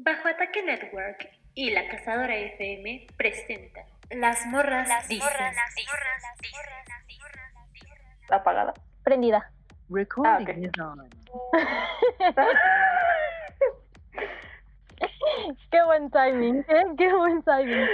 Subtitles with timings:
[0.00, 5.28] Bajo Ataque Network y La Cazadora FM presentan Las Morras Las Dicen.
[8.30, 8.74] ¿Apagada?
[9.02, 9.50] Prendida.
[9.90, 10.58] Recording Ah, ok.
[10.58, 11.08] is on.
[15.70, 16.84] Qué buen timing, ¿eh?
[16.96, 17.86] Qué buen timing.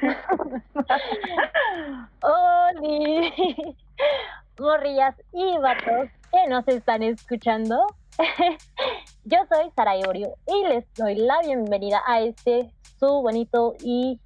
[2.22, 3.76] ¡Holi!
[4.58, 7.86] Morrillas y vatos que nos están escuchando.
[9.24, 14.20] Yo soy Sara Iorio y les doy la bienvenida a este su bonito y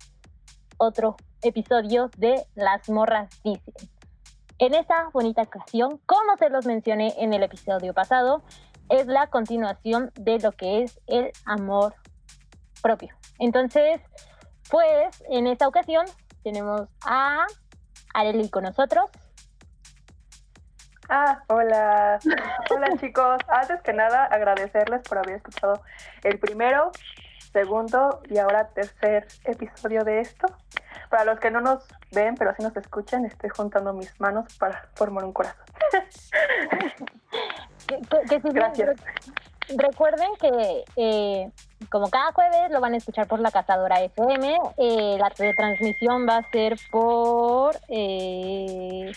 [0.79, 3.75] otro episodio de Las Morras Dicen.
[4.59, 8.43] En esta bonita ocasión, como se los mencioné en el episodio pasado,
[8.89, 11.95] es la continuación de lo que es el amor
[12.83, 13.15] propio.
[13.39, 14.01] Entonces,
[14.71, 16.07] pues en esta ocasión
[16.45, 17.47] tenemos a
[18.15, 19.11] Areli con nosotros.
[21.13, 22.21] Ah, hola.
[22.71, 23.39] Hola chicos.
[23.49, 25.83] Antes que nada, agradecerles por haber escuchado
[26.23, 26.93] el primero,
[27.53, 30.47] segundo y ahora tercer episodio de esto.
[31.09, 34.89] Para los que no nos ven, pero sí nos escuchan, estoy juntando mis manos para
[34.95, 35.65] formar un corazón.
[37.87, 38.89] Que, que- que si bien Gracias.
[38.89, 41.51] re- recuerden que eh,
[41.91, 46.37] como cada jueves lo van a escuchar por la Cazadora FM, eh, la retransmisión va
[46.37, 49.11] a ser por eh,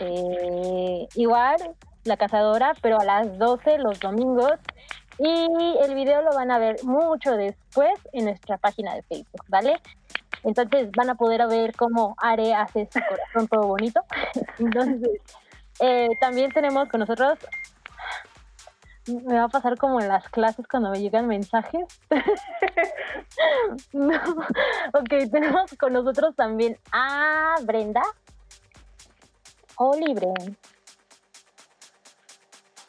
[0.00, 1.56] eh, igual
[2.04, 4.52] la Cazadora, pero a las 12 los domingos.
[5.18, 5.46] Y
[5.82, 9.80] el video lo van a ver mucho después en nuestra página de Facebook, ¿vale?
[10.44, 14.00] Entonces van a poder ver cómo Are hace su corazón todo bonito.
[14.58, 15.20] Entonces,
[15.80, 17.38] eh, también tenemos con nosotros
[19.08, 21.86] me va a pasar como en las clases cuando me llegan mensajes.
[24.92, 28.02] Ok, tenemos con nosotros también a Brenda.
[29.78, 30.56] Oli, Bren.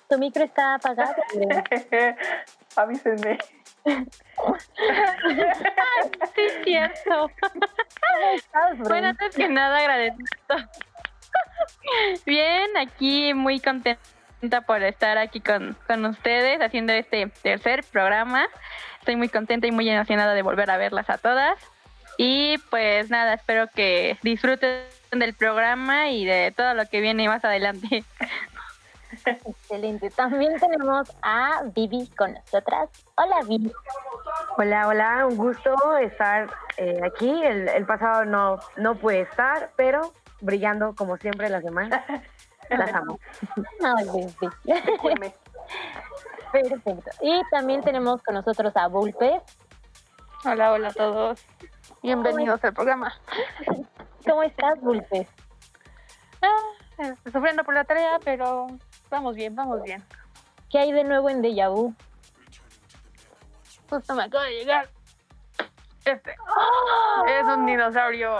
[0.09, 1.13] Tu micro está apagado.
[2.75, 3.37] Avísenme.
[6.35, 7.31] Sí, es cierto.
[7.39, 7.65] ¿Cómo
[8.33, 8.79] estás?
[8.79, 10.55] Bueno, antes que nada, agradezco.
[12.25, 18.47] Bien, aquí muy contenta por estar aquí con, con ustedes haciendo este tercer programa.
[18.99, 21.59] Estoy muy contenta y muy emocionada de volver a verlas a todas.
[22.17, 27.43] Y pues nada, espero que disfruten del programa y de todo lo que viene más
[27.43, 28.03] adelante.
[29.25, 30.09] Excelente.
[30.11, 32.89] También tenemos a Vivi con nosotras.
[33.15, 33.71] Hola, Vivi.
[34.57, 37.29] Hola, hola, un gusto estar eh, aquí.
[37.43, 42.05] El, el pasado no, no pude estar, pero brillando como siempre la semana.
[42.69, 43.19] Las amo.
[43.97, 44.97] Ay, Vivi.
[44.97, 45.33] Cuíme.
[46.51, 47.11] Perfecto.
[47.21, 49.41] Y también tenemos con nosotros a Bulpes.
[50.45, 51.45] Hola, hola a todos.
[52.01, 53.13] Bienvenidos al programa.
[54.25, 55.27] ¿Cómo estás, Bulpes?
[56.41, 58.67] Ah, eh, sufriendo por la tarea, pero
[59.09, 60.03] vamos bien, vamos bien.
[60.69, 61.93] ¿Qué hay de nuevo en Deja Vu?
[63.89, 64.89] Justo me acaba de llegar.
[66.05, 66.31] Este.
[67.27, 68.39] Es un dinosaurio.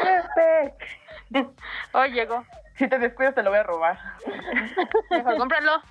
[0.00, 0.74] Este,
[1.92, 2.44] Hoy llegó.
[2.76, 3.98] Si te descuidas te lo voy a robar.
[5.10, 5.82] Mejor cómpralo.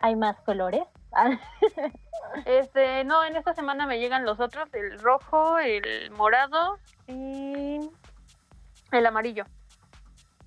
[0.00, 0.82] ¿Hay más colores?
[2.44, 7.80] Este, no, en esta semana me llegan los otros, el rojo, el morado y
[8.92, 9.44] el amarillo.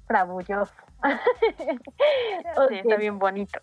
[0.07, 0.73] Bravulloso.
[1.57, 3.59] Sí, Ok, está bien bonito.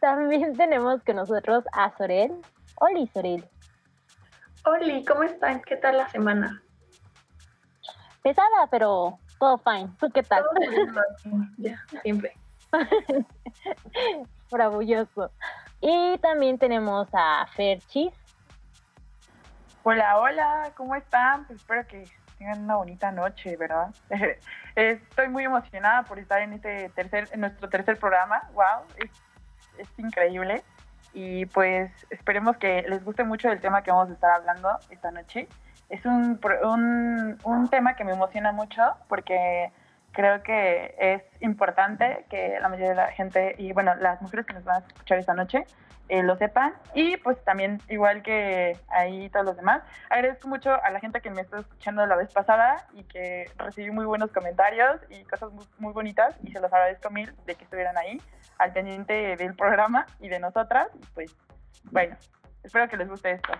[0.00, 2.32] También tenemos con nosotros a Sorel.
[2.76, 3.44] Hola, Sorel.
[4.64, 5.60] Oli, ¿cómo están?
[5.62, 6.62] ¿Qué tal la semana?
[8.22, 9.90] Pesada, pero todo fine.
[9.98, 10.42] ¿Tú qué tal?
[10.44, 11.02] Todo
[11.36, 12.34] aquí, Ya, siempre.
[14.50, 15.30] Bravulloso.
[15.80, 18.12] Y también tenemos a Ferchis.
[19.82, 21.46] Hola, hola, ¿cómo están?
[21.46, 22.04] Pues espero que
[22.38, 23.88] tengan una bonita noche, ¿verdad?
[24.74, 28.42] Estoy muy emocionada por estar en este tercer, en nuestro tercer programa.
[28.52, 29.10] Wow, es,
[29.78, 30.62] es increíble.
[31.14, 35.10] Y pues esperemos que les guste mucho el tema que vamos a estar hablando esta
[35.10, 35.48] noche.
[35.88, 39.72] Es un, un, un tema que me emociona mucho porque
[40.12, 44.54] creo que es importante que la mayoría de la gente y bueno, las mujeres que
[44.54, 45.64] nos van a escuchar esta noche
[46.08, 49.82] eh, lo sepan y pues también igual que ahí todos los demás.
[50.08, 53.92] Agradezco mucho a la gente que me estuvo escuchando la vez pasada y que recibí
[53.92, 57.62] muy buenos comentarios y cosas muy, muy bonitas y se los agradezco mil de que
[57.62, 58.20] estuvieran ahí
[58.58, 60.88] al pendiente del programa y de nosotras.
[61.14, 61.36] Pues
[61.92, 62.16] bueno,
[62.64, 63.52] espero que les guste esto.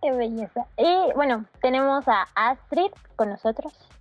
[0.00, 0.64] Qué belleza.
[0.76, 3.91] Y bueno, tenemos a Astrid con nosotros.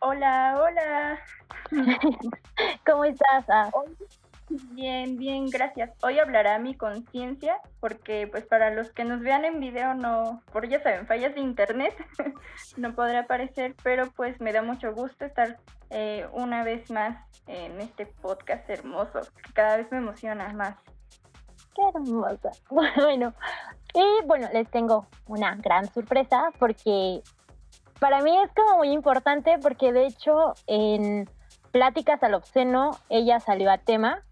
[0.00, 1.18] Hola, hola.
[2.86, 3.44] ¿Cómo estás?
[3.48, 3.68] Ah,
[4.70, 5.90] Bien, bien, gracias.
[6.02, 10.68] Hoy hablará mi conciencia, porque pues para los que nos vean en video no, por
[10.68, 11.94] ya saben, fallas de internet,
[12.76, 15.58] no podrá aparecer, pero pues me da mucho gusto estar
[15.90, 20.76] eh, una vez más en este podcast hermoso, que cada vez me emociona más.
[21.74, 22.50] Qué hermosa.
[22.70, 23.34] Bueno,
[23.94, 27.22] y bueno, les tengo una gran sorpresa porque
[28.00, 31.28] para mí es como muy importante porque de hecho en
[31.72, 34.22] Pláticas al Obsceno ella salió a tema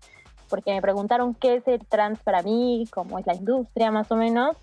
[0.49, 4.17] porque me preguntaron qué es el trans para mí, cómo es la industria más o
[4.17, 4.57] menos.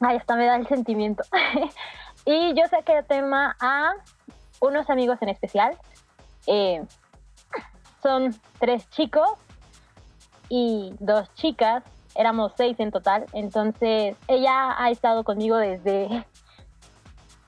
[0.00, 1.22] Ahí hasta me da el sentimiento.
[2.24, 3.92] y yo saqué a tema a
[4.60, 5.76] unos amigos en especial.
[6.46, 6.84] Eh,
[8.02, 9.28] son tres chicos
[10.48, 11.82] y dos chicas.
[12.14, 13.26] Éramos seis en total.
[13.32, 16.26] Entonces ella ha estado conmigo desde,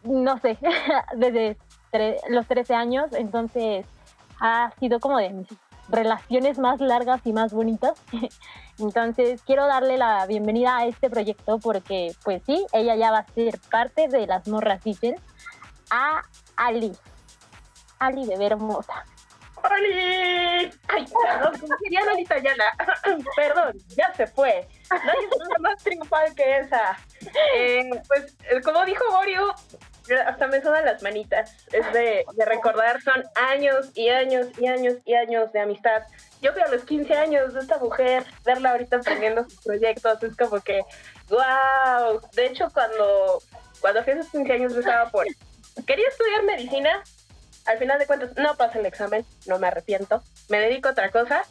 [0.02, 0.58] no sé,
[1.16, 1.56] desde
[2.28, 3.12] los 13 años.
[3.12, 3.86] Entonces
[4.40, 5.48] ha sido como de mis
[5.88, 8.00] relaciones más largas y más bonitas.
[8.78, 13.26] Entonces quiero darle la bienvenida a este proyecto porque pues sí, ella ya va a
[13.26, 15.16] ser parte de las morras dicen
[15.90, 16.22] a
[16.56, 16.92] Ali.
[17.98, 19.04] Ali bebé hermosa.
[19.62, 20.70] ¡Oli!
[20.88, 22.76] Ay, perdón, quería Lolita Ayala.
[23.36, 24.66] perdón, ya se fue.
[24.90, 26.96] No hay nada más triunfal que esa.
[27.54, 29.54] Eh, pues, como dijo Borio,
[30.18, 31.56] hasta me suenan las manitas.
[31.72, 36.02] Es de, de, recordar, son años y años y años y años de amistad.
[36.40, 40.36] Yo fui a los 15 años de esta mujer, verla ahorita aprendiendo sus proyectos, es
[40.36, 40.80] como que,
[41.28, 42.20] wow.
[42.32, 43.42] De hecho, cuando,
[43.80, 45.26] cuando fui a esos 15 años, yo estaba por.
[45.86, 47.02] Quería estudiar medicina.
[47.66, 50.22] Al final de cuentas, no pasé el examen, no me arrepiento.
[50.48, 51.42] Me dedico a otra cosa.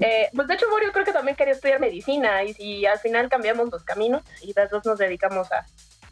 [0.00, 3.30] Eh, pues de hecho, Morio creo que también quería estudiar medicina y, y al final
[3.30, 5.64] cambiamos los caminos y las dos nos dedicamos a,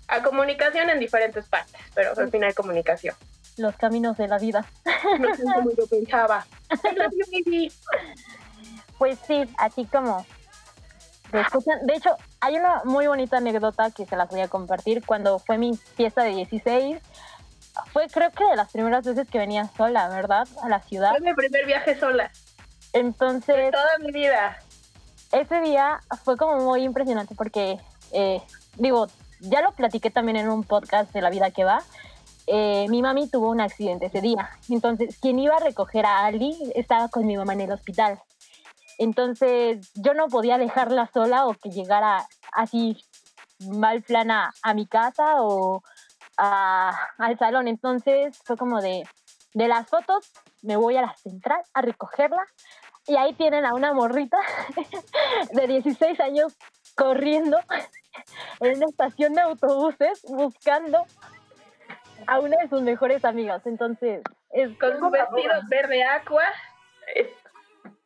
[0.08, 3.14] a comunicación en diferentes partes, pero al final comunicación.
[3.56, 4.64] Los caminos de la vida.
[5.18, 6.46] No sé cómo yo pensaba.
[8.98, 10.24] pues sí, así como
[11.30, 15.04] De hecho, hay una muy bonita anécdota que se las voy a compartir.
[15.04, 16.96] Cuando fue mi fiesta de 16,
[17.92, 20.48] fue creo que de las primeras veces que venía sola, ¿verdad?
[20.62, 21.10] A la ciudad.
[21.10, 22.30] Fue mi primer viaje sola.
[22.92, 23.56] Entonces...
[23.56, 24.58] De toda mi vida.
[25.32, 27.78] Ese día fue como muy impresionante porque,
[28.12, 28.40] eh,
[28.76, 29.08] digo,
[29.50, 31.82] ya lo platiqué también en un podcast de La Vida que Va.
[32.46, 34.50] Eh, mi mami tuvo un accidente ese día.
[34.68, 38.20] Entonces, quien iba a recoger a Ali estaba con mi mamá en el hospital.
[38.98, 42.96] Entonces, yo no podía dejarla sola o que llegara así
[43.60, 45.82] mal plana a mi casa o
[46.36, 47.68] al salón.
[47.68, 49.04] Entonces, fue como de,
[49.54, 50.30] de las fotos,
[50.62, 52.44] me voy a la central a recogerla.
[53.06, 54.38] Y ahí tienen a una morrita
[55.52, 56.56] de 16 años
[56.94, 57.58] corriendo
[58.60, 61.04] en una estación de autobuses buscando
[62.26, 63.62] a una de sus mejores amigas.
[63.66, 66.44] Entonces, es con su vestido verde aqua.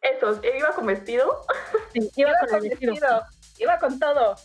[0.00, 1.44] eso, ¿iba con vestido?
[1.92, 3.22] Sí, iba, con, vestido.
[3.58, 4.36] Iba con todo.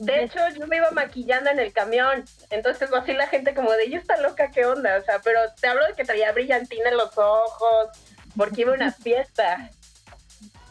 [0.00, 2.24] De hecho, yo me iba maquillando en el camión.
[2.50, 4.96] Entonces, así la gente como de, yo está loca, ¿qué onda?
[4.98, 7.88] O sea, pero te hablo de que traía brillantina en los ojos,
[8.36, 9.70] porque iba a una fiesta.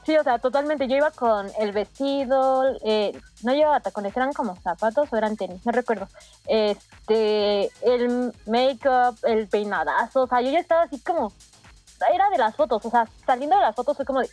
[0.06, 0.88] Sí, o sea, totalmente.
[0.88, 5.66] Yo iba con el vestido, eh, no llevaba tacones, eran como zapatos o eran tenis,
[5.66, 6.08] no recuerdo.
[6.48, 11.32] Este, el make-up, el peinadazo, o sea, yo ya estaba así como,
[12.14, 14.30] era de las fotos, o sea, saliendo de las fotos fue como de,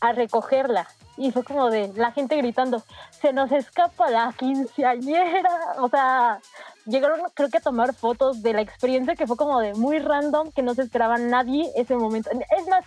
[0.00, 0.86] a recogerla.
[1.16, 2.82] Y fue como de la gente gritando,
[3.20, 5.76] se nos escapa la quinceañera.
[5.78, 6.40] O sea,
[6.86, 10.50] llegaron creo que a tomar fotos de la experiencia que fue como de muy random,
[10.50, 12.30] que no se esperaba nadie ese momento.
[12.30, 12.84] Es más,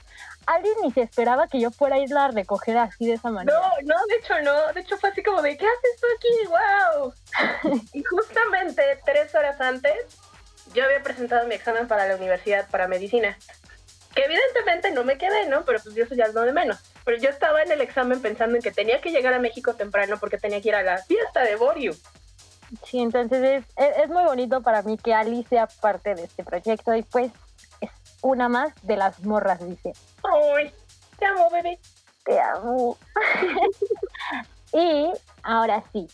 [0.47, 3.57] alguien ni se esperaba que yo fuera a irla a recoger así de esa manera.
[3.59, 4.73] No, no, de hecho no.
[4.73, 7.73] De hecho fue así como de, ¿qué haces tú aquí?
[7.73, 7.81] ¡Wow!
[7.93, 9.93] y justamente tres horas antes
[10.73, 13.37] yo había presentado mi examen para la universidad para medicina.
[14.15, 15.63] Que evidentemente no me quedé, ¿no?
[15.63, 16.79] Pero pues eso ya es lo de menos.
[17.05, 20.17] Pero yo estaba en el examen pensando en que tenía que llegar a México temprano
[20.19, 21.93] porque tenía que ir a la fiesta de Borio.
[22.83, 26.93] Sí, entonces es, es muy bonito para mí que Ali sea parte de este proyecto
[26.95, 27.46] y pues es
[28.21, 29.93] una más de las morras, dice.
[30.23, 30.73] ¡Ay!
[31.17, 31.79] Te amo, bebé.
[32.23, 32.97] Te amo.
[34.73, 35.11] y
[35.43, 36.07] ahora sí,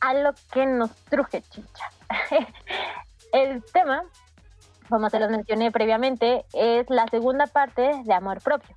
[0.00, 1.90] a lo que nos truje, chicha.
[3.32, 4.04] el tema
[4.90, 8.74] como se los mencioné previamente, es la segunda parte de amor propio.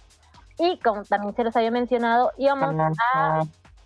[0.60, 2.75] Y como también se los había mencionado, íbamos
[3.13, 3.42] a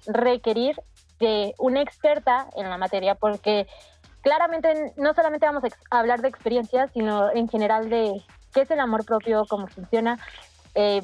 [0.06, 0.80] requerir
[1.20, 3.66] de una experta en la materia porque
[4.22, 8.22] claramente no solamente vamos a hablar de experiencias, sino en general de
[8.58, 10.18] qué es el amor propio, cómo funciona
[10.74, 11.04] eh,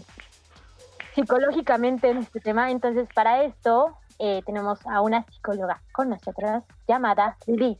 [1.13, 2.71] psicológicamente en este tema.
[2.71, 7.77] Entonces, para esto eh, tenemos a una psicóloga con nosotros llamada Liz.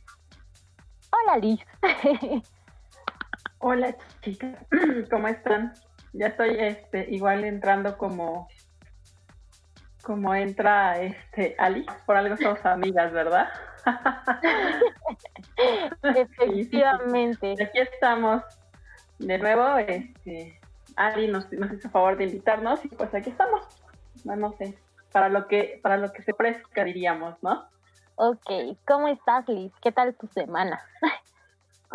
[1.10, 1.60] Hola Liz.
[3.58, 4.64] Hola chicas,
[5.10, 5.74] ¿cómo están?
[6.12, 8.48] Ya estoy este, igual entrando como
[10.04, 13.50] como entra este Ali, por algo somos amigas, ¿verdad?
[16.04, 17.56] Efectivamente.
[17.60, 18.44] Aquí estamos
[19.20, 20.60] de nuevo, este,
[20.96, 23.62] Ali nos, nos hizo favor de invitarnos y pues aquí estamos.
[24.24, 24.78] No, no sé,
[25.12, 27.66] para lo que para lo que se presta diríamos, ¿no?
[28.16, 29.72] Ok, ¿cómo estás, Liz?
[29.82, 30.82] ¿Qué tal tu semana?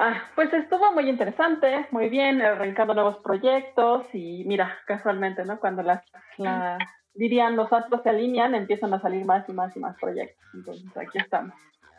[0.00, 5.58] Ah, pues estuvo muy interesante, muy bien, arrancando nuevos proyectos y mira, casualmente, ¿no?
[5.58, 6.04] Cuando las,
[6.36, 6.78] la,
[7.14, 10.38] dirían los astros se alinean, empiezan a salir más y más y más proyectos.
[10.54, 11.52] Entonces aquí estamos.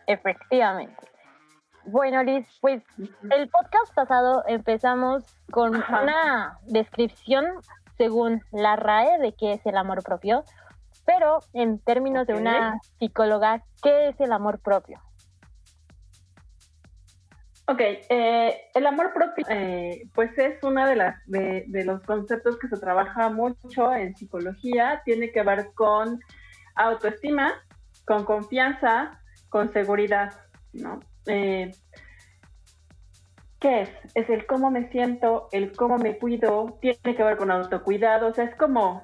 [0.07, 0.95] Efectivamente.
[1.91, 2.83] Bueno, Liz, pues
[3.31, 7.45] el podcast pasado empezamos con una descripción
[7.97, 10.43] según la RAE de qué es el amor propio,
[11.07, 15.01] pero en términos de una psicóloga, ¿qué es el amor propio?
[17.65, 22.67] Ok, eh, el amor propio, eh, pues es uno de, las, de, los conceptos que
[22.67, 25.01] se trabaja mucho en psicología.
[25.05, 26.19] Tiene que ver con
[26.75, 27.51] autoestima,
[28.05, 29.19] con confianza,
[29.49, 30.35] con seguridad,
[30.73, 30.99] ¿no?
[31.25, 31.71] Eh,
[33.59, 33.89] ¿Qué es?
[34.15, 38.33] Es el cómo me siento, el cómo me cuido, tiene que ver con autocuidado, o
[38.33, 39.03] sea, es como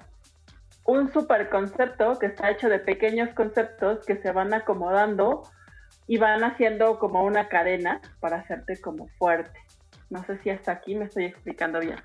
[0.86, 5.44] un super concepto que está hecho de pequeños conceptos que se van acomodando
[6.08, 9.60] y van haciendo como una cadena para hacerte como fuerte.
[10.10, 11.98] No sé si hasta aquí me estoy explicando bien.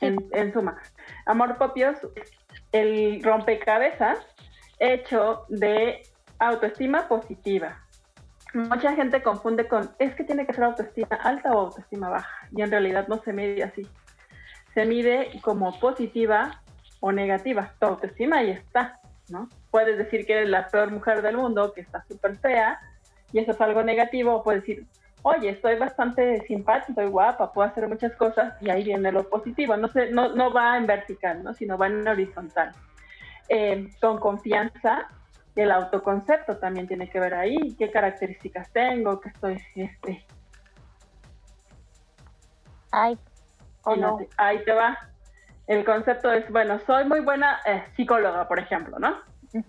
[0.00, 0.80] En, suma,
[1.26, 1.98] amor propio es
[2.72, 4.18] el rompecabezas
[4.80, 6.02] hecho de
[6.38, 7.80] autoestima positiva.
[8.54, 12.62] Mucha gente confunde con, es que tiene que ser autoestima alta o autoestima baja, y
[12.62, 13.86] en realidad no se mide así.
[14.74, 16.62] Se mide como positiva
[17.00, 17.72] o negativa.
[17.78, 19.48] Tu autoestima ahí está, ¿no?
[19.70, 22.78] Puedes decir que eres la peor mujer del mundo, que está súper fea,
[23.32, 24.86] y eso es algo negativo, puedes decir,
[25.22, 29.76] oye, estoy bastante simpática, estoy guapa, puedo hacer muchas cosas y ahí viene lo positivo.
[29.76, 31.54] No, sé, no, no va en vertical, ¿no?
[31.54, 32.72] sino va en horizontal.
[33.48, 35.08] Eh, con confianza,
[35.54, 40.24] el autoconcepto también tiene que ver ahí, qué características tengo, qué estoy, este...
[42.90, 43.18] Ay,
[43.84, 44.18] oh no.
[44.36, 44.98] Ahí te va.
[45.66, 49.16] El concepto es, bueno, soy muy buena eh, psicóloga, por ejemplo, ¿no?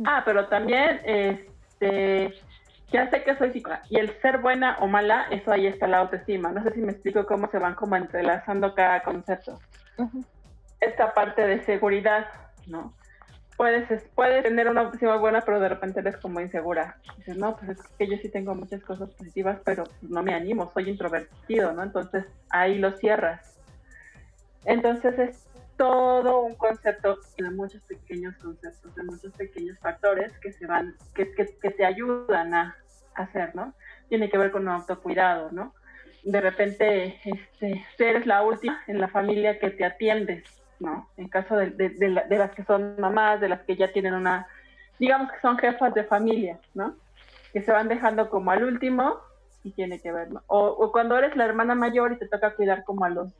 [0.05, 2.33] Ah, pero también, este
[2.93, 5.97] ya sé que soy psicóloga y el ser buena o mala, eso ahí está la
[5.97, 6.51] autoestima.
[6.51, 9.59] No sé si me explico cómo se van como entrelazando cada concepto.
[10.79, 12.27] Esta parte de seguridad,
[12.67, 12.93] ¿no?
[13.57, 16.97] Puedes, puedes tener una autoestima buena, pero de repente eres como insegura.
[17.17, 20.33] Dices, no, pues es que yo sí tengo muchas cosas positivas, pero pues no me
[20.33, 21.83] animo, soy introvertido, ¿no?
[21.83, 23.59] Entonces ahí lo cierras.
[24.65, 30.65] Entonces es todo un concepto de muchos pequeños conceptos, de muchos pequeños factores que se
[30.65, 32.77] van, que, que, que te ayudan a,
[33.15, 33.73] hacer, ¿no?
[34.09, 35.73] Tiene que ver con un autocuidado, ¿no?
[36.23, 40.43] De repente, este, eres la última en la familia que te atiendes,
[40.79, 41.09] ¿no?
[41.17, 44.47] En caso de, de, las que son mamás, de las que ya tienen una,
[44.99, 46.95] digamos que son jefas de familia, ¿no?
[47.51, 49.17] Que se van dejando como al último
[49.63, 50.41] y tiene que ver, ¿no?
[50.47, 53.33] O, cuando eres la hermana mayor y te toca cuidar como a los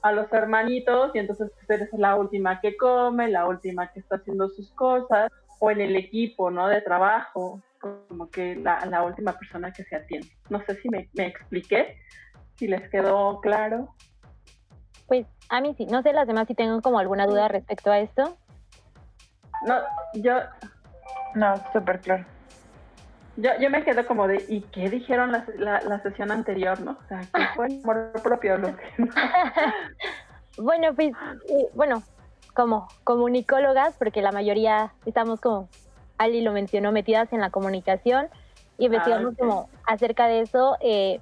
[0.00, 4.48] a los hermanitos y entonces eres la última que come, la última que está haciendo
[4.48, 5.28] sus cosas,
[5.58, 6.68] o en el equipo, ¿no?
[6.68, 10.28] De trabajo, como que la, la última persona que se atiende.
[10.50, 11.98] No sé si me expliqué,
[12.58, 13.94] si les quedó claro.
[15.08, 17.98] Pues a mí sí, no sé las demás si tengo como alguna duda respecto a
[17.98, 18.36] esto.
[19.66, 19.76] No,
[20.14, 20.34] yo...
[21.34, 22.24] No, súper claro.
[23.36, 25.44] Yo, yo me quedo como de, ¿y qué dijeron la,
[25.82, 26.92] la, sesión anterior, no?
[26.92, 28.58] O sea, ¿qué fue el amor propio?
[28.58, 28.74] Lo
[30.58, 31.12] bueno, pues,
[31.74, 32.02] bueno,
[32.54, 35.68] como comunicólogas, porque la mayoría estamos como
[36.18, 38.28] Ali lo mencionó, metidas en la comunicación
[38.76, 40.76] y investigamos ah, como acerca de eso.
[40.80, 41.20] Eh,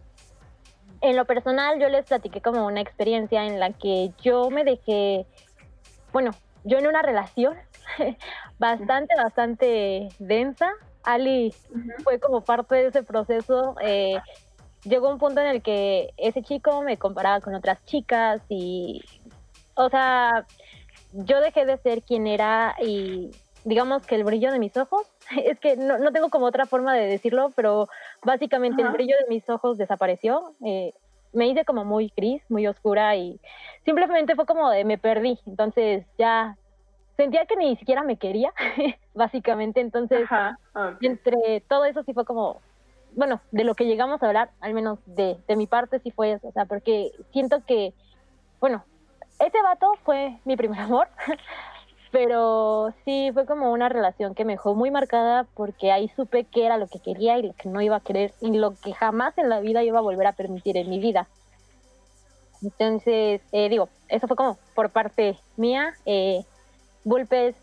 [1.00, 5.26] en lo personal, yo les platiqué como una experiencia en la que yo me dejé,
[6.12, 6.33] bueno,
[6.65, 7.57] yo en una relación
[8.59, 10.71] bastante, bastante densa.
[11.05, 11.55] Ali
[12.03, 13.76] fue como parte de ese proceso.
[13.81, 14.19] Eh,
[14.83, 19.05] llegó un punto en el que ese chico me comparaba con otras chicas y,
[19.75, 20.45] o sea,
[21.12, 23.31] yo dejé de ser quien era y
[23.65, 25.07] digamos que el brillo de mis ojos,
[25.45, 27.88] es que no, no tengo como otra forma de decirlo, pero
[28.23, 30.54] básicamente el brillo de mis ojos desapareció.
[30.64, 30.92] Eh,
[31.33, 33.38] me hice como muy gris, muy oscura y
[33.85, 35.38] simplemente fue como de me perdí.
[35.47, 36.56] Entonces ya
[37.16, 38.52] sentía que ni siquiera me quería,
[39.14, 39.80] básicamente.
[39.80, 40.28] Entonces,
[41.00, 42.61] entre todo eso sí fue como,
[43.12, 46.33] bueno, de lo que llegamos a hablar, al menos de, de mi parte sí fue
[46.33, 46.49] eso.
[46.49, 47.92] O sea, porque siento que,
[48.61, 48.85] bueno,
[49.38, 51.09] ese vato fue mi primer amor.
[52.13, 56.67] Pero sí, fue como una relación que me dejó muy marcada porque ahí supe qué
[56.67, 59.37] era lo que quería y lo que no iba a querer y lo que jamás
[59.39, 61.27] en la vida iba a volver a permitir en mi vida.
[62.63, 65.95] Entonces, eh, digo, eso fue como por parte mía.
[66.07, 66.45] Eh,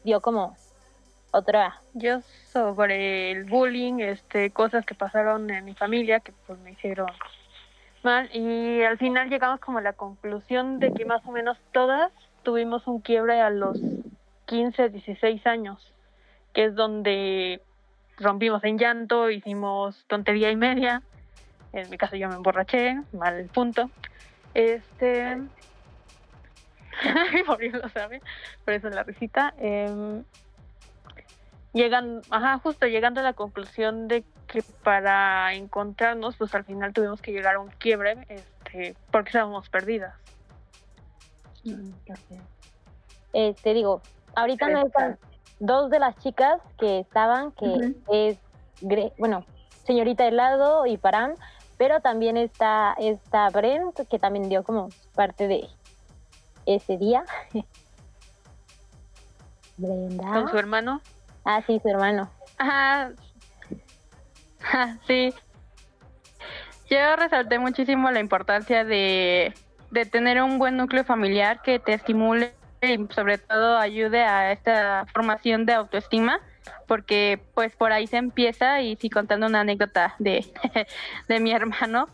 [0.03, 0.55] dio como
[1.31, 1.81] Otra.
[1.93, 2.21] Yo
[2.51, 7.07] sobre el bullying, este, cosas que pasaron en mi familia que pues me hicieron
[8.03, 12.11] mal y al final llegamos como a la conclusión de que más o menos todas
[12.43, 13.79] tuvimos un quiebre a los
[14.45, 15.93] 15, 16 años,
[16.53, 17.61] que es donde
[18.17, 21.01] rompimos en llanto, hicimos tontería y media.
[21.71, 23.89] En mi caso yo me emborraché, mal punto.
[24.53, 25.37] Este,
[27.33, 28.21] mi lo sabe,
[28.63, 29.53] por eso la risita.
[29.57, 30.21] Eh,
[31.73, 37.21] llegan, ajá, justo llegando a la conclusión de que para encontrarnos, pues al final tuvimos
[37.21, 40.15] que llegar a un quiebre, este, porque estábamos perdidas.
[43.33, 44.01] Este, digo,
[44.35, 45.17] ahorita no están
[45.59, 48.37] dos de las chicas que estaban, que es,
[49.17, 49.45] bueno,
[49.85, 51.35] señorita Helado y Param,
[51.77, 55.67] pero también está esta Brent, que también dio como parte de
[56.65, 57.23] ese día.
[59.77, 60.23] Brenda.
[60.23, 61.01] ¿Con su hermano?
[61.45, 62.29] Ah, sí, su hermano.
[62.57, 63.11] Ajá.
[65.07, 65.33] sí.
[66.89, 69.53] Yo resalté muchísimo la importancia de,
[69.91, 75.05] de tener un buen núcleo familiar que te estimule y sobre todo ayude a esta
[75.13, 76.39] formación de autoestima
[76.87, 80.45] porque pues por ahí se empieza y sí contando una anécdota de,
[81.27, 82.07] de mi hermano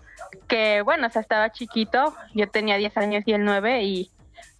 [0.47, 4.11] que bueno, o estaba chiquito, yo tenía 10 años y él 9 y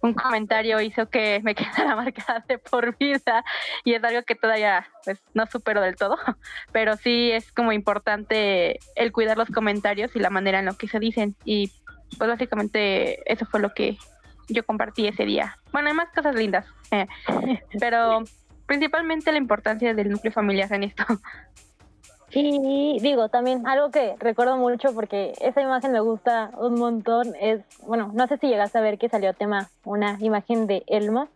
[0.02, 3.44] un comentario hizo que me quedara marcada de por vida
[3.84, 6.18] y es algo que todavía pues no supero del todo,
[6.72, 10.88] pero sí es como importante el cuidar los comentarios y la manera en lo que
[10.88, 11.70] se dicen y
[12.18, 13.96] pues básicamente eso fue lo que
[14.50, 15.56] yo compartí ese día.
[15.72, 17.06] Bueno, hay más cosas lindas, eh,
[17.80, 18.24] pero
[18.66, 21.04] principalmente la importancia del núcleo familiar en esto.
[22.32, 27.60] Y digo, también algo que recuerdo mucho porque esa imagen me gusta un montón es,
[27.84, 31.28] bueno, no sé si llegaste a ver que salió a tema una imagen de Elmo.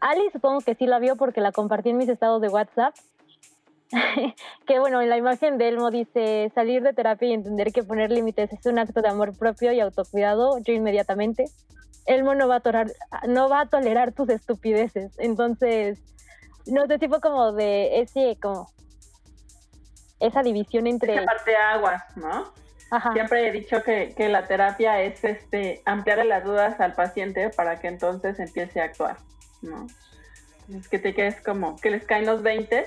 [0.00, 2.94] Ali supongo que sí la vio porque la compartí en mis estados de WhatsApp.
[4.66, 8.12] que bueno, en la imagen de Elmo dice salir de terapia y entender que poner
[8.12, 11.46] límites es un acto de amor propio y autocuidado, yo inmediatamente.
[12.06, 12.92] Elmo no va a tolerar,
[13.28, 15.12] no va a tolerar tus estupideces.
[15.18, 16.00] Entonces,
[16.66, 18.70] no sé si fue como de ese como
[20.20, 21.14] esa división entre...
[21.14, 22.52] Esa parte aguas, ¿no?
[23.12, 27.80] Siempre he dicho que, que, la terapia es este ampliar las dudas al paciente para
[27.80, 29.16] que entonces empiece a actuar,
[29.60, 29.88] ¿no?
[30.72, 32.86] Es que te quedes como, que les caen los 20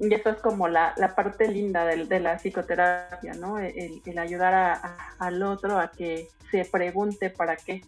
[0.00, 3.58] y eso es como la, la parte linda de, de, la psicoterapia, ¿no?
[3.58, 7.82] El, el ayudar a, al otro a que se pregunte para qué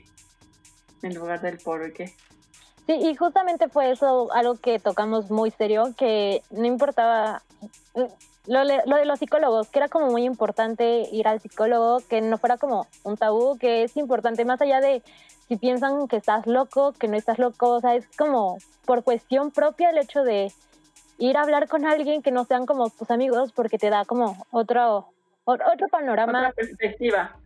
[1.04, 2.12] en lugar del por qué.
[2.86, 7.42] Sí, y justamente fue eso algo que tocamos muy serio, que no importaba
[8.46, 12.36] lo, lo, de los psicólogos, que era como muy importante ir al psicólogo, que no
[12.36, 15.02] fuera como un tabú, que es importante más allá de
[15.48, 19.50] si piensan que estás loco, que no estás loco, o sea, es como por cuestión
[19.50, 20.52] propia el hecho de
[21.18, 24.46] ir a hablar con alguien que no sean como tus amigos, porque te da como
[24.50, 25.08] otro,
[25.44, 26.40] otro panorama.
[26.40, 27.36] Otra perspectiva.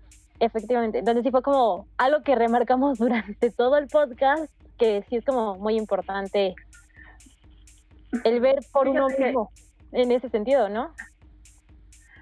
[0.41, 5.25] Efectivamente, entonces sí fue como algo que remarcamos durante todo el podcast, que sí es
[5.25, 6.55] como muy importante
[8.25, 9.51] el ver por uno mismo
[9.93, 10.93] en ese sentido, ¿no?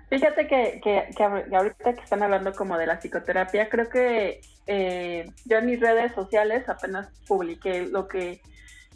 [0.09, 5.29] Fíjate que, que, que, ahorita que están hablando como de la psicoterapia, creo que eh,
[5.45, 8.41] yo en mis redes sociales apenas publiqué lo que,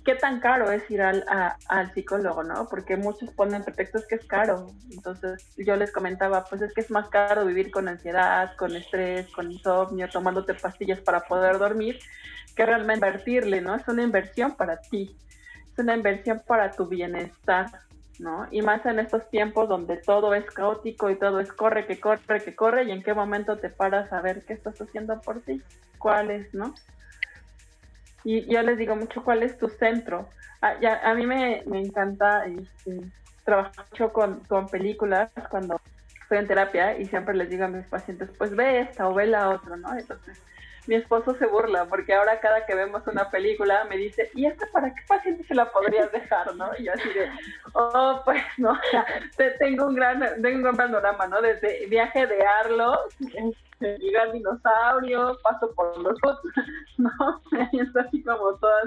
[0.05, 1.25] qué tan caro es ir al,
[1.69, 2.67] al psicólogo, ¿no?
[2.69, 4.73] Porque muchos ponen pretextos que es caro.
[4.91, 9.29] Entonces yo les comentaba, pues es que es más caro vivir con ansiedad, con estrés,
[9.29, 11.99] con insomnio, tomándote pastillas para poder dormir,
[12.57, 13.75] que realmente invertirle, ¿no?
[13.75, 15.17] Es una inversión para ti,
[15.73, 17.71] es una inversión para tu bienestar
[18.21, 18.47] ¿no?
[18.51, 22.45] Y más en estos tiempos donde todo es caótico y todo es corre, que corre,
[22.45, 25.63] que corre, y en qué momento te paras a ver qué estás haciendo por ti,
[25.99, 26.75] cuál es, ¿no?
[28.25, 30.29] Y yo les digo mucho cuál es tu centro.
[30.61, 33.01] A, ya, a mí me, encanta este,
[33.45, 35.81] trabajar mucho con, con películas cuando
[36.23, 39.27] estoy en terapia y siempre les digo a mis pacientes, pues ve esta o ve
[39.27, 39.97] la otra, ¿no?
[39.97, 40.41] Entonces,
[40.87, 44.67] mi esposo se burla porque ahora cada que vemos una película me dice, ¿y esta
[44.73, 46.71] para qué paciente se la podrías dejar, no?
[46.79, 47.31] Y yo así de,
[47.75, 48.79] oh, pues no,
[49.59, 51.43] tengo un gran, tengo un gran panorama, ¿no?
[51.43, 52.99] Desde viaje de Arlo,
[53.81, 56.55] llega al dinosaurio, paso por los otros,
[56.99, 57.11] ¿no?
[57.73, 58.85] Y está así como todas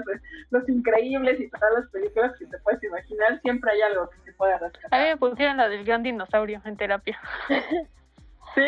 [0.50, 4.32] los increíbles y todas las películas que te puedes imaginar, siempre hay algo que se
[4.34, 5.00] pueda rescatar.
[5.00, 7.20] A mí me pusieron la del gran dinosaurio en terapia.
[8.54, 8.66] ¿Sí?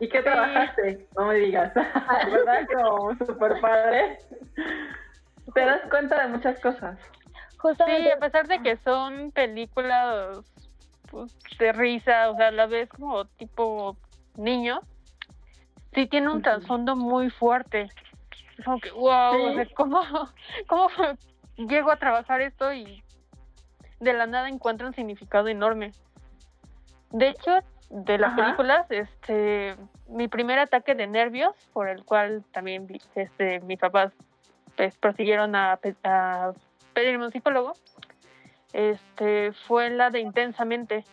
[0.00, 1.06] ¿Y qué trabajaste?
[1.16, 1.72] No me digas.
[2.30, 2.66] ¿Verdad?
[2.72, 4.18] Como super padre.
[5.54, 6.98] Te das cuenta de muchas cosas.
[7.86, 10.40] Sí, a pesar de que son películas
[11.10, 13.96] pues, de risa, o sea, la ves como tipo
[14.36, 14.80] niño,
[15.94, 17.88] sí tiene un trasfondo muy fuerte.
[18.58, 20.00] Es como que, wow, ¿cómo,
[20.66, 20.88] ¿cómo
[21.56, 23.02] llego a trabajar esto y
[24.02, 25.92] de la nada encuentra un significado enorme.
[27.10, 27.58] De hecho,
[27.90, 28.42] de las Ajá.
[28.42, 29.76] películas, este,
[30.08, 34.12] mi primer ataque de nervios, por el cual también este, mis papás
[34.76, 36.52] pues, prosiguieron a, a
[36.94, 37.74] pedirme un psicólogo,
[38.72, 41.04] este, fue la de Intensamente.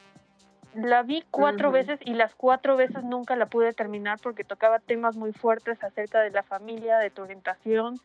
[0.76, 5.16] La vi cuatro veces y las cuatro veces nunca la pude terminar porque tocaba temas
[5.16, 8.00] muy fuertes acerca de la familia, de tu orientación,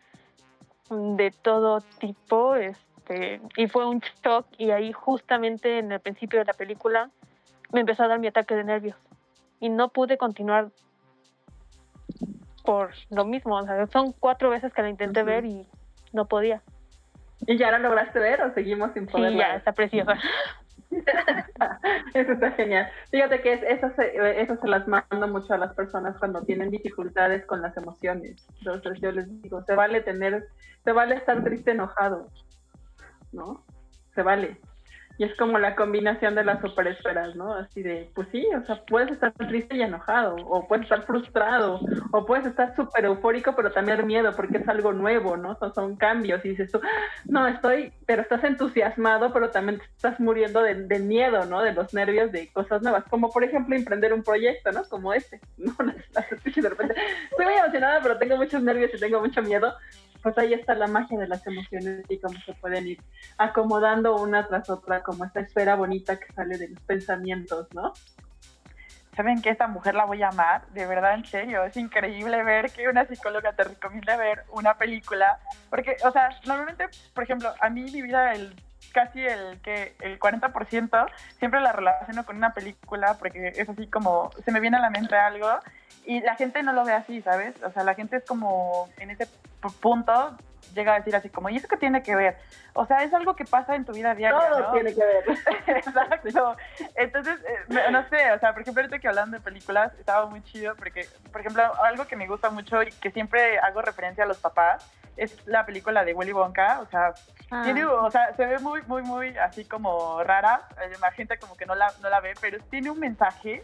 [0.90, 4.46] de todo tipo, este, y fue un shock.
[4.57, 7.11] Y ahí justamente en el principio de la película
[7.72, 8.96] me empezó a dar mi ataque de nervios
[9.61, 10.70] y no pude continuar
[12.64, 15.66] por lo mismo, o sea, son cuatro veces que la intenté ver y
[16.12, 16.62] no podía.
[17.46, 20.18] ¿Y ya la lograste ver o seguimos sin poder Sí, ya está preciosa.
[22.14, 22.88] Eso está genial.
[23.11, 26.70] Fíjate que es- eso, se, eso se las mando mucho a las personas cuando tienen
[26.70, 28.46] dificultades con las emociones.
[28.59, 30.46] Entonces yo les digo, se vale tener,
[30.85, 32.28] se vale estar triste, enojado,
[33.33, 33.64] ¿no?
[34.14, 34.61] Se vale.
[35.16, 37.55] Y es como la combinación de las superesferas, ¿no?
[37.55, 41.81] Así de, pues sí, o sea, puedes estar triste y enojado, o puedes estar frustrado,
[42.11, 45.57] o puedes estar súper eufórico, pero también miedo, porque es algo nuevo, ¿no?
[45.74, 46.81] Son, cambios, y dices tú,
[47.27, 51.62] no, estoy, pero estás entusiasmado, pero también estás muriendo de, de miedo, ¿no?
[51.62, 54.83] De los nervios de cosas nuevas, como por ejemplo emprender un proyecto, ¿no?
[54.85, 55.74] Como este, ¿no?
[55.79, 56.94] Las- las de repente,
[57.31, 59.74] estoy muy emocionada, pero tengo muchos nervios y tengo mucho miedo.
[60.24, 62.98] Pues ahí está la magia de las emociones y cómo se pueden ir
[63.37, 67.92] acomodando una tras otra, como esta esfera bonita que sale de los pensamientos, ¿no?
[69.14, 70.66] ¿Saben que esta mujer la voy a amar?
[70.68, 71.62] De verdad, en serio.
[71.64, 75.38] Es increíble ver que una psicóloga te recomienda ver una película.
[75.68, 78.56] Porque, o sea, normalmente, por ejemplo, a mí mi vida, el
[78.92, 81.06] casi el que el 40%
[81.38, 84.90] siempre la relaciono con una película porque es así como se me viene a la
[84.90, 85.48] mente algo
[86.06, 87.54] y la gente no lo ve así, ¿sabes?
[87.62, 89.26] O sea, la gente es como en ese
[89.72, 90.37] punto
[90.74, 92.37] llega a decir así como, ¿y eso qué tiene que ver?
[92.72, 94.72] O sea, es algo que pasa en tu vida diaria, Todo ¿no?
[94.72, 95.24] tiene que ver.
[95.68, 96.57] Exacto.
[96.96, 100.42] Entonces, eh, no sé, o sea, por ejemplo, ahorita que hablando de películas, estaba muy
[100.42, 104.27] chido porque, por ejemplo, algo que me gusta mucho y que siempre hago referencia a
[104.27, 104.85] los papás
[105.16, 107.14] es la película de Willy Wonka, o sea,
[107.50, 107.62] Ah.
[107.62, 111.57] tiene, o sea, se ve muy, muy, muy así como rara, eh, la gente como
[111.57, 113.62] que no la, no la ve, pero tiene un mensaje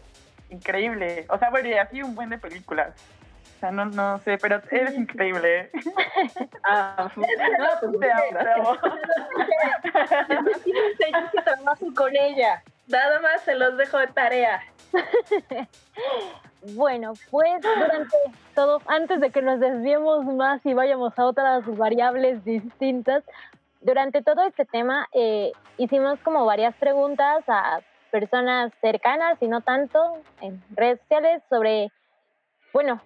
[0.49, 2.93] increíble, o sea, bueno, y así un buen de películas.
[3.61, 5.59] Sea, no, no sé, pero eres increíble.
[5.59, 5.71] ¿eh?
[6.63, 7.23] Ah, no,
[7.79, 8.77] pues Te amo,
[10.97, 12.63] que trabajo con ella.
[12.87, 14.61] Nada más se los dejo de tarea.
[16.73, 18.17] Bueno, pues durante
[18.55, 23.23] todo, antes de que nos desviemos más y vayamos a otras variables distintas,
[23.81, 30.17] durante todo este tema eh, hicimos como varias preguntas a personas cercanas y no tanto
[30.41, 31.91] en redes sociales sobre,
[32.73, 32.99] bueno,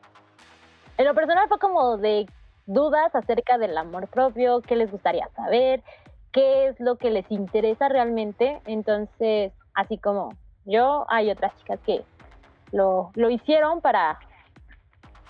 [0.97, 2.27] en lo personal fue como de
[2.65, 5.83] dudas acerca del amor propio, qué les gustaría saber,
[6.31, 8.61] qué es lo que les interesa realmente.
[8.65, 10.33] Entonces, así como
[10.65, 12.03] yo, hay otras chicas que
[12.71, 14.19] lo, lo hicieron para,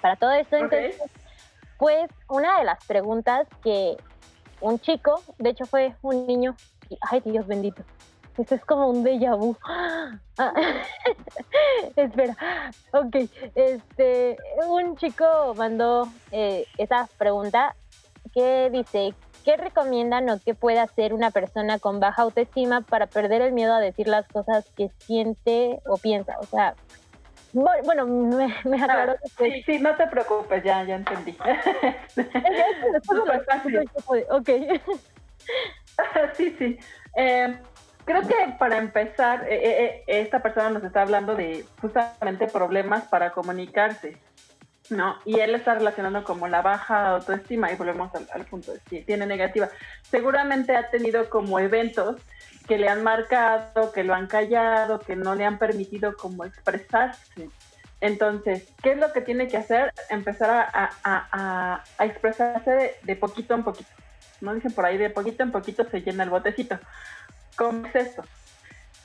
[0.01, 0.55] para todo esto.
[0.55, 1.01] Entonces,
[1.77, 3.97] pues una de las preguntas que
[4.61, 6.55] un chico, de hecho fue un niño,
[6.89, 7.83] y, ay Dios bendito,
[8.37, 9.57] esto es como un déjà vu.
[10.37, 10.53] Ah,
[11.95, 12.35] espera,
[12.91, 13.15] ok,
[13.55, 17.75] este, un chico mandó eh, esa pregunta
[18.33, 19.13] que dice,
[19.45, 23.73] ¿qué recomiendan o qué puede hacer una persona con baja autoestima para perder el miedo
[23.73, 26.35] a decir las cosas que siente o piensa?
[26.39, 26.75] O sea,
[27.53, 31.37] bu- bueno, me, me aclaró Ah, sí, sí, no te preocupes, ya, ya entendí.
[31.45, 33.89] La- Súper fácil.
[34.29, 34.49] Ok.
[36.35, 36.77] sí, sí.
[37.15, 37.57] Eh,
[38.05, 43.03] creo que para empezar, eh, eh, eh, esta persona nos está hablando de justamente problemas
[43.05, 44.17] para comunicarse,
[44.89, 45.17] ¿no?
[45.25, 49.01] Y él está relacionando como la baja autoestima, y volvemos al, al punto de si
[49.01, 49.69] tiene negativa.
[50.03, 52.21] Seguramente ha tenido como eventos
[52.67, 57.49] que le han marcado, que lo han callado, que no le han permitido como expresarse.
[58.01, 59.91] Entonces, ¿qué es lo que tiene que hacer?
[60.09, 63.89] Empezar a, a- a- a- expresarse de, de poquito en poquito.
[64.41, 64.53] ¿no?
[64.53, 66.77] Dicen por ahí, de poquito en poquito se llena el botecito.
[67.57, 68.23] ¿Cómo es esto?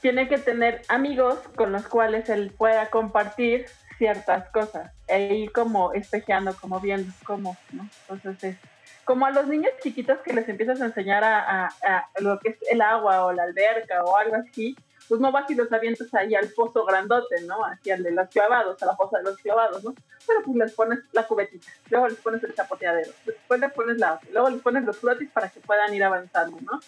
[0.01, 3.67] Tiene que tener amigos con los cuales él pueda compartir
[3.99, 7.87] ciertas cosas e ir como espejeando, como viendo cómo, ¿no?
[8.09, 8.71] Entonces es
[9.05, 12.51] como a los niños chiquitos que les empiezas a enseñar a, a- a lo que
[12.51, 14.75] es el agua o la alberca o algo así,
[15.09, 17.65] pues no vas y los avientas ahí al pozo grandote, ¿no?
[17.65, 19.95] Hacia el de los clavados, a la fosa de los clavados, ¿no?
[20.27, 24.19] Pero pues les pones la cubetita, luego les pones el chapoteadero, después les pones la,
[24.33, 26.79] luego les pones los flotis para que puedan ir avanzando, ¿no?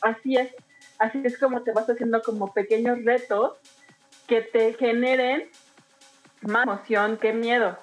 [0.00, 0.50] Así es,
[0.98, 3.56] así es como te vas haciendo como pequeños retos
[4.26, 5.48] que te generen
[6.42, 7.78] más emoción que miedo,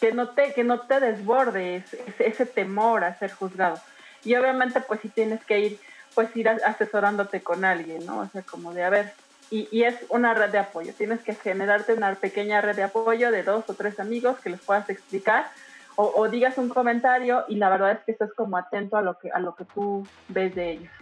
[0.00, 3.78] que no te, que no te desborde ese, ese- ese temor a ser juzgado.
[4.24, 5.80] Y obviamente pues si tienes que ir
[6.14, 8.20] pues ir asesorándote con alguien, ¿no?
[8.20, 9.12] O sea, como de, a ver,
[9.50, 10.92] y, y, es una red de apoyo.
[10.92, 14.60] Tienes que generarte una pequeña red de apoyo de dos o tres amigos que les
[14.60, 15.48] puedas explicar
[15.94, 19.16] o, o, digas un comentario y la verdad es que estás como atento a lo
[19.18, 20.92] que, a lo que tú ves de ellos.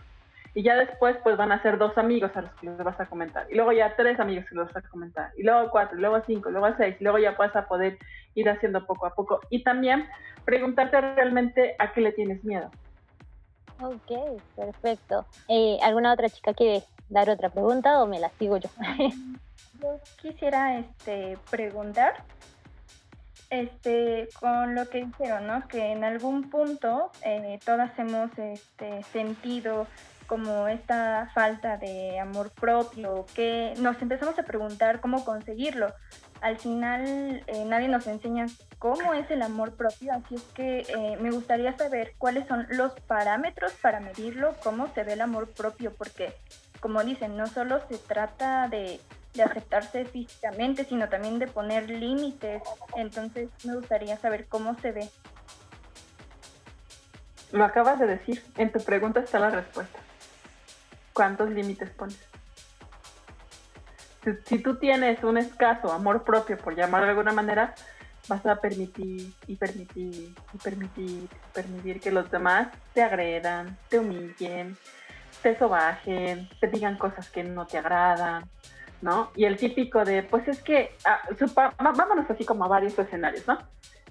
[0.57, 3.05] Y ya después pues van a ser dos amigos a los que les vas a
[3.05, 3.47] comentar.
[3.51, 5.31] Y luego ya tres amigos que les vas a comentar.
[5.37, 6.97] Y luego cuatro, y luego cinco, y luego seis.
[6.99, 7.99] Y luego ya vas a poder
[8.35, 9.40] ir haciendo poco a poco.
[9.51, 10.09] Y también
[10.47, 12.71] preguntarte realmente a qué le tienes miedo.
[13.83, 15.27] Ok, perfecto.
[15.49, 18.71] Eh, ¿Alguna otra chica quiere dar otra pregunta o me la sigo yo?
[19.83, 22.25] yo quisiera este, preguntar
[23.51, 25.69] este, con lo que dijeron, ¿no?
[25.69, 29.87] Que en algún punto eh, todas hemos este, sentido
[30.27, 35.93] como esta falta de amor propio, que nos empezamos a preguntar cómo conseguirlo.
[36.41, 38.47] Al final eh, nadie nos enseña
[38.79, 42.93] cómo es el amor propio, así es que eh, me gustaría saber cuáles son los
[43.01, 46.35] parámetros para medirlo, cómo se ve el amor propio, porque
[46.81, 49.01] como dicen, no solo se trata de,
[49.35, 52.62] de aceptarse físicamente, sino también de poner límites.
[52.97, 55.09] Entonces me gustaría saber cómo se ve.
[57.53, 59.99] Lo acabas de decir, en tu pregunta está la respuesta.
[61.17, 62.21] ¿Cuántos límites pones?
[64.23, 67.75] Si, si, tú tienes un escaso amor propio, por llamarlo de alguna manera,
[68.29, 74.77] vas a permitir y permitir y permitir permitir que los demás te agredan, te humillen,
[75.41, 78.45] te sobajen, te digan cosas que no te agradan,
[79.01, 79.31] ¿no?
[79.37, 83.49] Y el típico de, pues es que, ah, supa, vámonos así como a varios escenarios,
[83.49, 83.57] ¿no?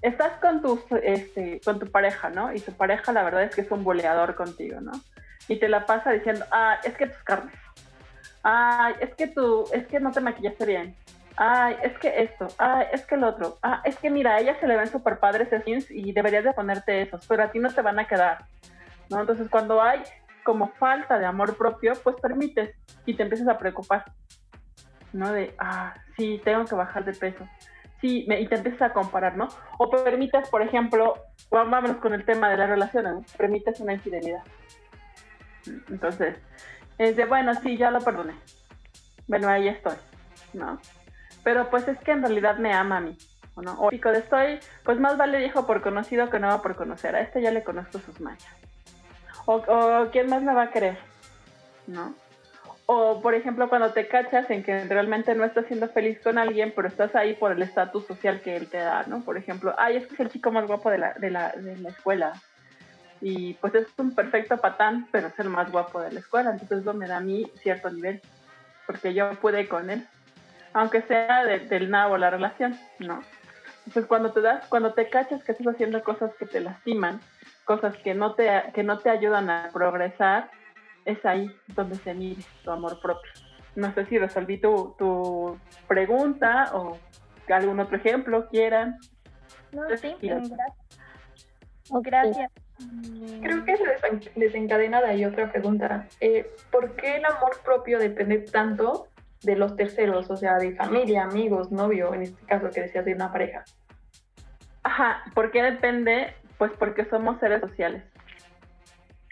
[0.02, 2.52] Estás con tu, este, con tu pareja, ¿no?
[2.52, 4.90] Y tu pareja la verdad es que es un boleador contigo, ¿no?
[5.48, 7.54] Y te la pasa diciendo, ah, es que tus carnes,
[8.42, 10.96] ay, es que tú, es que no te maquillaste bien,
[11.36, 14.58] ay, es que esto, ay, es que el otro, ah, es que mira, a ella
[14.58, 17.72] se le ven súper padres jeans y deberías de ponerte esos, pero a ti no
[17.72, 18.46] te van a quedar,
[19.10, 19.20] ¿no?
[19.20, 20.02] Entonces cuando hay
[20.42, 24.04] como falta de amor propio, pues permites y te empiezas a preocupar,
[25.12, 25.32] ¿no?
[25.32, 27.46] De, ah, sí, tengo que bajar de peso.
[28.00, 29.48] Sí, me, y te empiezas a comparar, ¿no?
[29.78, 31.14] O permites, por ejemplo,
[31.50, 33.24] vámonos con el tema de las relaciones, ¿no?
[33.36, 34.42] permites una infidelidad.
[35.88, 36.36] Entonces,
[36.98, 38.34] es de, bueno, sí, ya lo perdoné.
[39.26, 39.96] Bueno, ahí estoy,
[40.52, 40.80] ¿no?
[41.44, 43.16] Pero pues es que en realidad me ama a mí,
[43.56, 43.74] ¿no?
[43.80, 47.14] O pico de estoy, pues más vale viejo por conocido que no por conocer.
[47.14, 48.16] A este ya le conozco sus.
[49.46, 50.98] O, o quién más me va a querer,
[51.86, 52.14] ¿no?
[52.88, 56.72] O, por ejemplo, cuando te cachas en que realmente no estás siendo feliz con alguien,
[56.74, 59.22] pero estás ahí por el estatus social que él te da, ¿no?
[59.22, 61.76] Por ejemplo, ay, es que es el chico más guapo de la, de la, de
[61.78, 62.32] la escuela.
[63.20, 66.50] Y pues es un perfecto patán, pero es el más guapo de la escuela.
[66.50, 68.20] Entonces eso me da a mí cierto nivel,
[68.86, 70.06] porque yo pude con él.
[70.72, 73.22] Aunque sea de, del nabo la relación, ¿no?
[73.86, 77.20] Entonces cuando te das, cuando te cachas que estás haciendo cosas que te lastiman,
[77.64, 80.50] cosas que no te, que no te ayudan a progresar,
[81.04, 83.30] es ahí donde se mide tu amor propio.
[83.76, 86.98] No sé si resolví tu, tu pregunta o
[87.54, 88.98] algún otro ejemplo quieran.
[89.72, 90.58] No, sí, gracias.
[91.90, 92.50] Gracias.
[93.42, 93.84] Creo que se
[94.34, 96.06] desencadena de ahí otra pregunta.
[96.20, 99.08] Eh, ¿Por qué el amor propio depende tanto
[99.42, 100.30] de los terceros?
[100.30, 103.64] O sea, de familia, amigos, novio, en este caso que decías de una pareja.
[104.82, 106.34] Ajá, ¿por qué depende?
[106.58, 108.02] Pues porque somos seres sociales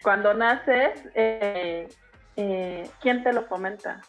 [0.05, 1.89] cuando naces, eh,
[2.37, 4.03] eh, ¿quién te lo fomenta?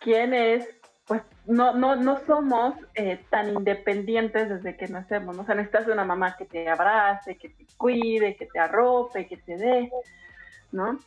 [0.00, 0.66] ¿Quién es?
[1.06, 5.42] Pues no, no, no somos eh, tan independientes desde que nacemos, ¿no?
[5.42, 9.36] O sea, necesitas una mamá que te abrace, que te cuide, que te arrope, que
[9.36, 9.92] te dé,
[10.72, 10.98] ¿no?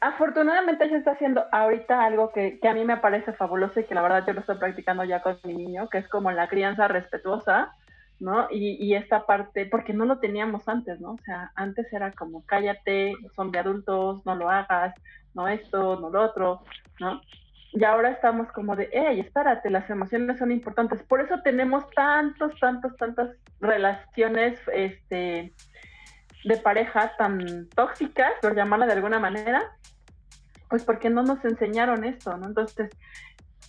[0.00, 3.94] Afortunadamente se está haciendo ahorita algo que, que a mí me parece fabuloso y que
[3.94, 6.88] la verdad yo lo estoy practicando ya con mi niño, que es como la crianza
[6.88, 7.74] respetuosa,
[8.20, 8.48] ¿no?
[8.50, 11.12] Y, y, esta parte, porque no lo teníamos antes, ¿no?
[11.12, 14.94] O sea, antes era como cállate, son de adultos, no lo hagas,
[15.34, 16.62] no esto, no lo otro,
[17.00, 17.20] ¿no?
[17.72, 21.02] Y ahora estamos como de, hey, espérate, las emociones son importantes.
[21.02, 23.30] Por eso tenemos tantos, tantos, tantas
[23.60, 25.54] relaciones este,
[26.44, 29.62] de pareja tan tóxicas, por llamarla de alguna manera,
[30.68, 32.46] pues porque no nos enseñaron esto, ¿no?
[32.46, 32.90] Entonces,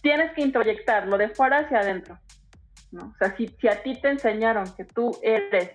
[0.02, 2.20] tienes que introyectarlo de fuera hacia adentro.
[2.92, 3.08] ¿no?
[3.08, 5.72] O sea, si, si a ti te enseñaron que tú eres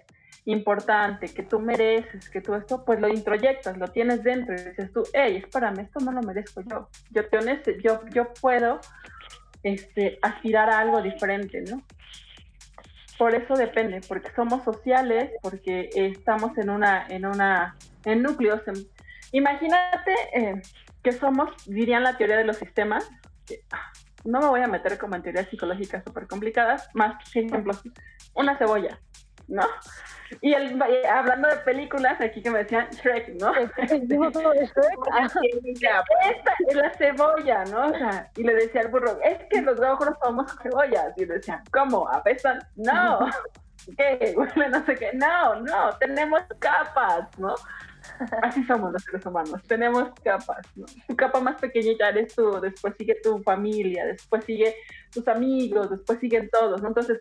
[0.48, 4.90] importante, que tú mereces, que tú esto, pues lo introyectas, lo tienes dentro y dices
[4.94, 6.88] tú, hey, espérame, esto no lo merezco yo.
[7.10, 7.22] Yo,
[7.82, 8.80] yo, yo puedo
[9.62, 11.82] este, aspirar a algo diferente, ¿no?
[13.18, 18.62] Por eso depende, porque somos sociales, porque estamos en una, en una, en núcleos.
[19.32, 20.62] imagínate eh,
[21.02, 23.10] que somos, dirían la teoría de los sistemas,
[24.24, 27.82] no me voy a meter como en teorías psicológicas súper complicadas, más ejemplos,
[28.34, 28.98] una cebolla.
[29.48, 29.66] ¿No?
[30.42, 30.80] Y el,
[31.10, 33.52] hablando de películas, aquí que me decían Shrek, ¿no?
[33.78, 34.02] Esta
[36.68, 37.86] es la cebolla, ¿no?
[37.86, 41.14] O sea, y le decía al burro, es que los ojos somos cebollas.
[41.16, 42.08] Y le decían, ¿cómo?
[42.08, 42.58] ¿Apestan?
[42.76, 43.20] No.
[43.96, 44.34] ¿Qué?
[44.36, 45.12] no sé qué.
[45.14, 47.54] No, no, tenemos capas, ¿no?
[48.42, 50.86] Así somos los seres humanos, tenemos capas, ¿no?
[51.06, 54.74] Tu capa más pequeñita eres tú, después sigue tu familia, después sigue
[55.12, 56.88] tus amigos, después siguen todos, ¿no?
[56.88, 57.20] Entonces,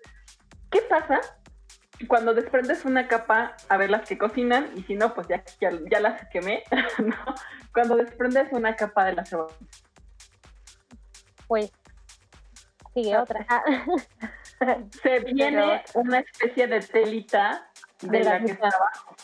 [0.69, 1.19] ¿qué pasa
[2.05, 5.99] cuando desprendes una capa, a ver las que cocinan, y si no, pues ya, ya,
[5.99, 6.63] las quemé,
[6.99, 7.15] ¿no?
[7.73, 9.55] Cuando desprendes una capa de la cebolla.
[11.47, 11.71] Pues
[12.93, 13.23] sigue ah.
[13.23, 13.45] otra.
[15.01, 17.69] Se viene una especie de telita
[18.01, 19.15] de, la, que está abajo.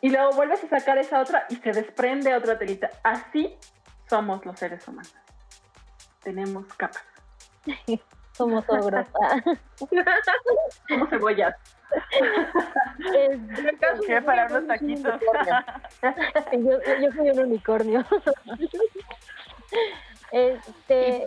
[0.00, 2.90] Y luego vuelves a sacar esa otra y se desprende otra telita.
[3.02, 3.56] Así
[4.08, 5.14] somos los seres humanos.
[6.22, 7.04] Tenemos capas.
[8.32, 9.06] Somos ogros.
[10.88, 11.54] Somos cebollas.
[14.06, 15.20] ¿Qué para unos taquitos?
[16.52, 18.04] yo, yo soy un unicornio.
[20.32, 21.26] este,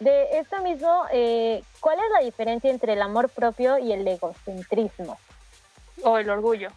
[0.00, 5.18] de esto mismo, eh, ¿cuál es la diferencia entre el amor propio y el egocentrismo?
[6.02, 6.68] O el orgullo.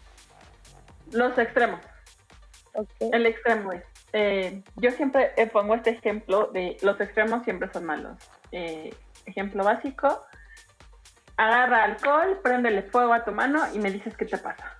[1.12, 1.80] Los extremos.
[3.00, 3.82] El extremo es.
[4.12, 8.16] Eh, yo siempre pongo este ejemplo de los extremos siempre son malos.
[8.52, 8.94] Eh,
[9.26, 10.26] ejemplo básico,
[11.36, 14.78] agarra alcohol, préndele fuego a tu mano y me dices qué te pasa.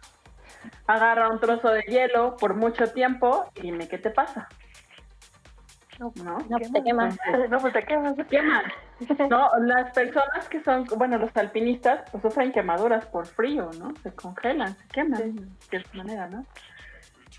[0.87, 4.49] Agarra un trozo de hielo por mucho tiempo y dime qué te pasa.
[5.99, 7.19] No, no, pues te quemas.
[7.49, 8.65] No, pues te quemas, se queman.
[9.31, 13.95] No, las personas que son, bueno, los alpinistas, pues sufren quemaduras por frío, ¿no?
[14.03, 16.45] Se congelan, se queman de cierta manera, ¿no?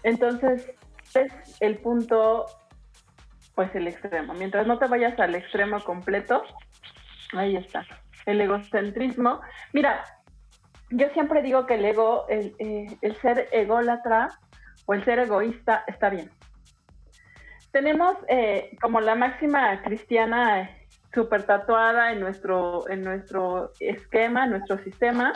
[0.04, 0.72] Entonces,
[1.13, 2.46] es el punto,
[3.56, 4.34] pues el extremo.
[4.34, 6.43] Mientras no te vayas al extremo completo,
[7.33, 7.85] Ahí está.
[8.25, 9.41] El egocentrismo.
[9.73, 10.03] Mira,
[10.89, 14.29] yo siempre digo que el ego, el, eh, ser ególatra
[14.85, 16.31] o el ser egoísta está bien.
[17.71, 24.51] Tenemos eh, como la máxima cristiana eh, super tatuada en nuestro, en nuestro esquema, en
[24.51, 25.33] nuestro sistema,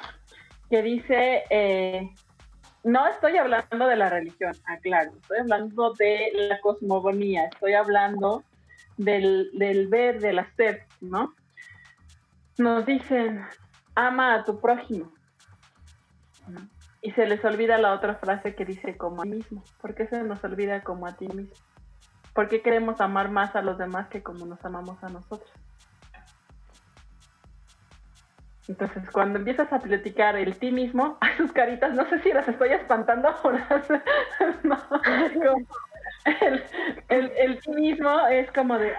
[0.70, 1.44] que dice,
[2.84, 8.44] no estoy hablando de la religión, aclaro, estoy hablando de la cosmogonía, estoy hablando
[8.96, 11.34] del, del ver, del hacer, ¿no?
[12.58, 13.46] Nos dicen,
[13.96, 15.12] ama a tu prójimo.
[17.02, 19.64] Y se les olvida la otra frase que dice como a ti mismo.
[19.82, 21.56] ¿Por qué se nos olvida como a ti mismo?
[22.34, 25.52] ¿Por qué queremos amar más a los demás que como nos amamos a nosotros?
[28.68, 32.48] Entonces, cuando empiezas a platicar el ti mismo, a sus caritas, no sé si las
[32.48, 33.90] estoy espantando o las...
[34.64, 34.78] no,
[36.26, 36.64] el,
[37.10, 38.94] el, el, ti mismo es como de,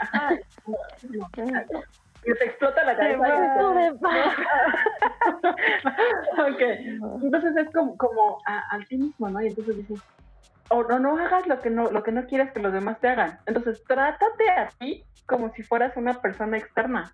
[2.23, 3.21] que te explota la cabeza.
[6.39, 6.61] ok,
[7.23, 9.43] entonces es como, como a, ti mismo, ¿no?
[9.43, 10.01] Y entonces dices,
[10.69, 13.09] o no, no hagas lo que no, lo que no quieres que los demás te
[13.09, 13.39] hagan.
[13.47, 17.13] Entonces, trátate a ti como si fueras una persona externa.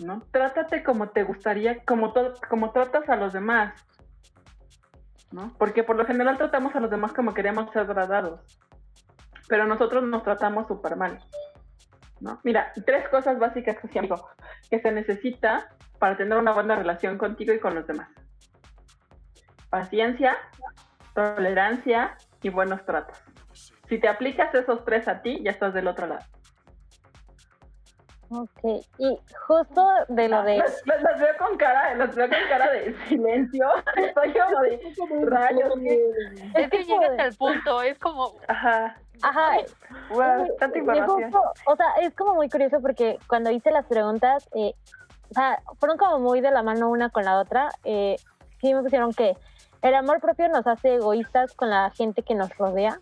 [0.00, 0.22] ¿No?
[0.32, 2.12] Trátate como te gustaría, como,
[2.48, 3.74] como tratas a los demás.
[5.30, 5.52] ¿no?
[5.58, 8.40] Porque por lo general tratamos a los demás como queremos ser tratados.
[9.48, 11.18] Pero nosotros nos tratamos súper mal.
[12.42, 13.88] Mira, tres cosas básicas que
[14.70, 18.08] que se necesita para tener una buena relación contigo y con los demás.
[19.70, 20.36] Paciencia,
[21.14, 23.18] tolerancia y buenos tratos.
[23.88, 26.24] Si te aplicas esos tres a ti, ya estás del otro lado.
[28.30, 30.56] Ok, y justo de lo de...
[30.86, 33.68] Los, veo con cara, los veo con cara de silencio.
[33.96, 35.72] Estoy como de rayos.
[36.54, 38.34] Es que llegas al punto, es como...
[38.48, 38.96] Ajá.
[39.22, 39.56] Ajá.
[40.58, 41.32] tanta información.
[41.66, 44.74] o sea, es como muy curioso porque cuando hice las preguntas, eh,
[45.30, 47.70] o sea, fueron como muy de la mano una con la otra.
[47.84, 48.16] Eh,
[48.60, 49.36] sí me pusieron que
[49.82, 53.00] el amor propio nos hace egoístas con la gente que nos rodea.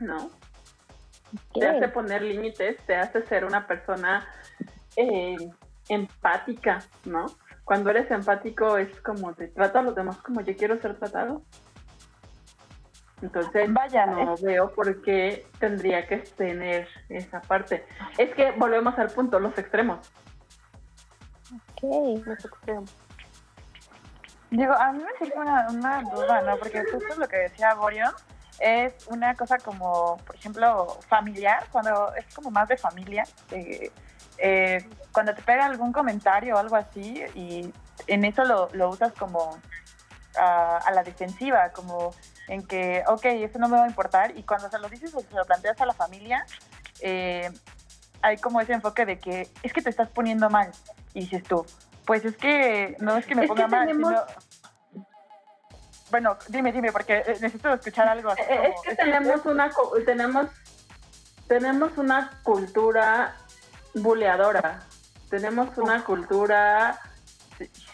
[0.00, 0.30] No.
[1.54, 4.26] Te hace poner límites, te hace ser una persona
[4.96, 5.36] eh,
[5.88, 7.26] empática, ¿no?
[7.64, 11.42] Cuando eres empático es como te trata a los demás como yo quiero ser tratado.
[13.22, 17.86] Entonces, Vaya, no veo por qué tendría que tener esa parte.
[18.18, 20.10] Es que volvemos al punto, los extremos.
[21.54, 22.94] Ok, los extremos.
[24.50, 26.58] Digo, a mí me sirve una, una duda, ¿no?
[26.58, 28.12] Porque justo lo que decía Borion
[28.58, 33.90] es una cosa como, por ejemplo, familiar, cuando es como más de familia, eh,
[35.12, 37.72] cuando te pega algún comentario o algo así y
[38.06, 39.58] en eso lo, lo usas como
[40.38, 42.14] a la defensiva, como
[42.48, 45.20] en que, ok, eso no me va a importar, y cuando se lo dices o
[45.20, 46.44] se lo planteas a la familia,
[47.00, 47.50] eh,
[48.22, 50.70] hay como ese enfoque de que es que te estás poniendo mal.
[51.14, 51.66] Y dices tú,
[52.06, 55.02] pues es que no es que me Es que ponga mal, tenemos- sino-
[56.10, 59.70] Bueno, dime, dime, porque eh, necesito escuchar algo así Eh, como- Es que tenemos una
[60.04, 60.46] tenemos
[61.48, 63.34] tenemos una cultura
[63.94, 64.80] buleadora.
[65.30, 66.98] Tenemos una cultura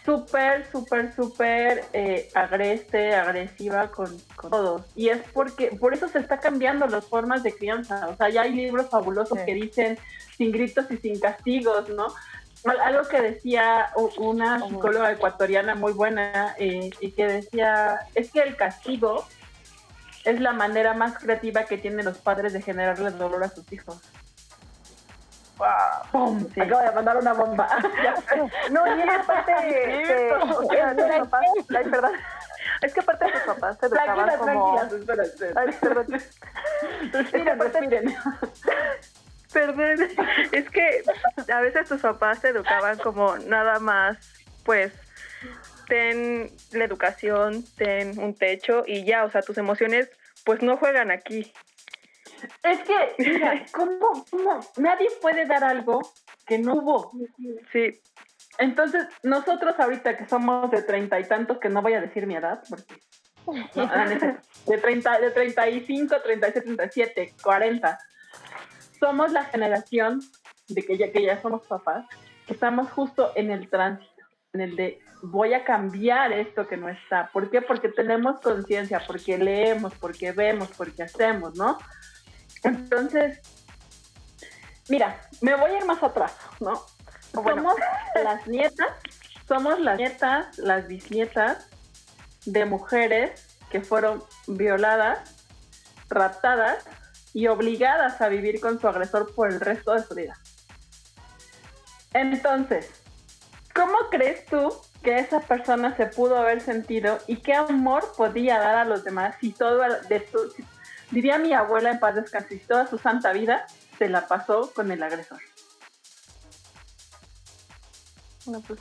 [0.08, 4.82] súper, súper, súper eh, agreste, agresiva con, con todos.
[4.96, 8.08] Y es porque, por eso se está cambiando las formas de crianza.
[8.08, 9.44] O sea, ya hay libros fabulosos Sí.
[9.44, 9.98] que dicen
[10.36, 12.06] sin gritos y sin castigos, ¿no?
[12.64, 18.40] Al- Algo que decía una psicóloga ecuatoriana muy buena eh, y que decía, es que
[18.40, 19.26] el castigo
[20.24, 24.00] es la manera más creativa que tienen los padres de generarle dolor a sus hijos.
[26.12, 26.46] ¡Pum!
[26.54, 26.60] Sí.
[26.60, 27.68] Acabo de mandar una bomba.
[28.70, 31.46] No, y este, tus papás,
[31.76, 32.12] ay, perdón.
[32.82, 34.74] Es que aparte tus papás te educaban Tranquilas, como...
[34.74, 35.60] tranquilas, espera, espera.
[35.60, 36.06] Ay, perdón.
[37.12, 38.16] Respiren, respiren.
[39.52, 40.08] Perdón,
[40.52, 41.02] es que
[41.50, 44.18] a veces tus papás te educaban como nada más,
[44.62, 44.92] pues,
[45.86, 50.10] ten la educación, ten un techo y ya, o sea, tus emociones
[50.44, 51.52] pues no juegan aquí.
[52.62, 54.60] Es que, mira, ¿cómo, cómo?
[54.76, 56.00] Nadie puede dar algo
[56.46, 57.12] que no hubo.
[57.72, 58.00] Sí,
[58.58, 62.36] Entonces, nosotros ahorita que somos de treinta y tantos, que no voy a decir mi
[62.36, 62.94] edad, porque...
[63.46, 63.86] no,
[64.66, 67.98] de, 30, de 35, 37, 37, 40.
[69.00, 70.20] Somos la generación
[70.68, 72.06] de que ya, que ya somos papás,
[72.46, 74.22] que estamos justo en el tránsito,
[74.52, 77.30] en el de voy a cambiar esto que no está.
[77.32, 77.62] ¿Por qué?
[77.62, 81.78] Porque tenemos conciencia, porque leemos, porque vemos, porque hacemos, ¿no?
[82.62, 83.40] Entonces,
[84.88, 86.84] mira, me voy a ir más atrás, ¿no?
[87.32, 87.74] Somos
[88.22, 88.88] las nietas,
[89.46, 91.68] somos las nietas, las bisnietas
[92.46, 95.46] de mujeres que fueron violadas,
[96.08, 96.84] raptadas
[97.34, 100.38] y obligadas a vivir con su agresor por el resto de su vida.
[102.14, 102.90] Entonces,
[103.74, 108.76] ¿cómo crees tú que esa persona se pudo haber sentido y qué amor podía dar
[108.76, 110.20] a los demás si todo de
[111.10, 113.66] diría mi abuela en paz descanse, si toda su santa vida
[113.98, 115.40] se la pasó con el agresor?
[118.46, 118.80] no, pues,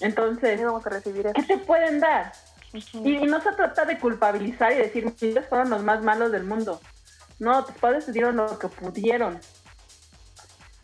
[0.00, 1.34] Entonces, sí vamos a recibir eso.
[1.34, 2.32] ¿qué te pueden dar?
[2.72, 6.44] Y, y no se trata de culpabilizar y decir, ustedes fueron los más malos del
[6.44, 6.80] mundo.
[7.40, 9.40] No, tus padres te dieron lo que pudieron,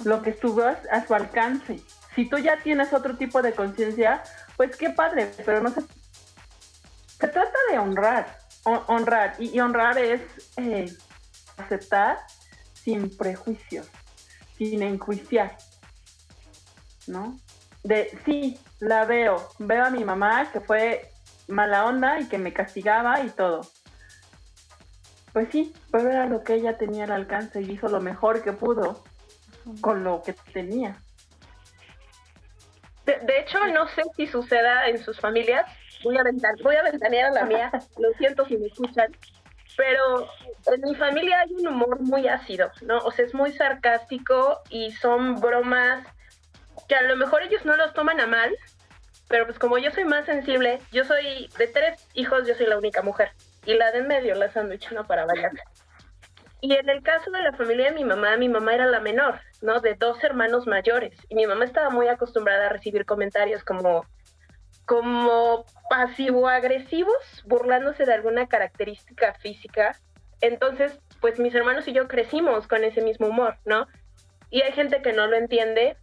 [0.04, 1.80] lo que estuvo a, su alcance.
[2.16, 4.22] Si tú ya tienes otro tipo de conciencia,
[4.56, 5.82] pues qué padre, pero no se...
[5.82, 10.20] Se trata de honrar, hon- honrar, y, y honrar es
[10.56, 10.92] eh,
[11.56, 12.18] aceptar
[12.74, 13.88] sin prejuicios,
[14.56, 15.56] sin enjuiciar,
[17.06, 17.38] ¿no?
[17.82, 21.12] De, sí, la veo, veo a mi mamá que fue
[21.48, 23.60] mala onda y que me castigaba y todo.
[25.32, 28.52] Pues sí, pero era lo que ella tenía al alcance y hizo lo mejor que
[28.52, 29.04] pudo
[29.80, 31.00] con lo que tenía.
[33.04, 35.66] De, de hecho, no sé si suceda en sus familias.
[36.04, 37.70] Voy a, ventan- voy a ventanear a la mía.
[37.98, 39.14] Lo siento si me escuchan.
[39.76, 40.26] Pero
[40.72, 42.98] en mi familia hay un humor muy ácido, ¿no?
[42.98, 46.06] O sea, es muy sarcástico y son bromas
[46.88, 48.56] que a lo mejor ellos no los toman a mal,
[49.28, 52.78] pero pues como yo soy más sensible, yo soy de tres hijos, yo soy la
[52.78, 53.32] única mujer.
[53.66, 55.52] Y la de en medio, la sandwichona para bailar.
[56.62, 59.40] Y en el caso de la familia de mi mamá, mi mamá era la menor,
[59.60, 59.80] ¿no?
[59.80, 61.18] De dos hermanos mayores.
[61.28, 64.06] Y mi mamá estaba muy acostumbrada a recibir comentarios como,
[64.86, 69.96] como pasivo-agresivos, burlándose de alguna característica física.
[70.40, 73.86] Entonces, pues mis hermanos y yo crecimos con ese mismo humor, ¿no?
[74.48, 75.96] Y hay gente que no lo entiende.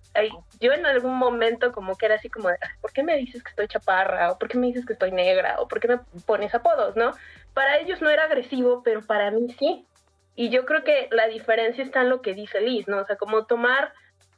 [0.60, 3.42] Yo en algún momento como que era así como de, "Ah, ¿por qué me dices
[3.42, 4.32] que estoy chaparra?
[4.32, 5.56] ¿O por qué me dices que estoy negra?
[5.60, 7.12] ¿O por qué me pones apodos, no?
[7.54, 9.88] Para ellos no era agresivo, pero para mí sí.
[10.36, 12.98] Y yo creo que la diferencia está en lo que dice Liz, ¿no?
[12.98, 13.94] O sea, como tomar,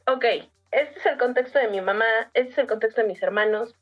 [0.06, 0.24] ok,
[0.70, 3.74] este es el contexto de mi mamá, este es el contexto de mis hermanos,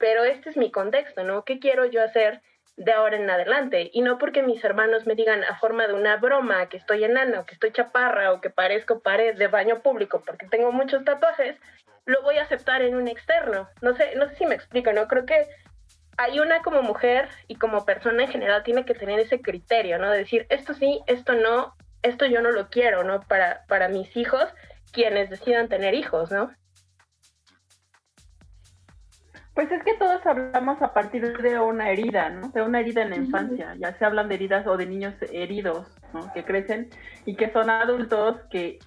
[0.00, 1.44] pero este es mi contexto, ¿no?
[1.44, 2.40] ¿Qué quiero yo hacer
[2.76, 3.90] de ahora en adelante?
[3.92, 7.40] Y no porque mis hermanos me digan a forma de una broma que estoy enana
[7.40, 11.54] o que estoy chaparra o que parezco pared de baño público porque tengo muchos tatuajes,
[12.06, 13.68] lo voy a aceptar en un externo.
[13.82, 15.06] No sé, no sé si me explico, ¿no?
[15.06, 15.46] Creo que
[16.16, 20.10] hay una como mujer y como persona en general tiene que tener ese criterio, ¿no?
[20.10, 23.20] De decir, esto sí, esto no, esto yo no lo quiero, ¿no?
[23.20, 24.48] Para, para mis hijos,
[24.92, 26.50] quienes decidan tener hijos, ¿no?
[29.54, 32.48] Pues es que todos hablamos a partir de una herida, ¿no?
[32.50, 33.74] De una herida en la infancia.
[33.78, 36.32] Ya se hablan de heridas o de niños heridos, ¿no?
[36.32, 36.88] Que crecen
[37.26, 38.78] y que son adultos que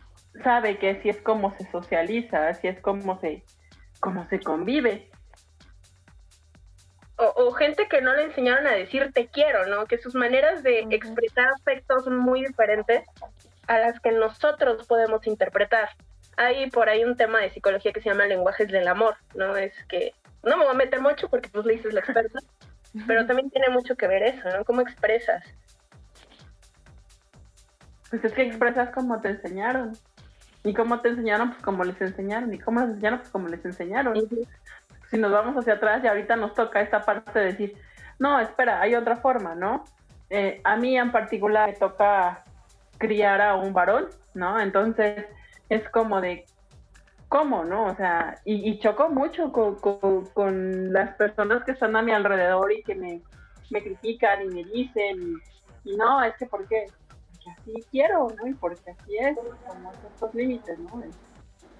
[0.43, 3.43] sabe que así es como se socializa, así es como se,
[3.99, 5.09] como se convive.
[7.17, 9.85] O, o gente que no le enseñaron a decir te quiero, ¿no?
[9.85, 13.05] Que sus maneras de expresar afecto son muy diferentes
[13.67, 15.89] a las que nosotros podemos interpretar.
[16.37, 19.55] hay por ahí un tema de psicología que se llama lenguajes del amor, ¿no?
[19.55, 20.13] Es que
[20.43, 22.39] no me voy a meter mucho porque pues le dices la experta,
[23.07, 24.65] pero también tiene mucho que ver eso, ¿no?
[24.65, 25.43] ¿Cómo expresas?
[28.09, 29.93] Pues es que expresas como te enseñaron.
[30.65, 32.53] Y cómo te enseñaron, pues como les enseñaron.
[32.53, 34.13] Y cómo les enseñaron, pues como les enseñaron.
[35.09, 37.77] Si nos vamos hacia atrás y ahorita nos toca esta parte de decir,
[38.19, 39.83] no, espera, hay otra forma, ¿no?
[40.29, 42.43] Eh, a mí en particular me toca
[42.97, 44.59] criar a un varón, ¿no?
[44.59, 45.25] Entonces
[45.69, 46.45] es como de,
[47.33, 47.85] ¿cómo, no?
[47.85, 49.77] O sea, y, y choco mucho con,
[50.35, 53.23] con, las personas que están a mi alrededor y que me,
[53.71, 55.41] me critican y me dicen,
[55.83, 56.85] y, no, es que ¿por qué?
[57.07, 58.45] Porque así quiero, ¿no?
[58.45, 61.03] Y porque así es, como estos límites, ¿no?
[61.03, 61.17] Es,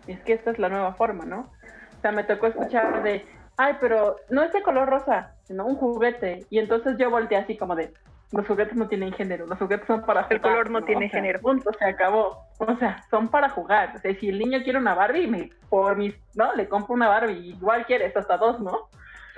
[0.07, 1.41] es que esta es la nueva forma, ¿no?
[1.41, 3.23] O sea, me tocó escuchar de,
[3.55, 6.47] ay, pero no es de color rosa, sino un juguete.
[6.49, 7.93] Y entonces yo volteé así como de,
[8.33, 10.33] los juguetes no tienen género, los juguetes son para jugar.
[10.33, 10.85] El color no, ¿no?
[10.85, 11.39] tiene O sea, género.
[11.39, 12.45] Punto, se acabó.
[12.57, 13.93] O sea, son para jugar.
[13.95, 16.53] O sea, si el niño quiere una Barbie, me, por mis, ¿no?
[16.55, 18.89] Le compro una Barbie, igual quieres hasta dos, ¿no?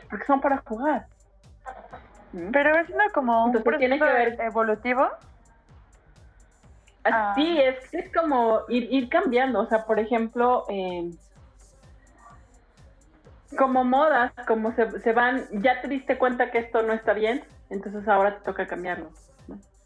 [0.09, 1.07] Porque son para jugar.
[2.31, 2.51] ¿Mm?
[2.51, 5.07] Pero es una como un Entonces, proceso que ver- evolutivo.
[7.03, 7.31] Ah.
[7.31, 9.59] Así es, es como ir, ir cambiando.
[9.59, 11.11] O sea, por ejemplo, eh,
[13.57, 17.43] como modas, como se, se van, ya te diste cuenta que esto no está bien,
[17.69, 19.09] entonces ahora te toca cambiarlo.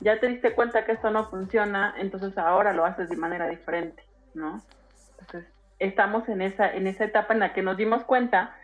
[0.01, 4.01] Ya te diste cuenta que esto no funciona, entonces ahora lo haces de manera diferente,
[4.33, 4.61] ¿no?
[5.11, 8.55] Entonces, estamos en esa, en esa etapa en la que nos dimos cuenta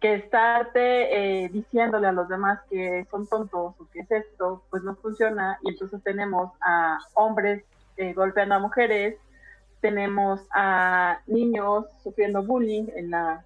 [0.00, 4.82] que estarte eh, diciéndole a los demás que son tontos o que es esto, pues
[4.82, 7.64] no funciona y entonces tenemos a hombres
[7.96, 9.16] eh, golpeando a mujeres,
[9.80, 13.44] tenemos a niños sufriendo bullying en la,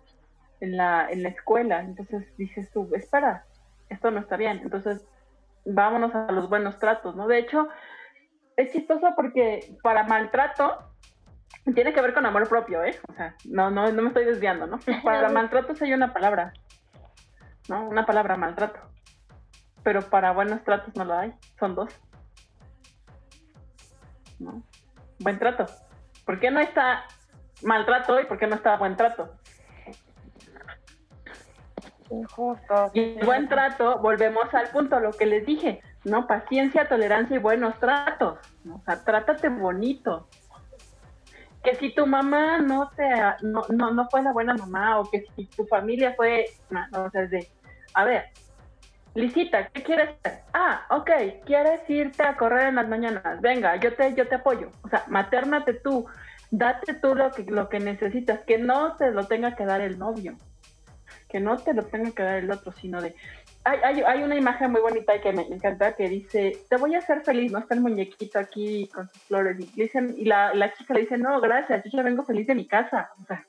[0.61, 3.45] en la, en la escuela, entonces dices tú, espera,
[3.89, 5.07] esto no está bien, entonces
[5.65, 7.27] vámonos a los buenos tratos, ¿no?
[7.27, 7.69] De hecho,
[8.57, 10.79] es chistoso porque para maltrato
[11.75, 12.99] tiene que ver con amor propio, ¿eh?
[13.09, 14.79] O sea, no, no, no me estoy desviando, ¿no?
[15.05, 16.53] Para maltrato sí hay una palabra,
[17.69, 17.89] ¿no?
[17.89, 18.81] Una palabra maltrato.
[19.83, 21.95] Pero para buenos tratos no lo hay, son dos.
[24.39, 24.63] ¿No?
[25.21, 25.67] Buen trato.
[26.25, 27.05] ¿Por qué no está
[27.63, 29.39] maltrato y por qué no está buen trato?
[32.21, 32.91] Injusto.
[32.93, 36.27] Y buen trato, volvemos al punto, lo que les dije, ¿no?
[36.27, 38.39] Paciencia, tolerancia y buenos tratos.
[38.65, 38.77] ¿no?
[38.77, 40.29] O sea, trátate bonito.
[41.63, 43.09] Que si tu mamá no te
[43.43, 47.11] no, no, no fue la buena mamá, o que si tu familia fue, no, o
[47.11, 47.49] sea, es de,
[47.95, 48.25] a ver,
[49.15, 50.41] Lisita, ¿qué quieres hacer?
[50.53, 51.11] Ah, ok,
[51.47, 53.41] quieres irte a correr en las mañanas.
[53.41, 54.71] Venga, yo te, yo te apoyo.
[54.83, 56.07] O sea, maternate tú,
[56.51, 59.99] date tú lo que, lo que necesitas, que no te lo tenga que dar el
[59.99, 60.37] novio
[61.35, 63.13] que no te lo tenga que dar el otro, sino de...
[63.65, 66.99] Hay, hay, hay una imagen muy bonita que me encanta que dice, te voy a
[66.99, 67.59] hacer feliz, ¿no?
[67.59, 71.19] Está el muñequito aquí con sus flores y, dicen, y la, la chica le dice,
[71.19, 73.11] no, gracias, yo ya vengo feliz de mi casa.
[73.21, 73.45] O sea,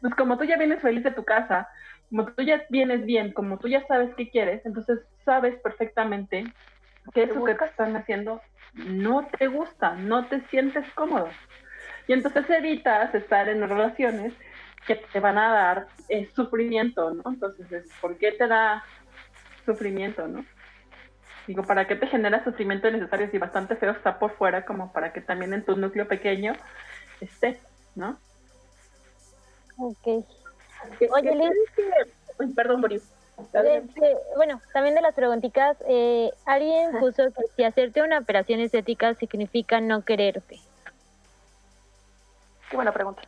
[0.00, 1.68] pues como tú ya vienes feliz de tu casa,
[2.10, 6.42] como tú ya vienes bien, como tú ya sabes qué quieres, entonces sabes perfectamente
[7.14, 8.40] que eso que te están haciendo
[8.74, 11.28] no te gusta, no te sientes cómodo.
[12.08, 14.32] Y entonces evitas estar en relaciones
[14.86, 17.22] que te van a dar eh, sufrimiento, ¿no?
[17.26, 18.84] Entonces, es, ¿por qué te da
[19.64, 20.44] sufrimiento, no?
[21.46, 25.12] Digo, ¿para qué te genera sufrimiento necesario si bastante feo está por fuera como para
[25.12, 26.52] que también en tu núcleo pequeño
[27.20, 27.58] esté,
[27.94, 28.18] ¿no?
[29.78, 30.24] Ok.
[31.10, 31.52] Oye, Liz,
[32.38, 33.02] Uy, perdón, Boris.
[33.38, 39.14] este, bueno, también de las preguntitas, eh, alguien puso que si hacerte una operación estética
[39.14, 40.60] significa no quererte.
[42.70, 43.22] Qué buena pregunta.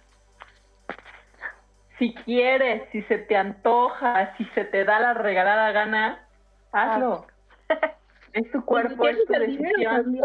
[2.00, 6.26] Si quieres, si se te antoja, si se te da la regalada gana,
[6.72, 7.26] hazlo.
[8.32, 10.16] Es tu cuerpo, es tu decisión.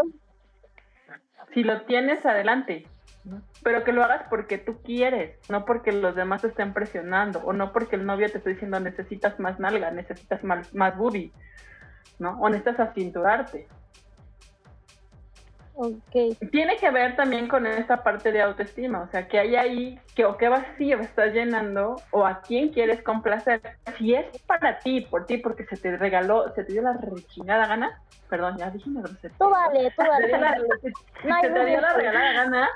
[1.52, 2.86] Si lo tienes, adelante.
[3.64, 7.52] Pero que lo hagas porque tú quieres, no porque los demás te estén presionando, o
[7.52, 11.32] no porque el novio te esté diciendo necesitas más nalga, necesitas más, más booby,
[12.20, 12.38] ¿no?
[12.40, 13.66] O necesitas acinturarte.
[16.50, 20.24] Tiene que ver también con esta parte de autoestima, o sea, que hay ahí, que
[20.24, 23.60] o qué vacío estás llenando, o a quién quieres complacer.
[23.98, 27.66] Si es para ti, por ti, porque se te regaló, se te dio la rechingada
[27.66, 28.00] gana,
[28.30, 29.36] perdón, ya dije una grosería.
[29.38, 30.68] Tú vale, tú Se te vale.
[31.24, 32.68] No se te dio la regalada gana,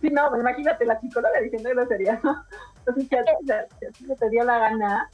[0.00, 2.44] sí, no, pues imagínate la psicóloga diciendo grosería, ¿no?
[2.78, 3.52] Entonces, si a ti si
[3.86, 5.10] a ti se te dio la gana,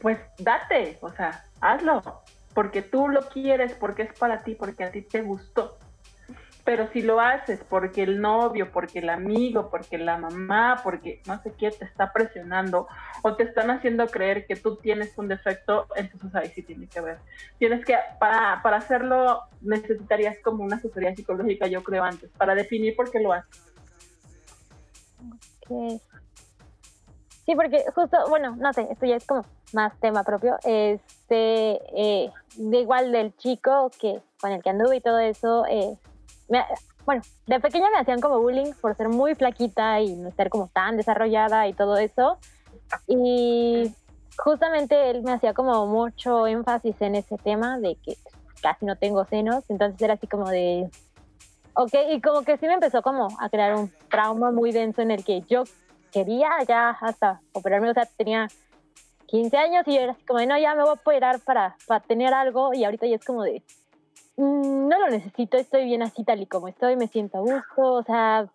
[0.00, 2.22] pues date, o sea, hazlo,
[2.54, 5.76] porque tú lo quieres, porque es para ti, porque a ti te gustó.
[6.64, 11.42] Pero si lo haces porque el novio, porque el amigo, porque la mamá, porque no
[11.42, 12.88] sé qué te está presionando
[13.22, 17.02] o te están haciendo creer que tú tienes un defecto, entonces ahí sí tiene que
[17.02, 17.18] ver.
[17.58, 22.96] Tienes que, para, para hacerlo, necesitarías como una asesoría psicológica, yo creo, antes, para definir
[22.96, 23.62] por qué lo haces.
[27.44, 29.44] Sí, porque justo, bueno, no sé, esto ya es como
[29.74, 30.56] más tema propio.
[31.24, 35.96] Este, eh, de igual del chico que con el que anduve y todo eso, eh,
[37.06, 40.68] bueno, de pequeña me hacían como bullying por ser muy flaquita y no estar como
[40.68, 42.36] tan desarrollada y todo eso.
[43.06, 43.90] Y
[44.36, 48.18] justamente él me hacía como mucho énfasis en ese tema de que
[48.60, 50.90] casi no tengo senos, entonces era así como de,
[51.74, 55.10] ok, y como que sí me empezó como a crear un trauma muy denso en
[55.10, 55.64] el que yo
[56.12, 58.48] quería ya hasta operarme, o sea, tenía
[59.26, 62.00] 15 años y era así como de, no, ya me voy a operar para, para
[62.04, 63.62] tener algo y ahorita ya es como de,
[64.36, 67.82] "Mm, no lo necesito, estoy bien así tal y como estoy, me siento a gusto,
[67.82, 68.46] o sea,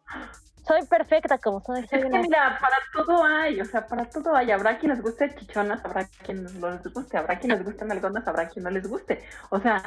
[0.67, 1.87] soy perfecta como soy.
[1.87, 4.51] soy Es que una- mira, para todo hay, o sea, para todo hay.
[4.51, 8.27] Habrá quien les guste chichonas, habrá quien no les guste, habrá quien les guste algonas,
[8.27, 9.23] habrá quien no les guste.
[9.49, 9.81] O sea,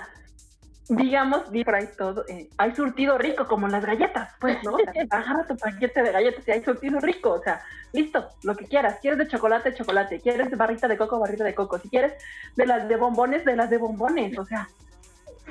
[0.89, 4.75] digamos, di ahí todo, eh, hay surtido rico, como las galletas, pues, ¿no?
[4.75, 7.63] O sea, agarra tu paquete de galletas y hay surtido rico, o sea,
[7.93, 8.99] listo, lo que quieras.
[9.01, 10.21] ¿Quieres de chocolate, chocolate?
[10.21, 11.79] ¿Quieres de barrita de coco, barrita de coco?
[11.79, 12.15] Si quieres
[12.57, 14.69] de las de bombones, de las de bombones, o sea,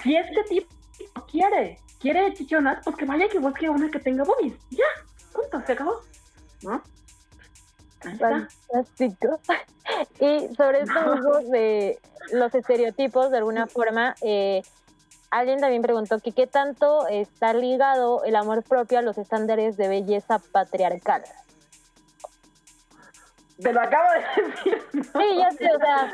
[0.02, 0.68] si este tipo
[1.30, 4.86] quiere, quiere chichonas, pues que vaya y que busque una que tenga boobies, ya,
[5.34, 6.02] punto, se acabó,
[6.64, 6.82] ¿no?
[8.00, 9.40] Fantástico.
[10.20, 12.00] Y sobre esto de
[12.32, 14.62] los estereotipos, de alguna forma, eh,
[15.32, 19.88] alguien también preguntó que qué tanto está ligado el amor propio a los estándares de
[19.88, 21.24] belleza patriarcal.
[23.62, 24.84] Te lo acabo de decir.
[24.94, 25.04] ¿no?
[25.04, 26.12] Sí, ya sé, o sea,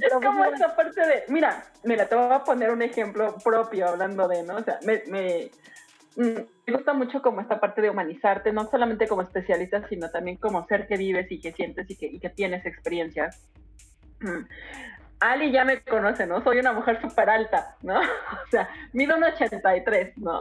[0.00, 4.28] Es como esta parte de, mira, mira, te voy a poner un ejemplo propio hablando
[4.28, 4.56] de, ¿no?
[4.56, 5.50] O sea, me, me,
[6.16, 10.36] mm, me gusta mucho como esta parte de humanizarte, no solamente como especialista, sino también
[10.36, 13.42] como ser que vives y que sientes y que, y que tienes experiencias.
[15.20, 16.42] Ali ya me conoce, ¿no?
[16.44, 18.00] Soy una mujer súper alta, ¿no?
[18.46, 20.38] O sea, mido un 83, ¿no?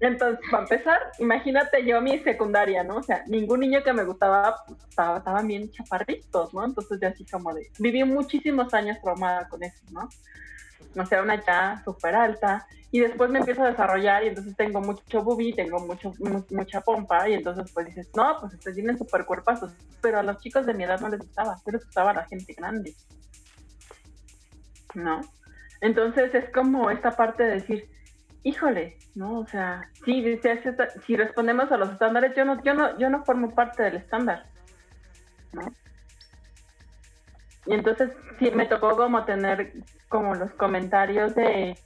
[0.00, 2.96] Entonces, para empezar, imagínate yo mi secundaria, ¿no?
[2.96, 6.64] O sea, ningún niño que me gustaba pues, estaba, estaban bien chaparritos, ¿no?
[6.64, 10.08] Entonces, yo así como de, viví muchísimos años traumada con eso, ¿no?
[11.00, 12.66] O sea, una ya súper alta.
[12.90, 16.80] Y después me empiezo a desarrollar y entonces tengo mucho boobie, tengo mucho, mu- mucha
[16.82, 19.72] pompa y entonces pues dices, no, pues ustedes tienen súper cuerpazos.
[20.02, 22.24] Pero a los chicos de mi edad no les gustaba, pero les gustaba a la
[22.26, 22.94] gente grande.
[24.94, 25.32] ¿No?
[25.80, 27.90] Entonces es como esta parte de decir,
[28.42, 29.40] híjole, ¿no?
[29.40, 33.24] O sea, sí, esta- si respondemos a los estándares, yo no, yo no, yo no
[33.24, 34.46] formo parte del estándar,
[35.52, 35.74] ¿no?
[37.66, 39.72] Y entonces sí me tocó como tener
[40.08, 41.78] como los comentarios de,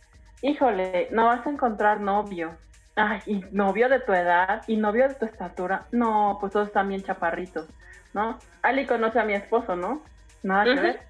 [0.42, 2.59] híjole, no vas a encontrar novio.
[2.96, 5.86] Ay, y novio de tu edad y novio de tu estatura.
[5.92, 7.68] No, pues todos están bien chaparritos,
[8.14, 8.40] ¿no?
[8.62, 10.02] Ali conoce a mi esposo, ¿no?
[10.42, 11.00] Nada que ver.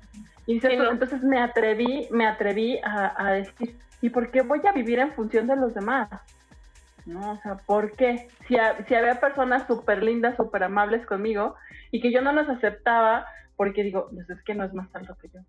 [0.46, 0.92] Y dice, Sí, "Pues, no.
[0.92, 5.12] entonces me atreví, me atreví a, a decir, ¿y por qué voy a vivir en
[5.14, 6.08] función de los demás?
[7.04, 7.32] ¿No?
[7.32, 8.28] O sea, ¿por qué?
[8.48, 8.56] Si,
[8.88, 11.54] si había personas súper lindas, súper amables conmigo
[11.90, 13.26] y que yo no las aceptaba
[13.56, 15.40] porque digo, pues es que no es más alto que yo,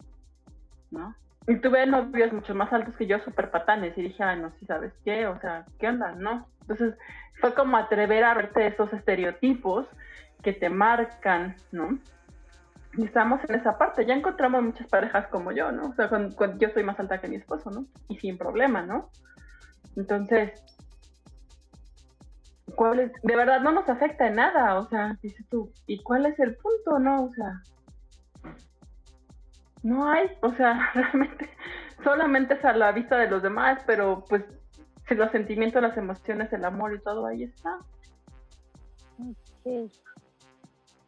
[0.92, 1.16] ¿no?
[1.48, 4.66] Y tuve novios mucho más altos que yo, súper patanes, y dije, ay, no, sí,
[4.66, 5.28] ¿sabes qué?
[5.28, 6.12] O sea, ¿qué onda?
[6.14, 6.48] No.
[6.62, 6.96] Entonces,
[7.40, 9.88] fue como atrever a verte esos estereotipos
[10.44, 12.00] que te marcan, ¿no?
[12.98, 14.06] Estamos en esa parte.
[14.06, 15.90] Ya encontramos muchas parejas como yo, ¿no?
[15.90, 17.86] O sea, con- con- yo soy más alta que mi esposo, ¿no?
[18.10, 19.10] Y sin problema, ¿no?
[19.96, 20.52] Entonces,
[22.76, 23.12] ¿cuál es?
[23.24, 26.56] De verdad no nos afecta en nada, o sea, dices tú, ¿y cuál es el
[26.56, 27.26] punto, no?
[27.26, 27.62] O sea,
[29.84, 31.50] no hay, o sea, realmente
[32.04, 34.44] solamente es a la vista de los demás, pero pues
[35.08, 37.78] si los sentimientos, las emociones, el amor y todo ahí está.
[39.64, 39.92] Sí.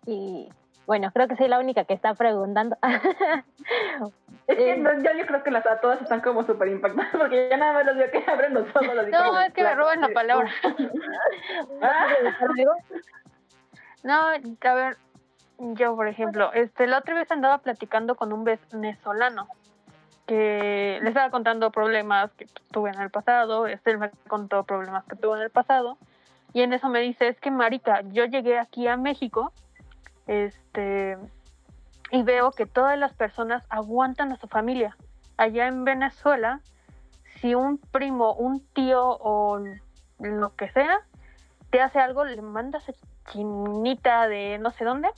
[0.06, 0.50] Y
[0.90, 2.76] bueno, creo que soy la única que está preguntando.
[4.48, 4.78] Es que Eh.
[4.78, 7.74] no, yo, yo creo que las a todas están como súper impactadas porque ya nada
[7.74, 8.88] más los veo que abren los ojos.
[8.88, 10.50] como No, es que me roban la palabra.
[11.84, 12.08] Ah,
[14.02, 14.98] No, a ver,
[15.60, 19.48] yo por ejemplo, este, la otra vez andaba platicando con un venezolano
[20.26, 25.04] que le estaba contando problemas que tuve en el pasado, este él me contó problemas
[25.06, 26.00] que tuvo en el pasado,
[26.54, 29.54] y en eso me dice, es que marica, yo llegué aquí a México,
[30.30, 31.18] este,
[32.12, 34.96] y veo que todas las personas aguantan a su familia.
[35.38, 36.62] Allá en Venezuela,
[37.42, 39.60] si un primo, un tío o
[40.20, 41.00] lo que sea,
[41.72, 42.94] te hace algo, le mandas a
[43.32, 45.10] chinita de no sé dónde.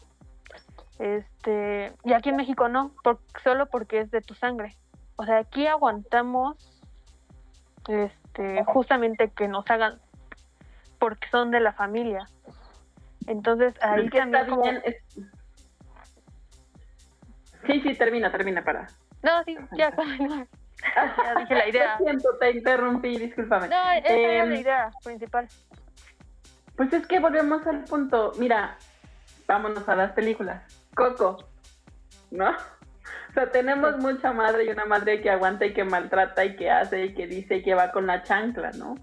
[0.98, 4.78] Este, y aquí en México no, por- solo porque es de tu sangre.
[5.18, 6.56] O sea, aquí aguantamos
[7.90, 10.00] este justamente que nos hagan
[11.00, 12.30] porque son de la familia.
[13.28, 14.82] Entonces ahí es que está también como- bien.
[14.86, 14.96] es-
[17.68, 18.88] Sí, sí, termina, termina, para.
[19.22, 19.92] No, sí, ya,
[20.96, 21.98] ya dije la idea.
[22.00, 23.68] Lo siento, te interrumpí, discúlpame.
[23.68, 25.48] No, esa era Em, la idea principal.
[26.76, 28.78] Pues es que volvemos al punto, mira,
[29.48, 30.64] vámonos a las películas.
[30.96, 31.38] Coco,
[32.32, 32.50] ¿no?
[32.50, 36.70] O sea, tenemos mucha madre y una madre que aguanta y que maltrata y que
[36.72, 38.96] hace y que dice y que va con la chancla, ¿no?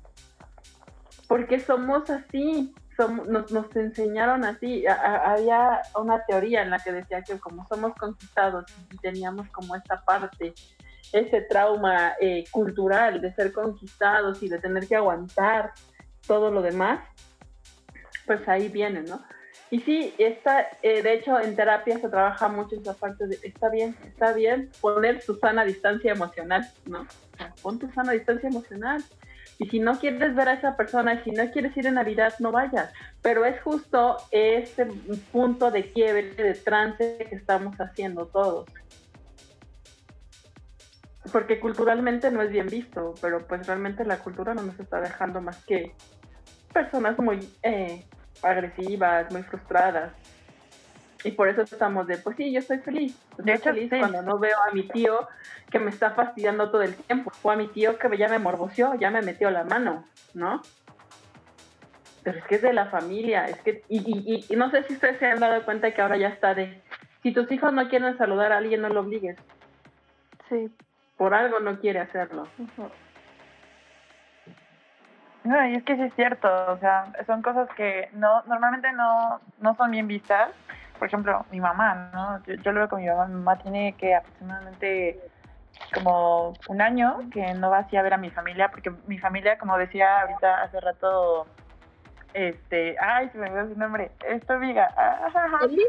[1.29, 2.75] Porque somos así,
[3.07, 4.85] nos, nos enseñaron así.
[4.87, 10.03] había una teoría en la que decía que como somos conquistados y teníamos como esta
[10.05, 10.55] parte,
[11.13, 15.73] ese trauma eh, cultural de ser conquistados y de tener que aguantar
[16.27, 17.01] todo lo demás,
[18.27, 19.23] pues ahí viene, ¿no?
[19.71, 23.69] Y sí, está, eh, de hecho en terapia se trabaja mucho esa parte de, está
[23.69, 27.07] bien, está bien poner tu sana distancia emocional, ¿no?
[27.63, 29.03] pon tu sana distancia emocional.
[29.59, 32.33] Y si no quieres ver a esa persona, y si no quieres ir en Navidad,
[32.39, 32.93] no vayas.
[33.23, 34.87] Pero es justo ese
[35.33, 38.67] punto de quiebre, de trance que estamos haciendo todos.
[41.33, 45.41] Porque culturalmente no es bien visto, pero pues realmente la cultura no nos está dejando
[45.41, 45.93] más que
[46.73, 48.05] personas muy eh,
[48.43, 50.13] agresivas, muy frustradas.
[51.25, 53.19] Y por eso estamos de, pues sí, yo estoy feliz.
[53.31, 55.29] Estoy hecho, feliz cuando no veo a mi tío
[55.71, 58.95] que me está fastidiando todo el tiempo, o a mi tío que ya me morboció,
[58.95, 60.05] ya me metió la mano,
[60.35, 60.63] ¿no?
[62.23, 64.95] Pero es que es de la familia, es que, y, y, y, no sé si
[64.95, 66.83] ustedes se han dado cuenta que ahora ya está de,
[67.23, 69.37] si tus hijos no quieren saludar a alguien, no lo obligues.
[70.49, 70.71] Sí.
[71.17, 72.47] Por algo no quiere hacerlo.
[75.45, 79.41] No, y es que sí es cierto, o sea, son cosas que no normalmente no,
[79.61, 80.51] no son bien vistas.
[80.99, 82.43] Por ejemplo, mi mamá, ¿no?
[82.63, 85.21] Yo, lo veo con mi mamá, mi mamá tiene que aproximadamente
[85.95, 89.59] como un año que no va así a ver a mi familia, porque mi familia,
[89.59, 91.47] como decía ahorita hace rato,
[92.35, 94.89] este, ay, se me olvidó su nombre, esto amiga,
[95.63, 95.85] Eli,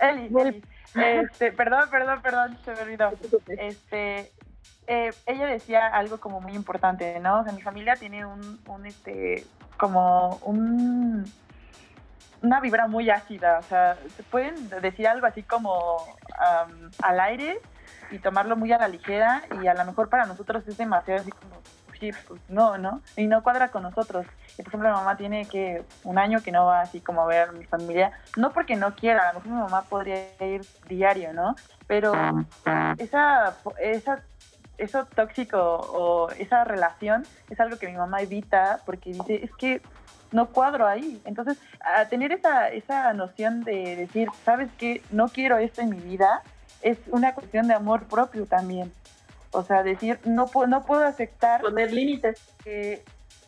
[0.00, 0.62] Eli, Eli.
[0.94, 3.12] Este, perdón, perdón, perdón, se me olvidó.
[3.48, 4.30] Este,
[4.86, 7.40] eh, ella decía algo como muy importante, ¿no?
[7.40, 9.44] O sea, mi familia tiene un, un este,
[9.76, 11.24] como un,
[12.46, 15.96] una vibra muy ácida, o sea, se pueden decir algo así como
[17.02, 17.58] al aire
[18.10, 21.32] y tomarlo muy a la ligera y a lo mejor para nosotros es demasiado así
[21.32, 21.56] como,
[21.98, 23.00] sí, pues no, ¿no?
[23.16, 24.26] Y no cuadra con nosotros.
[24.52, 27.26] Y por ejemplo, mi mamá tiene que un año que no va así como a
[27.26, 30.64] ver a mi familia, no porque no quiera, a lo mejor mi mamá podría ir
[30.88, 31.56] diario, ¿no?
[31.88, 32.14] Pero
[32.98, 34.22] esa, esa
[34.78, 39.80] eso tóxico o esa relación es algo que mi mamá evita porque dice, es que
[40.36, 41.20] no cuadro ahí.
[41.24, 45.02] Entonces, a tener esa, esa noción de decir, ¿sabes qué?
[45.10, 46.42] No quiero esto en mi vida,
[46.82, 48.92] es una cuestión de amor propio también.
[49.50, 51.62] O sea, decir, no, puedo, no puedo aceptar...
[51.62, 52.38] Poner límites.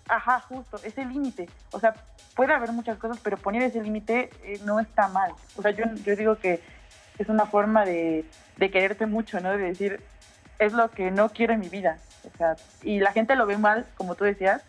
[0.09, 1.51] ajá, justo, ese límite.
[1.73, 1.93] O sea,
[2.35, 5.33] puede haber muchas cosas, pero poner ese límite eh, no está mal.
[5.57, 6.63] O sea, yo, yo digo que
[7.19, 8.25] es una forma de,
[8.57, 9.51] de quererte mucho, ¿no?
[9.51, 10.01] De decir,
[10.59, 11.99] es lo que no quiero en mi vida.
[12.25, 14.63] O sea, y la gente lo ve mal, como tú decías,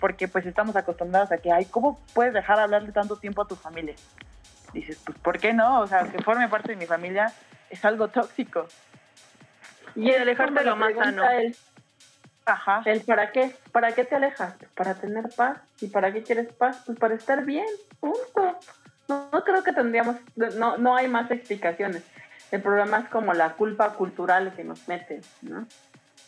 [0.00, 3.48] porque pues estamos acostumbrados a que, ay, ¿cómo puedes dejar de hablarle tanto tiempo a
[3.48, 3.94] tu familia?
[4.72, 5.80] Dices, pues, ¿por qué no?
[5.80, 7.32] O sea, que forme parte de mi familia
[7.70, 8.66] es algo tóxico.
[9.94, 11.22] Y el alejarte lo más sano.
[12.44, 12.82] Ajá.
[12.84, 15.58] El para qué, para qué te alejas, para tener paz.
[15.80, 16.82] ¿Y para qué quieres paz?
[16.86, 17.66] Pues para estar bien,
[17.98, 18.58] punto.
[19.08, 22.04] No, no creo que tendríamos, no, no hay más explicaciones.
[22.50, 25.66] El problema es como la culpa cultural que nos meten, ¿no?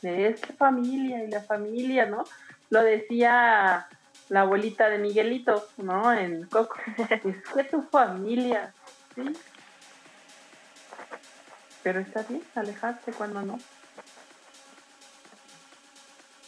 [0.02, 2.24] De esta familia y la familia, ¿no?
[2.70, 3.88] Lo decía
[4.28, 6.12] la abuelita de Miguelito, ¿no?
[6.12, 6.76] En Coco.
[7.24, 8.72] Es que tu familia,
[9.14, 9.32] ¿sí?
[11.82, 13.58] Pero está bien alejarse cuando no.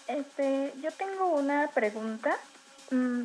[0.06, 2.36] Este, yo tengo una pregunta.
[2.90, 3.24] Mm,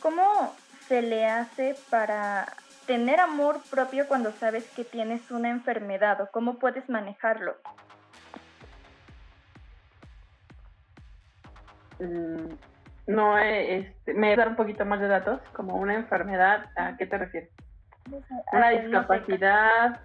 [0.00, 0.54] ¿Cómo
[0.88, 2.52] se le hace para
[2.86, 7.56] tener amor propio cuando sabes que tienes una enfermedad o cómo puedes manejarlo?
[13.06, 16.70] No, eh, este, me voy a dar un poquito más de datos, como una enfermedad,
[16.76, 17.50] ¿a qué te refieres?
[18.52, 20.00] Una discapacidad.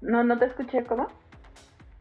[0.00, 1.08] No, no te escuché, ¿cómo?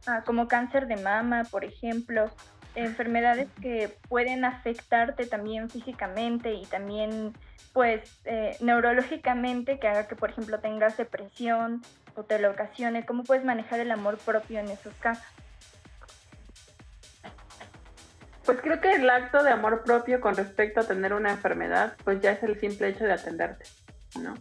[0.05, 2.29] Ah, como cáncer de mama, por ejemplo,
[2.75, 7.33] enfermedades que pueden afectarte también físicamente y también
[7.71, 11.81] pues eh, neurológicamente que haga que por ejemplo tengas depresión
[12.15, 15.25] o te lo ocasione, ¿cómo puedes manejar el amor propio en esos casos?
[18.45, 22.19] Pues creo que el acto de amor propio con respecto a tener una enfermedad, pues
[22.21, 23.65] ya es el simple hecho de atenderte,
[24.19, 24.33] ¿no?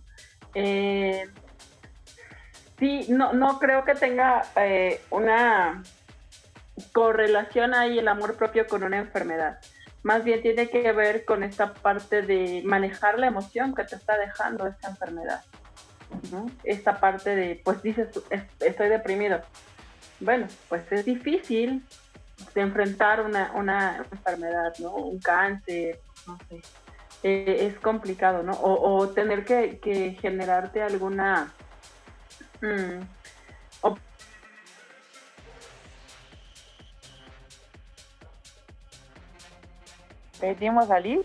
[0.55, 1.28] Eh,
[2.78, 5.82] sí, no, no creo que tenga eh, una
[6.92, 9.61] correlación ahí el amor propio con una enfermedad.
[10.03, 14.18] Más bien tiene que ver con esta parte de manejar la emoción que te está
[14.18, 15.42] dejando esta enfermedad.
[16.64, 18.09] Esta parte de, pues dices,
[18.61, 19.40] estoy deprimido.
[20.18, 21.84] Bueno, pues es difícil
[22.55, 24.95] de enfrentar una, una enfermedad, ¿no?
[24.95, 26.62] Un cáncer, no sé.
[27.22, 28.53] Eh, es complicado, ¿no?
[28.53, 31.53] O, o tener que, que, generarte alguna...
[32.61, 33.01] Mm,
[40.43, 41.24] Pedimos a Liz.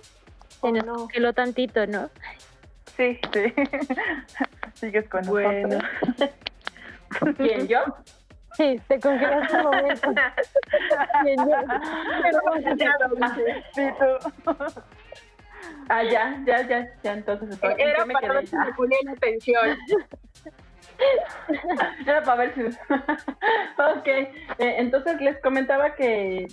[0.61, 2.11] Se nos congeló tantito, ¿no?
[2.95, 3.53] Sí, sí.
[4.76, 5.80] Sigues con Bueno.
[5.80, 6.30] nosotros.
[7.38, 7.80] ¿Quién, yo?
[8.58, 10.14] Sí, te congelaste un momento.
[13.76, 14.18] Pero.
[15.89, 17.51] Ah, ya, ya, ya, ya, entonces.
[17.62, 19.78] ¿en qué Era para ver si me ponían atención.
[22.05, 22.64] Era para ver si.
[22.64, 26.47] ok, eh, entonces les comentaba que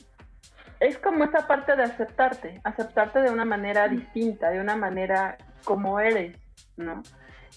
[0.80, 5.98] es como esa parte de aceptarte, aceptarte de una manera distinta, de una manera como
[5.98, 6.36] eres,
[6.76, 7.02] ¿no?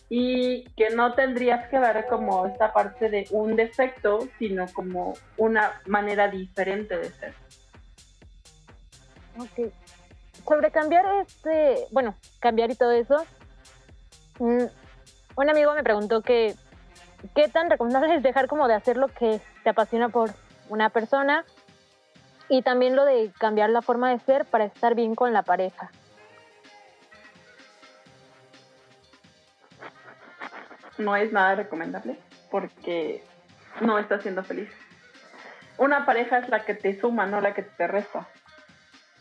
[0.10, 5.82] Y que no tendrías que ver como esta parte de un defecto, sino como una
[5.86, 7.34] manera diferente de ser.
[9.38, 9.74] Ok.
[10.48, 13.26] Sobre cambiar este, bueno, cambiar y todo eso,
[14.39, 14.64] mm,
[15.36, 16.56] un amigo me preguntó que
[17.36, 20.32] qué tan recomendable es dejar como de hacer lo que te apasiona por
[20.70, 21.45] una persona
[22.50, 25.91] y también lo de cambiar la forma de ser para estar bien con la pareja.
[30.98, 32.20] No es nada recomendable
[32.52, 33.24] porque
[33.82, 34.70] no estás siendo feliz.
[35.78, 38.28] Una pareja es la que te suma, no la que te resta.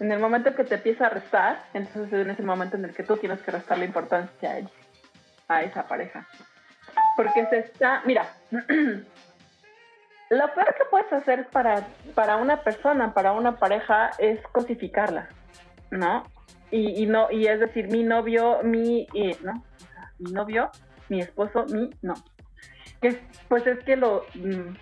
[0.00, 3.02] En el momento que te empieza a restar, entonces es ese momento en el que
[3.02, 4.56] tú tienes que restar la importancia
[5.48, 6.26] a esa pareja.
[7.16, 8.26] Porque se está, mira,
[10.30, 15.28] lo peor que puedes hacer para, para una persona, para una pareja, es cosificarla,
[15.90, 16.24] ¿no?
[16.70, 19.64] Y, y no, y es decir, mi novio, mi, eh, ¿no?
[20.18, 20.70] Mi novio,
[21.08, 22.14] mi esposo, mi, no.
[23.48, 24.74] Pues es que lo, mm,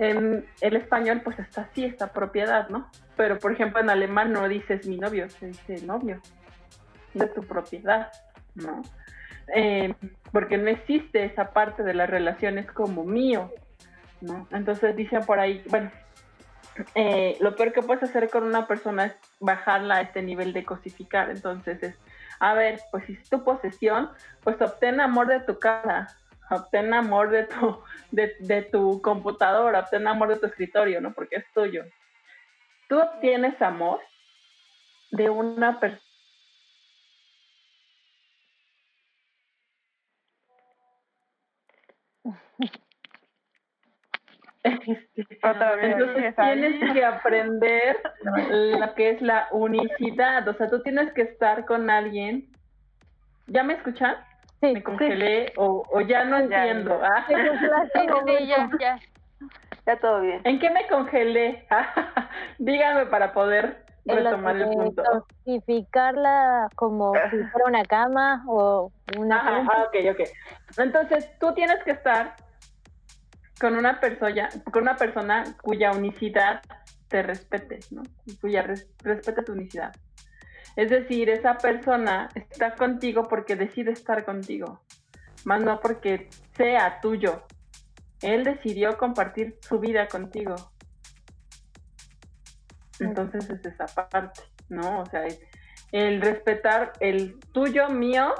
[0.00, 2.90] en el español pues está así, esta propiedad, ¿no?
[3.16, 6.20] Pero por ejemplo en alemán no dices mi novio, se dice novio,
[7.12, 8.10] de tu propiedad,
[8.54, 8.82] ¿no?
[9.54, 9.94] Eh,
[10.32, 13.52] porque no existe esa parte de las relaciones como mío,
[14.20, 14.48] ¿no?
[14.52, 15.90] Entonces dicen por ahí, bueno,
[16.94, 20.64] eh, lo peor que puedes hacer con una persona es bajarla a este nivel de
[20.64, 21.98] cosificar, entonces es,
[22.40, 24.10] a ver, pues si es tu posesión,
[24.42, 26.08] pues obtén amor de tu casa,
[26.50, 31.12] obtén amor de tu, de, tu computadora, obtén amor de tu escritorio, ¿no?
[31.12, 31.84] Porque es tuyo.
[32.88, 34.00] Tú obtienes amor
[35.10, 36.00] de una persona.
[45.42, 47.96] Otra vez, Entonces tienes que aprender
[48.50, 50.46] lo que es la unicidad.
[50.48, 52.48] O sea, tú tienes que estar con alguien.
[53.46, 54.16] ¿Ya me escuchan?
[54.60, 57.00] Sí, Me congelé o, o ya no Ya, entiendo.
[57.00, 57.08] ya.
[57.16, 57.26] Ah.
[57.94, 58.44] Sí, momento.
[58.44, 58.98] ya, ya.
[59.86, 60.42] Ya todo bien.
[60.44, 61.66] ¿En qué me congelé?
[62.58, 65.02] Dígame para poder En lo retomar el punto.
[65.46, 70.28] Dosificarla como si fuera una cama o una Ajá, ah, ok, ok.
[70.76, 72.36] Entonces, tú tienes que estar
[73.60, 76.62] con una persona, con una persona cuya unicidad
[77.08, 78.02] te respete, ¿no?
[78.40, 79.94] Cuya res- respete tu unicidad.
[80.76, 84.80] Es decir, esa persona está contigo porque decide estar contigo,
[85.44, 87.44] más no porque sea tuyo.
[88.22, 90.54] Él decidió compartir su vida contigo.
[92.98, 95.00] Entonces es esa parte, ¿no?
[95.00, 95.24] O sea,
[95.92, 98.34] el respetar el tuyo, mío,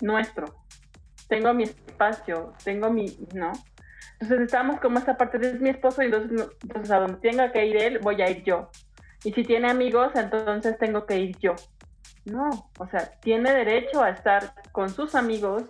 [0.00, 0.66] nuestro.
[1.28, 3.52] Tengo mi espacio, tengo mi, ¿no?
[4.18, 7.66] Entonces estamos como esa parte de mi esposo y entonces, entonces a donde tenga que
[7.66, 8.70] ir él, voy a ir yo.
[9.24, 11.54] Y si tiene amigos, entonces tengo que ir yo.
[12.24, 15.64] No, o sea, tiene derecho a estar con sus amigos,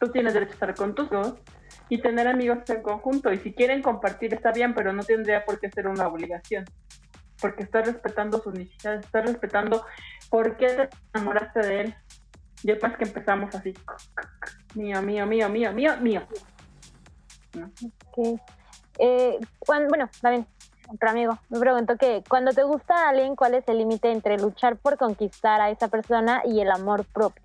[0.00, 1.34] tú tienes derecho a estar con tus amigos
[1.88, 3.32] y tener amigos en conjunto.
[3.32, 6.64] Y si quieren compartir está bien, pero no tendría por qué ser una obligación.
[7.40, 9.84] Porque estás respetando sus necesidades, estás respetando
[10.30, 11.94] por qué te enamoraste de él.
[12.62, 13.72] Y es más que empezamos así.
[14.74, 16.22] Mío, mío, mío, mío, mío, mío.
[17.54, 17.70] ¿No?
[18.10, 18.40] Ok.
[18.98, 20.46] Eh, bueno, también,
[20.88, 24.38] otro amigo me preguntó que cuando te gusta a alguien, ¿cuál es el límite entre
[24.38, 27.42] luchar por conquistar a esa persona y el amor propio?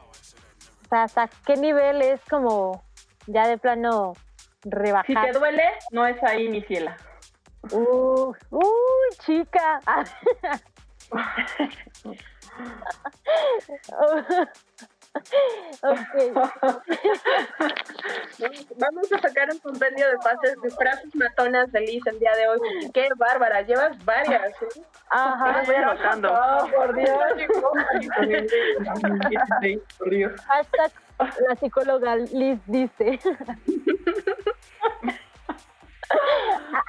[0.00, 2.82] O sea, ¿hasta qué nivel es como
[3.26, 4.14] ya de plano
[4.62, 5.32] Si rebajar?
[5.32, 6.96] te duele, no es ahí, mi ciela.
[7.72, 9.80] Uh, uy, chica.
[18.76, 22.48] Vamos a sacar un compendio de frases, de frases matonas de Liz el día de
[22.48, 22.58] hoy.
[22.92, 24.50] Qué bárbara, llevas varias.
[24.62, 24.82] ¿eh?
[25.10, 25.60] Ajá.
[25.60, 26.32] Estoy anotando.
[26.32, 27.18] Oh, por Dios.
[29.98, 30.40] por Dios.
[30.42, 30.92] Hashtag
[31.48, 33.18] la psicóloga Liz dice.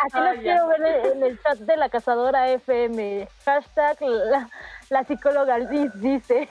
[0.01, 0.41] Así los Ah, ya.
[0.41, 3.27] quiero ver en el chat de la cazadora FM.
[3.45, 4.49] Hashtag la,
[4.89, 6.47] la psicóloga Liz dice.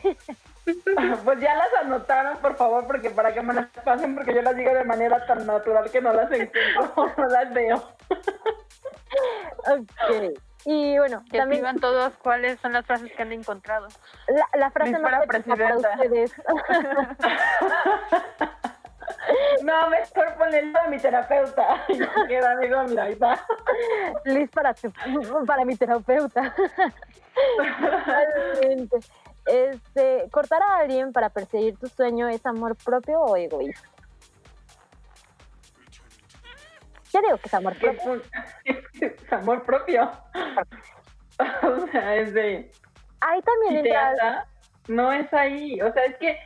[1.24, 4.56] Pues ya las anotaron, por favor, porque para que me las pasen, porque yo las
[4.56, 7.76] digo de manera tan natural que no las encuentro, no las veo.
[9.66, 10.38] Ok.
[10.64, 13.86] Y bueno, Que también escriban todos cuáles son las frases que han encontrado.
[14.28, 15.90] la, la frase más para épica para presidenta.
[15.94, 16.32] ustedes.
[19.62, 21.84] No, mejor ponle el a mi terapeuta.
[22.28, 23.38] Queda, amigo, mira, ahí está.
[24.24, 24.92] Liz para, tu-
[25.46, 26.54] para mi terapeuta.
[29.48, 33.88] Este, cortar a alguien para perseguir tu sueño es amor propio o egoísta.
[37.12, 38.22] Yo digo que es amor propio.
[38.64, 40.10] es, es amor propio.
[41.62, 42.72] O sea, es de.
[43.20, 44.48] Ahí también si te entra ata,
[44.88, 45.80] no es ahí.
[45.80, 46.36] O sea, es que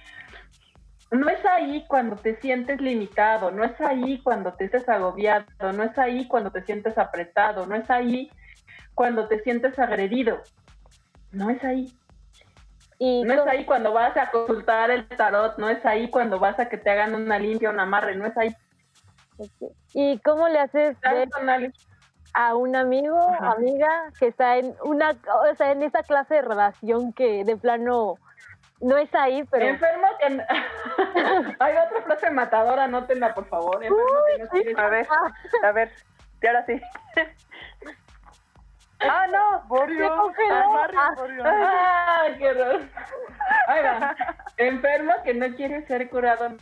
[1.10, 5.82] no es ahí cuando te sientes limitado, no es ahí cuando te sientes agobiado, no
[5.82, 8.30] es ahí cuando te sientes apretado, no es ahí
[8.94, 10.42] cuando te sientes agredido.
[11.30, 11.92] No es ahí.
[13.04, 16.60] Y No es ahí cuando vas a consultar el tarot, no es ahí cuando vas
[16.60, 18.54] a que te hagan una limpia, un amarre, no es ahí.
[19.92, 20.96] ¿Y cómo le haces
[22.34, 23.54] a un amigo, Ajá.
[23.54, 25.16] amiga, que está en una,
[25.50, 28.18] o sea, en esa clase de relación que de plano
[28.80, 30.40] no es ahí, pero Enfermo que...
[31.58, 33.82] Hay otra frase matadora, anótenla, por favor.
[33.82, 35.08] Enfermo que no A ver,
[35.64, 35.90] a ver.
[36.40, 36.80] Y ahora sí.
[39.08, 39.62] Ah, no.
[39.68, 40.32] Borio.
[40.36, 41.14] Se Ah.
[41.16, 41.42] Borio.
[41.46, 42.80] ¡Ah, qué horror!
[43.68, 44.16] Ahí va.
[44.56, 46.56] Enfermo que no quiere ser curado.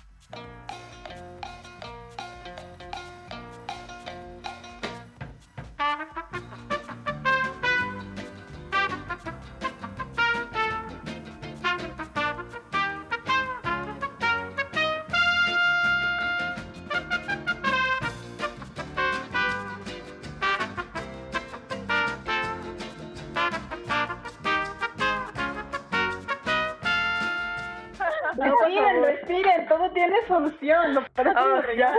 [31.76, 31.92] Ya.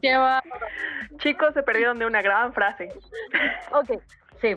[0.00, 0.42] Lleva
[1.18, 2.88] Chicos, se perdieron de una gran frase.
[3.72, 4.00] Ok,
[4.40, 4.54] sí.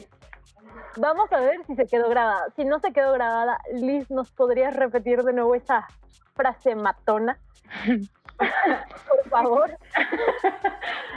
[0.98, 2.46] Vamos a ver si se quedó grabada.
[2.56, 5.88] Si no se quedó grabada, Liz, ¿nos podrías repetir de nuevo esa
[6.36, 7.38] frase matona?
[8.38, 9.72] Por favor.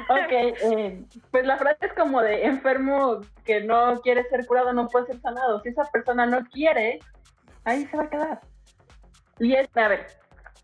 [0.09, 4.89] Ok, eh, pues la frase es como de enfermo que no quiere ser curado, no
[4.89, 5.61] puede ser sanado.
[5.61, 7.01] Si esa persona no quiere,
[7.65, 8.41] ahí se va a quedar.
[9.39, 10.07] Y es, a ver,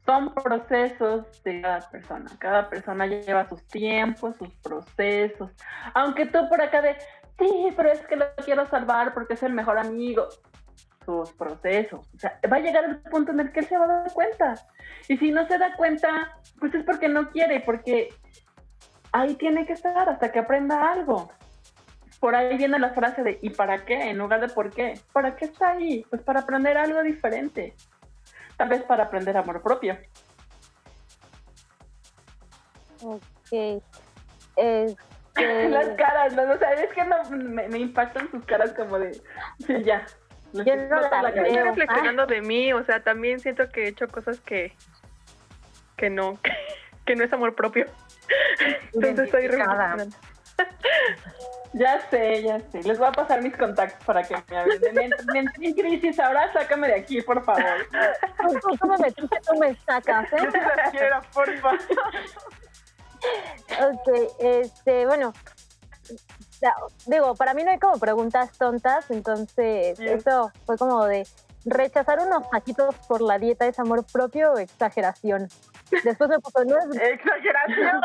[0.05, 2.31] son procesos de cada persona.
[2.39, 5.51] Cada persona lleva sus tiempos, sus procesos.
[5.95, 6.97] Aunque tú por acá de,
[7.39, 10.29] sí, pero es que lo quiero salvar porque es el mejor amigo.
[11.05, 12.07] Sus procesos.
[12.15, 14.13] O sea, va a llegar el punto en el que él se va a dar
[14.13, 14.55] cuenta.
[15.09, 18.09] Y si no se da cuenta, pues es porque no quiere, porque
[19.13, 21.31] ahí tiene que estar hasta que aprenda algo.
[22.21, 24.11] Por ahí viene la frase de ¿y para qué?
[24.11, 24.99] en lugar de ¿por qué?
[25.13, 26.07] ¿Para qué está ahí?
[26.09, 27.75] Pues para aprender algo diferente.
[28.57, 29.99] Tal vez para aprender amor propio.
[33.03, 33.23] Ok.
[34.57, 34.97] Este,
[35.69, 36.43] Las caras, ¿no?
[36.43, 39.21] o sea, es que no, me, me impactan sus caras como de
[39.67, 40.07] sí, ya.
[40.53, 41.43] Yo no la cabeza.
[41.43, 44.73] Estoy reflexionando de mí, o sea, también siento que he hecho cosas que
[45.97, 46.39] que no,
[47.07, 47.87] que no es amor propio.
[48.93, 50.17] Entonces estoy reflexionando.
[51.75, 52.83] Ya sé, ya sé.
[52.85, 55.13] Les voy a pasar mis contactos para que me hablen.
[55.13, 57.65] Entré en crisis, ahora sácame de aquí, por favor.
[58.81, 60.37] tú, me metiste, tú me sacas, ¿eh?
[60.45, 61.73] Yo sí las quiero, porfa.
[63.91, 64.09] Ok,
[64.39, 65.33] este, bueno,
[67.07, 70.19] digo, para mí no hay como preguntas tontas, entonces Bien.
[70.19, 71.27] eso fue como de
[71.65, 75.49] rechazar unos taquitos por la dieta es amor propio o exageración.
[76.03, 78.01] Después me puso, no es Exageración.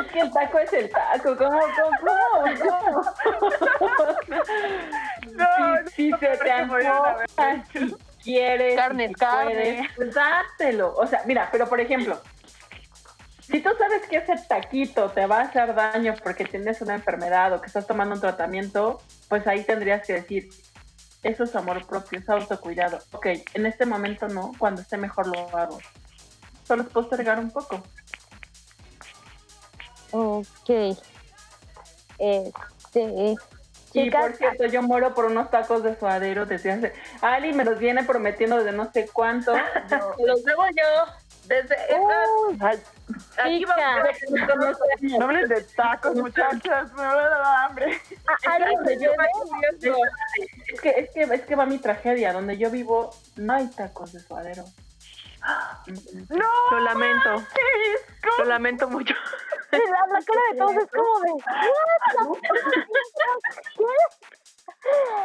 [0.00, 1.36] Es que el taco es el taco.
[1.36, 2.14] ¿Cómo, cómo,
[2.60, 3.02] cómo?
[5.32, 5.46] No,
[5.94, 9.52] si, si se te antoja, si quieres, Carne si carne.
[9.54, 10.94] puedes, pues dátelo.
[10.94, 12.20] O sea, mira, pero por ejemplo,
[13.40, 17.52] si tú sabes que ese taquito te va a hacer daño porque tienes una enfermedad
[17.54, 20.48] o que estás tomando un tratamiento, pues ahí tendrías que decir,
[21.22, 22.98] eso es amor propio, es autocuidado.
[23.12, 25.78] Ok, en este momento no, cuando esté mejor lo hago.
[26.64, 27.82] Solo es postergar un poco.
[30.12, 30.96] Ok.
[32.18, 33.34] Este,
[33.92, 36.92] Y por cierto, yo muero por unos tacos de suadero desde hace...
[37.20, 39.52] Ali me los viene prometiendo desde no sé cuánto.
[40.18, 41.12] Los debo yo.
[41.46, 41.76] Desde
[42.60, 42.78] Ay,
[43.42, 48.00] aquí vamos a no hables de tacos, muchachas, me va a dar hambre.
[48.26, 49.96] a- alguien Donde me yo debe- vivo,
[50.72, 52.32] es que, es que es que va mi tragedia.
[52.32, 54.64] Donde yo vivo no hay tacos de suadero.
[56.30, 57.42] No, lo lamento.
[58.38, 59.14] Lo lamento mucho.
[59.70, 61.30] La, la cara de todos es como de.
[61.32, 62.42] "What
[63.76, 63.78] the-"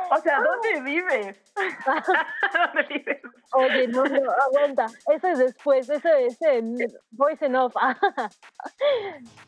[0.10, 1.38] O sea, ¿dónde vives?
[2.54, 3.22] ¿Dónde vives?
[3.52, 4.88] Oye, no, no, aguanta.
[5.14, 6.78] Eso es después, eso es en
[7.12, 7.76] voice en off.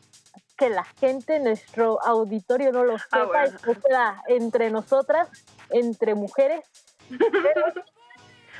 [0.56, 3.56] que la gente en nuestro auditorio no lo sepa, bueno.
[3.58, 5.28] y que sea entre nosotras,
[5.70, 6.60] entre mujeres.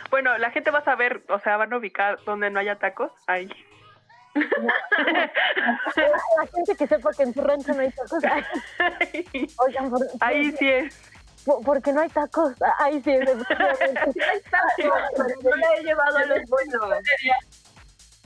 [0.09, 3.11] Bueno, la gente va a saber, o sea, van a ubicar donde no haya tacos.
[3.27, 3.51] Ahí.
[4.37, 8.23] La gente que sepa que en su rancho no hay tacos.
[9.59, 11.16] Oigan, por, Ahí sí es.
[11.47, 12.53] Por- porque no hay tacos.
[12.79, 13.31] Ahí sí es.
[15.43, 16.99] No le he llevado a los buenos.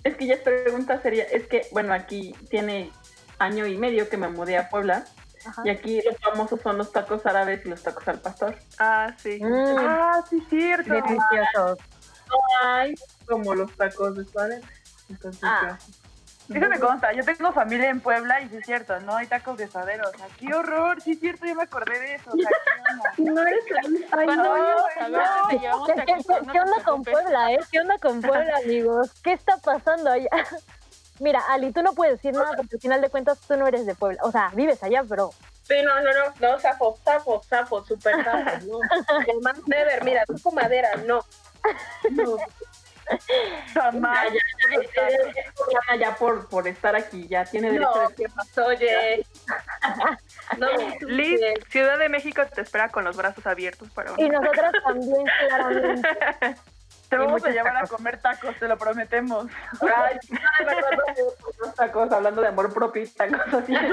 [0.03, 2.91] Es que ya esta pregunta sería, es que, bueno, aquí tiene
[3.39, 5.05] año y medio que me mudé a Puebla
[5.47, 5.63] Ajá.
[5.65, 8.57] y aquí los famosos son los tacos árabes y los tacos al pastor.
[8.79, 9.39] Ah, sí.
[9.43, 10.93] Mm, Ah, sí, cierto.
[10.95, 11.79] Deliciosos.
[12.29, 12.37] No
[12.69, 12.95] hay
[13.27, 14.67] como los tacos de suadero.
[15.11, 15.79] Entonces, Ah.
[16.55, 17.13] Eso me consta.
[17.13, 20.09] Yo tengo familia en Puebla y sí es cierto, no hay tacos de suadero.
[20.09, 21.01] O sea, qué horror.
[21.01, 22.31] Sí es cierto, yo me acordé de eso.
[22.31, 23.13] O sea, qué onda.
[23.35, 24.09] No eres la misma.
[24.25, 25.19] Cuando no, no.
[25.19, 27.03] ver si te llevamos ¿Qué, qué- taquitos, qué- no qué onda con.
[27.05, 27.59] Puebla, eh?
[27.71, 29.11] ¿Qué onda con Puebla, amigos?
[29.23, 30.29] ¿Qué está pasando allá?
[31.21, 33.85] Mira, Ali, tú no puedes decir nada porque al final de cuentas tú no eres
[33.87, 34.21] de Puebla.
[34.25, 35.31] O sea, vives allá, pero
[35.65, 38.79] Sí, no, no, no, no, zafo, zafo, zafo, super zafo, no.
[39.27, 41.21] Jamás, never, mira, toco madera, no.
[42.11, 42.37] No,
[43.75, 44.25] Jamás.
[44.25, 45.43] Ya, ya, ya, ya,
[45.89, 49.27] ya, ya por, por estar aquí, ya tiene derecho no, de ¿qué pasó, oye?
[50.59, 50.67] No,
[51.07, 54.33] Liz, Ciudad de México te espera con los brazos abiertos para y un...
[54.33, 56.09] nosotras también, claramente.
[57.11, 59.47] Te vamos a llevar a comer tacos, te lo prometemos.
[59.83, 60.19] Ay,
[61.61, 63.75] unos tacos, hablando de amor propio y tacos así.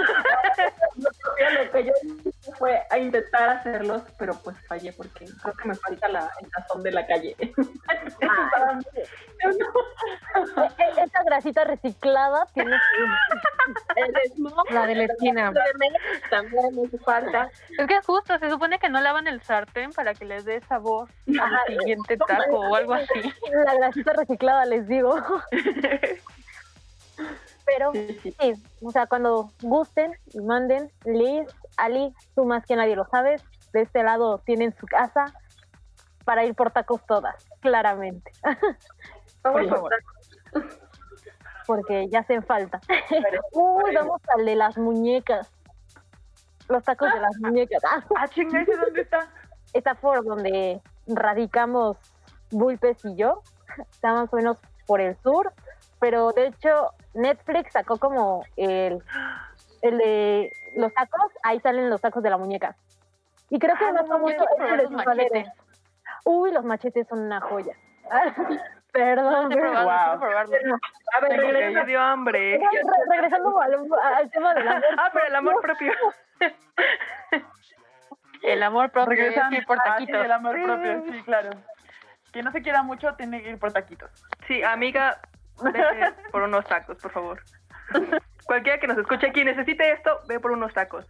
[0.98, 1.92] Lo que yo
[2.26, 6.50] hice fue a intentar hacerlos, pero pues fallé porque creo que me falta la, el
[6.52, 7.36] sazón de la calle.
[10.78, 12.76] E- Esa grasita reciclada tiene
[13.96, 15.54] el smog La de la esquina.
[16.30, 17.50] también me falta.
[17.78, 21.10] Es que justo, se supone que no lavan el sartén para que les dé sabor
[21.28, 23.07] al siguiente taco o algo así.
[23.66, 25.16] la grasita reciclada, les digo.
[27.66, 28.34] Pero Sí,
[28.82, 33.44] o sea, cuando gusten y manden, Liz, Ali, tú más que nadie lo sabes,
[33.74, 35.26] de este lado tienen su casa
[36.24, 38.32] para ir por tacos todas, claramente,
[39.44, 39.92] Vamos Por por favor.
[41.66, 42.80] porque ya hacen falta.
[43.52, 45.50] Uy, vamos al de las muñecas.
[46.68, 47.82] Los tacos de las muñecas.
[48.18, 49.30] Ah, chinga, ¿ese dónde está?
[49.74, 51.98] está por donde radicamos
[52.52, 53.42] Bulpes y yo.
[53.92, 55.52] Está más o menos por el sur.
[56.00, 59.02] Pero de hecho, Netflix sacó como el,
[59.82, 61.32] el de los tacos.
[61.44, 62.76] Ahí salen los tacos de la muñeca.
[63.50, 65.48] Y creo que Ah, no, de los machetes.
[66.26, 67.74] Uy, los machetes son una joya.
[68.92, 69.50] Perdón.
[69.50, 70.28] Probado, Wow.
[71.16, 72.58] A ver, dio hambre.
[72.58, 72.70] Re-
[73.10, 74.84] regresando al, al tema del amor.
[74.98, 75.92] Ah, pero el amor propio.
[78.44, 79.58] El amor propio es Regresando.
[79.66, 80.26] por Ah, sí, taquitos.
[80.26, 81.50] el amor propio, sí, claro.
[82.32, 84.10] Quien no se quiera mucho tiene que ir por taquitos.
[84.48, 85.20] Sí, amiga,
[85.64, 87.42] vete por unos tacos, por favor.
[88.46, 91.06] Cualquiera que nos escuche aquí necesite esto, ve por unos tacos.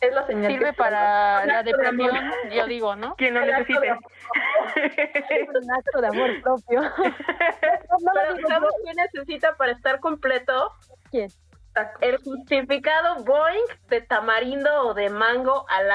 [0.00, 2.12] Es la señal Sirve que para la acto de amor.
[2.12, 3.16] depresión, yo digo, ¿no?
[3.16, 3.92] Quien lo El necesite.
[3.92, 6.82] un acto de amor propio.
[6.82, 6.92] No,
[8.14, 10.72] Pero digo ¿sabes necesita para estar completo?
[11.10, 11.30] ¿Quién?
[12.00, 15.90] El justificado Boeing de tamarindo o de mango al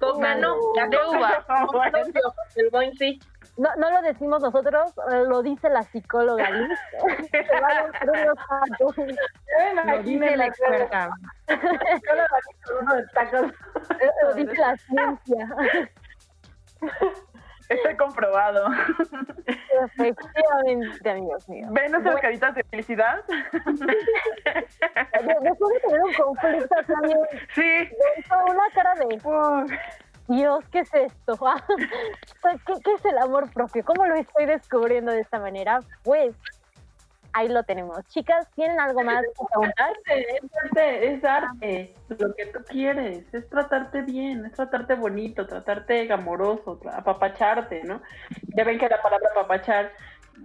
[0.00, 1.42] no, la de coca uva.
[1.60, 3.20] no, propio, El Boeing sí.
[3.56, 6.78] No, no lo decimos nosotros, eh, lo dice la psicóloga Liz.
[7.30, 7.42] Se
[10.02, 11.10] dice la experta.
[14.22, 15.48] Lo dice la ciencia.
[17.68, 18.66] Estoy comprobado.
[19.84, 21.68] Efectivamente, amigos míos.
[21.72, 23.24] ¿Ven nuestras caritas de felicidad?
[23.26, 23.36] De-
[25.42, 27.18] Después de tener un conflicto también,
[27.54, 27.88] Sí,
[28.30, 29.20] una cara de
[30.28, 31.38] Dios, ¿qué es esto?
[32.66, 33.84] ¿Qué, ¿Qué es el amor propio?
[33.84, 35.80] ¿Cómo lo estoy descubriendo de esta manera?
[36.02, 36.34] Pues
[37.34, 38.02] ahí lo tenemos.
[38.06, 39.92] Chicas, ¿tienen algo más que preguntar?
[40.06, 41.94] Es arte, es arte.
[42.08, 48.00] Lo que tú quieres es tratarte bien, es tratarte bonito, tratarte amoroso, apapacharte, ¿no?
[48.56, 49.92] Ya ven que la palabra apapachar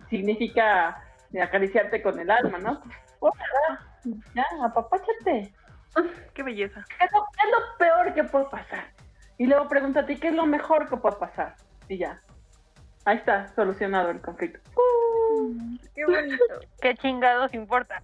[0.09, 1.03] significa
[1.41, 2.81] acariciarte con el alma, ¿no?
[3.19, 3.87] Hola,
[4.33, 5.53] Ya, apapáchate.
[6.33, 6.83] qué belleza.
[6.97, 8.85] ¿Qué es, lo, es lo peor que puede pasar?
[9.37, 11.55] Y luego pregúntate, ¿qué es lo mejor que puede pasar?
[11.87, 12.19] Y ya.
[13.09, 14.59] Ahí está, solucionado el conflicto.
[15.95, 16.43] Qué bonito.
[16.79, 18.03] Qué chingados importa.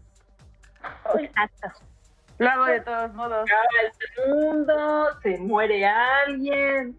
[1.19, 1.68] Exacto.
[2.40, 3.48] Lo hago de todos modos.
[3.48, 3.68] Acaba
[4.26, 6.98] el mundo, se muere alguien.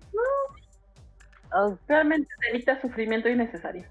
[1.52, 3.88] Oh, Realmente te evita sufrimiento innecesario.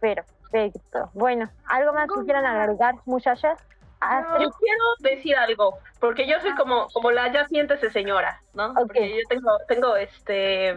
[0.00, 1.10] perfecto.
[1.12, 3.58] Bueno, ¿algo más que quieran agregar, muchachas?
[4.00, 8.72] Ah, Yo quiero decir algo, porque yo soy como, como la ya siéntese señora, ¿no?
[8.72, 10.74] Porque yo tengo, tengo este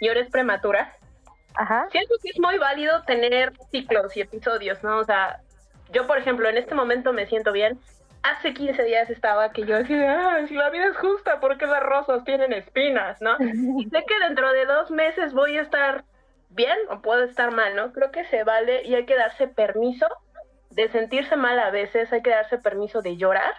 [0.00, 0.88] llores prematuras.
[1.54, 1.88] Ajá.
[1.90, 4.98] Siento que es muy válido tener ciclos y episodios, ¿no?
[4.98, 5.40] O sea,
[5.92, 7.78] yo por ejemplo en este momento me siento bien.
[8.22, 11.66] Hace 15 días estaba que yo decía, "Ay, si la vida es justa, ¿por qué
[11.66, 13.36] las rosas tienen espinas, no?
[13.84, 16.04] Y sé que dentro de dos meses voy a estar
[16.50, 17.92] bien o puedo estar mal, ¿no?
[17.92, 20.06] Creo que se vale y hay que darse permiso
[20.70, 23.54] de sentirse mal a veces, hay que darse permiso de llorar,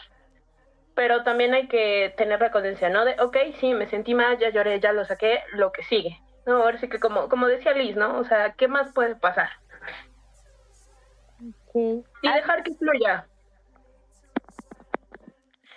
[0.96, 3.06] pero también hay que tener la conciencia, ¿no?
[3.06, 6.20] De, ok, sí, me sentí mal, ya lloré, ya lo saqué, lo que sigue.
[6.50, 8.18] No, ahora sí que como, como decía Liz, ¿no?
[8.18, 9.52] O sea, ¿qué más puede pasar?
[11.72, 12.04] Sí.
[12.24, 13.28] Y dejar que fluya.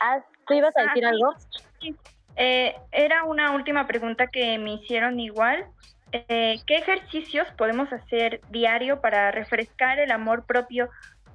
[0.00, 1.34] Ah, ¿Tú ibas a decir Ah, algo?
[1.78, 1.94] sí.
[2.36, 5.66] Eh, era una última pregunta que me hicieron igual.
[6.12, 10.88] Eh, ¿Qué ejercicios podemos hacer diario para refrescar el amor propio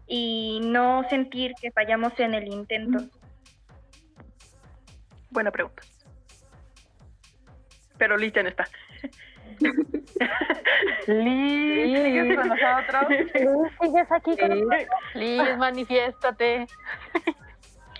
[0.07, 3.03] y no sentir que fallamos en el intento?
[5.29, 5.83] Buena pregunta.
[7.99, 8.67] Pero Liz ya no está.
[11.07, 13.09] Liz, ¿sigues con nosotros?
[13.09, 13.31] Liz,
[13.81, 14.87] ¿Sigues aquí con nosotros?
[15.13, 16.67] Liz, manifiéstate.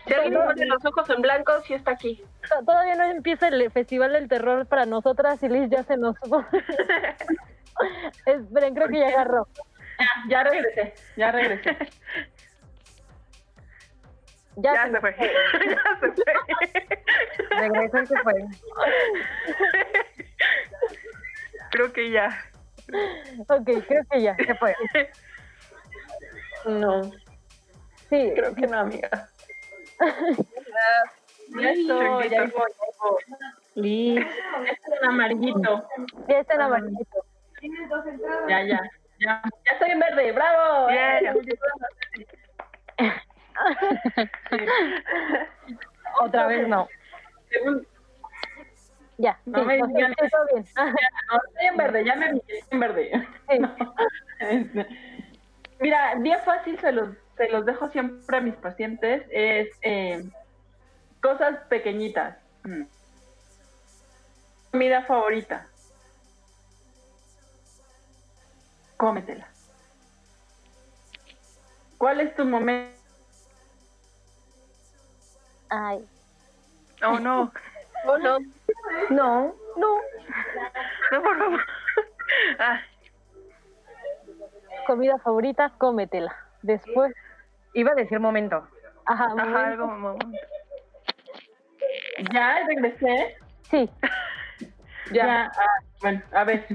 [0.06, 2.24] Si alguien pone los ojos en blanco, sí está aquí.
[2.50, 6.18] To- Todavía no empieza el Festival del Terror para nosotras y Liz ya se nos
[6.20, 6.44] fue.
[8.26, 9.48] Esperen, creo que ya agarró.
[10.30, 11.78] Ya regresé, ya regresé.
[14.60, 15.16] Ya, Ya se se fue.
[15.70, 17.60] ya se fue.
[17.60, 18.34] Regresó y se fue.
[21.72, 22.30] Creo que ya.
[23.48, 24.36] Ok, creo que ya.
[24.36, 24.76] Se fue.
[26.66, 27.12] No,
[28.10, 29.30] Sí, creo que no, amiga.
[31.60, 33.24] Ya estoy, ya voy, ya voy.
[33.76, 34.26] Liz.
[34.70, 35.90] Este es un amarillito.
[36.28, 37.26] Ya está en amarillito.
[38.48, 38.82] Ya, ya,
[39.20, 39.42] ya.
[39.66, 40.90] Ya estoy en verde, bravo.
[40.90, 41.34] Yeah.
[46.22, 46.88] Otra vez no.
[47.50, 47.88] Según-
[49.18, 50.66] Ya, No sí, me ok, digan todo bien.
[50.76, 53.28] No, estoy en verde, ya me vi, estoy en verde.
[53.50, 53.60] Sí.
[53.60, 53.76] No,
[54.40, 54.88] este,
[55.80, 60.24] Mira, bien fácil se los, se los dejo siempre a mis pacientes, es eh,
[61.22, 62.38] cosas pequeñitas.
[62.64, 62.84] Mm.
[64.72, 65.68] Comida favorita.
[68.98, 69.48] Cómetela.
[71.98, 72.98] ¿Cuál es tu momento?
[75.70, 76.08] Ay.
[77.04, 77.52] Oh, no.
[78.06, 78.38] Oh, no.
[79.10, 79.98] No, no.
[81.12, 81.60] No, por favor.
[82.60, 82.80] Ah,
[84.86, 86.36] Comida favorita, cómetela.
[86.62, 87.14] Después,
[87.74, 88.68] Iba a decir momento.
[89.06, 89.60] ajá, ajá, momento.
[89.60, 90.38] algo, momento.
[92.34, 93.38] Ya regresé.
[93.70, 93.90] Sí,
[95.12, 95.46] Ya.
[95.46, 96.66] ah, bueno, a ver.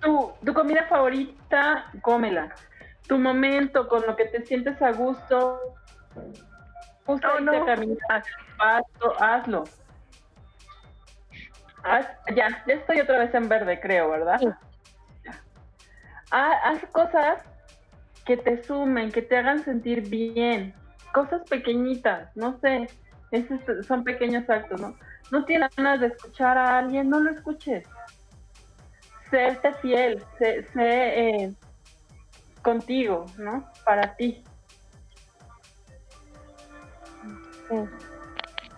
[0.00, 2.54] Tu, tu comida favorita, cómela.
[3.06, 5.60] Tu momento con lo que te sientes a gusto.
[7.06, 7.64] Justo Oh, no.
[7.64, 8.24] caminar,
[8.56, 9.64] paso, hazlo.
[11.82, 14.38] Haz- ya, ya estoy otra vez en verde, creo, ¿verdad?
[14.40, 14.48] Sí.
[16.30, 17.42] Ah, haz cosas
[18.26, 20.74] que te sumen, que te hagan sentir bien.
[21.12, 22.88] Cosas pequeñitas, no sé.
[23.30, 24.94] Esos son pequeños actos, ¿no?
[25.30, 27.86] No tienes ganas de escuchar a alguien, no lo escuches.
[29.30, 31.54] Serte fiel, sé, sé, eh,
[32.62, 33.70] contigo, ¿no?
[33.84, 34.42] Para ti.
[37.68, 37.76] sí.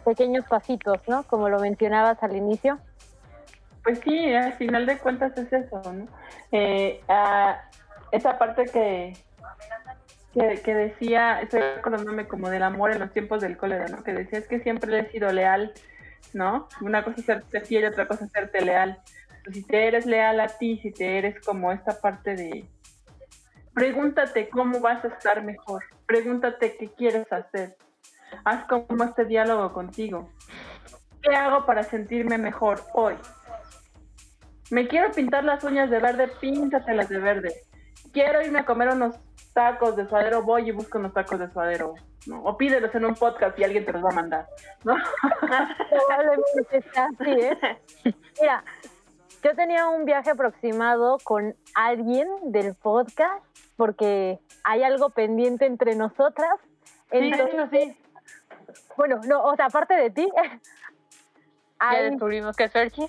[0.04, 1.22] Pequeños pasitos, ¿no?
[1.24, 2.78] Como lo mencionabas al inicio.
[3.82, 6.06] Pues sí, al final de cuentas es eso, ¿no?
[6.52, 7.62] Eh, ah,
[8.12, 9.16] esa parte que,
[10.34, 14.02] que, que decía, estoy acordándome como del amor en los tiempos del cólera, ¿no?
[14.02, 15.72] Que decía es que siempre le he sido leal,
[16.34, 16.68] ¿no?
[16.80, 19.00] Una cosa es serte fiel otra cosa es serte leal.
[19.44, 22.68] Pues si te eres leal a ti, si te eres como esta parte de...
[23.72, 27.76] Pregúntate cómo vas a estar mejor, pregúntate qué quieres hacer,
[28.44, 30.28] haz como este diálogo contigo.
[31.22, 33.14] ¿Qué hago para sentirme mejor hoy?
[34.70, 37.54] Me quiero pintar las uñas de verde, píntatelas de verde.
[38.12, 39.16] Quiero irme a comer unos
[39.52, 41.94] tacos de suadero, voy y busco unos tacos de suadero.
[42.26, 42.42] ¿no?
[42.44, 44.46] O pídelos en un podcast y alguien te los va a mandar.
[44.84, 44.94] ¿no?
[45.90, 47.58] Probablemente sea así, ¿eh?
[48.40, 48.64] Mira,
[49.42, 53.44] yo tenía un viaje aproximado con alguien del podcast
[53.76, 56.52] porque hay algo pendiente entre nosotras.
[57.10, 57.96] Entonces,
[58.96, 60.28] Bueno, no, o sea, aparte de ti,
[61.80, 63.08] Ya descubrimos que es Ferchi.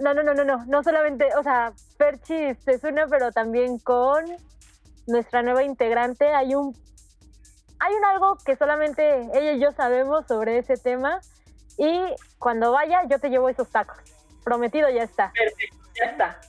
[0.00, 4.24] No, no, no, no, no, no solamente, o sea, Perchi se suena, pero también con
[5.06, 6.74] nuestra nueva integrante hay un,
[7.80, 11.20] hay un algo que solamente ella y yo sabemos sobre ese tema
[11.76, 12.02] y
[12.38, 13.98] cuando vaya yo te llevo esos tacos.
[14.44, 15.32] Prometido ya está.
[15.32, 16.40] Perfecto, ya está.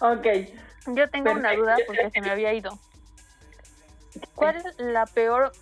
[0.12, 0.26] ok.
[0.96, 2.78] Yo tengo una duda porque se me había ido.
[4.34, 5.52] ¿Cuál es la peor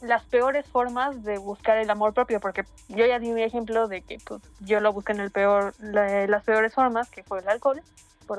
[0.00, 4.02] las peores formas de buscar el amor propio, porque yo ya di mi ejemplo de
[4.02, 7.48] que pues, yo lo busqué en el peor, la- las peores formas, que fue el
[7.48, 7.82] alcohol.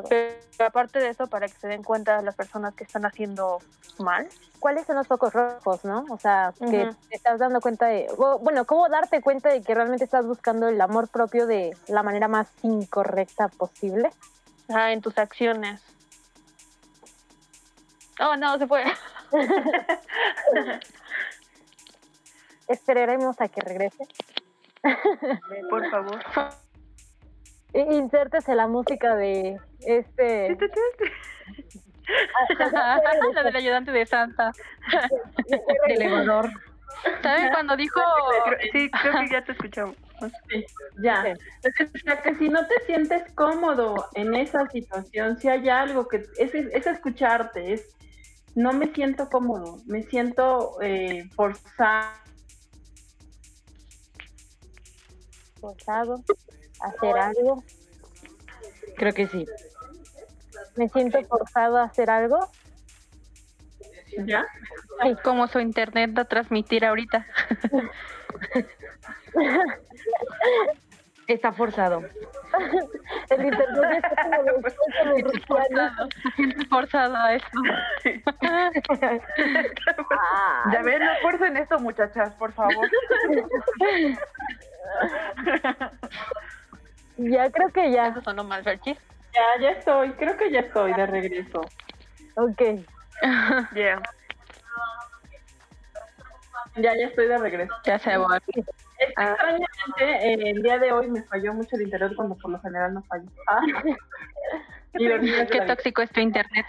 [0.10, 3.60] Pero aparte de eso, para que se den cuenta las personas que están haciendo
[4.00, 4.28] mal,
[4.62, 6.06] ¿Cuáles son los focos rojos, no?
[6.12, 8.08] O sea, que te estás dando cuenta de,
[8.42, 12.28] bueno, ¿cómo darte cuenta de que realmente estás buscando el amor propio de la manera
[12.28, 14.12] más incorrecta posible?
[14.70, 15.82] ah, en tus acciones.
[18.20, 18.84] Oh, no, se fue.
[22.72, 24.06] Esperaremos a que regrese.
[25.70, 26.20] Por favor.
[27.74, 30.58] Insértese la música de este...
[32.72, 34.52] la del ayudante de Santa.
[35.88, 36.50] Del elevador.
[37.24, 38.02] ¿Saben cuando dijo
[38.74, 39.96] Sí, creo que ya te escuchamos.
[41.02, 41.20] Ya.
[41.22, 41.70] O
[42.04, 46.54] sea, que si no te sientes cómodo en esa situación, si hay algo que es,
[46.54, 47.96] es escucharte, es
[48.56, 52.22] no me siento cómodo, me siento eh, forzado.
[55.62, 56.24] Forzado
[56.82, 57.64] a hacer algo.
[58.98, 59.46] Creo que sí.
[60.76, 62.50] Me siento forzado a hacer algo.
[64.26, 64.46] ¿Ya?
[65.00, 67.26] Ay, como su internet va a transmitir ahorita?
[71.32, 72.02] Está forzado.
[73.30, 75.92] El internet está como de- de rufianes.
[76.36, 77.58] Gente forzada a esto.
[78.42, 78.72] Ah,
[80.74, 82.90] Ya ven, no fuercen esto, muchachas, por favor.
[87.18, 88.08] ya creo que ya.
[88.08, 88.98] Eso sonó mal, Ferchis.
[89.34, 91.62] Ya, ya estoy, creo que ya estoy de regreso.
[92.36, 92.62] Ok.
[93.74, 94.02] Yeah.
[96.76, 97.74] Ya, ya estoy de regreso.
[97.86, 98.40] Ya se va.
[99.02, 99.68] Es que extrañamente
[100.46, 103.04] eh, el día de hoy me falló mucho el internet cuando por lo general no
[103.04, 103.26] falla.
[103.48, 103.60] Ah.
[104.94, 106.66] Qué tóxico es tu internet.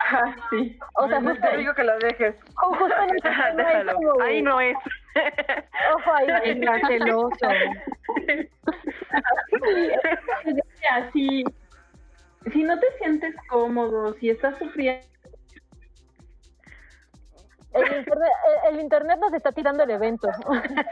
[0.00, 0.78] Ah, sí.
[0.96, 2.34] O sea, No te digo que lo dejes.
[2.62, 3.16] o justo en
[3.56, 3.94] Déjalo.
[3.94, 4.76] como- Ahí no es.
[5.96, 6.26] Ojo ahí.
[6.42, 7.48] Venga, celoso.
[10.82, 11.44] Ya, si,
[12.52, 15.06] si no te sientes cómodo, si estás sufriendo,
[17.74, 18.28] El internet,
[18.68, 20.28] el, el internet nos está tirando el evento.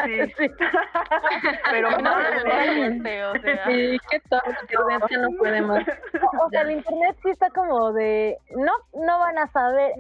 [0.04, 0.48] Sí.
[1.70, 3.64] Pero No, no, o sea.
[3.66, 4.20] Sí, qué.
[5.10, 5.84] Ya no puede más.
[6.20, 9.92] O, o sea, el internet sí está como de, no, no van a saber.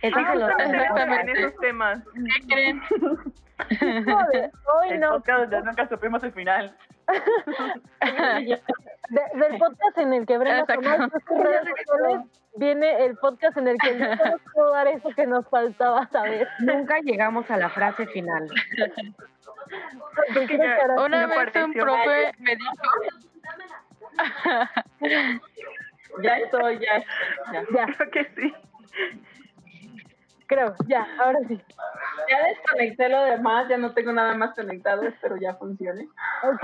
[0.00, 0.52] Sí Ah, celoso.
[0.88, 1.98] justamente en esos temas.
[2.14, 2.82] ¿Qué creen?
[3.80, 5.10] Hoy El no.
[5.10, 6.76] podcast donde nunca supimos el final.
[9.10, 10.64] De- del podcast en el que Brenda
[12.56, 14.06] viene el podcast en el que no
[14.54, 16.48] puedo dar eso que nos faltaba saber.
[16.60, 18.48] Nunca llegamos a la frase final.
[21.04, 22.72] Una vez un profe me dijo,
[26.22, 26.98] ya estoy, ya,
[27.52, 27.64] ya.
[27.72, 28.54] Ya, Creo que sí.
[30.52, 31.60] Creo, ya, ahora sí.
[32.28, 36.08] Ya desconecté lo demás, ya no tengo nada más conectado, espero ya funcione.
[36.42, 36.60] Ok.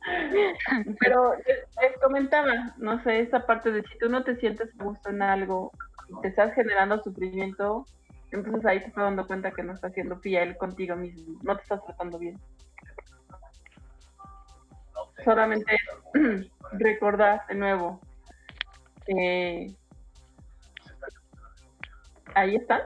[1.00, 5.10] Pero les, comentaba, no sé, esa parte de si tú no te sientes a gusto
[5.10, 5.72] en algo
[6.08, 7.84] y te estás generando sufrimiento,
[8.30, 11.62] entonces ahí te estás dando cuenta que no estás siendo fiel contigo mismo, no te
[11.62, 12.38] estás tratando bien.
[15.24, 15.76] Solamente
[16.72, 18.00] recordar de nuevo
[19.06, 19.74] que
[22.34, 22.80] ahí están.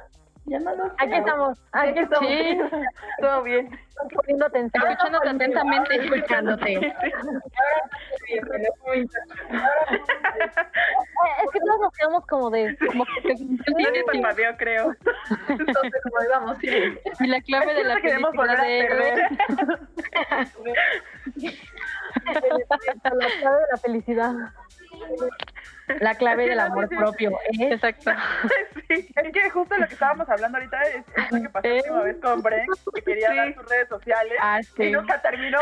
[0.46, 0.70] Ya no.
[0.98, 2.28] Aquí estamos, aquí estamos.
[2.28, 2.58] sí,
[3.20, 3.70] Todo bien.
[4.12, 4.86] Poniendo atención.
[4.90, 5.94] escuchándote atentamente.
[5.96, 6.74] Escuchándote.
[6.76, 6.92] Es
[11.52, 13.34] que todos nos quedamos como de, Como que
[14.12, 14.94] parpadeo, creo.
[15.48, 16.68] Entonces, digamos, sí.
[17.20, 19.18] Y la clave de la queremos volver a de perder.
[23.02, 24.34] la clave de la felicidad.
[26.00, 28.10] La clave del amor propio es Exacto.
[28.88, 31.74] Sí, es que justo lo que estábamos hablando ahorita es, es lo que pasó la
[31.74, 33.36] última vez con Bren, que quería Sí.
[33.36, 35.58] dar sus redes sociales Ah, y nunca terminó.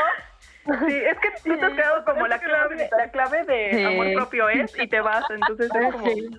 [0.86, 3.84] Sí, es que tú te has quedado como la clave, la clave de Sí.
[3.84, 6.06] amor propio es y te vas, entonces es como...
[6.06, 6.30] Sí.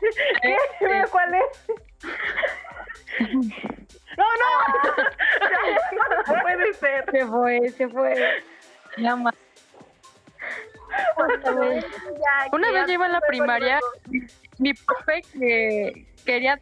[0.42, 1.04] ¿Qué?
[1.10, 1.66] Cuál es.
[4.16, 5.04] No, no.
[6.34, 7.04] No puede ser.
[7.10, 8.14] Se fue, se fue.
[8.98, 9.38] Ma- Justamente.
[12.52, 13.80] Una vez yo iba en la primaria,
[14.58, 16.58] mi profe que quería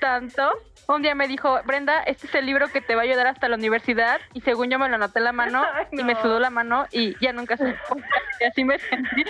[0.00, 0.50] tanto,
[0.88, 3.48] un día me dijo, Brenda, este es el libro que te va a ayudar hasta
[3.48, 6.40] la universidad, y según yo me lo anoté en la mano, Ay, y me sudó
[6.40, 7.64] la mano, y ya nunca se
[8.40, 9.24] y así me sentí.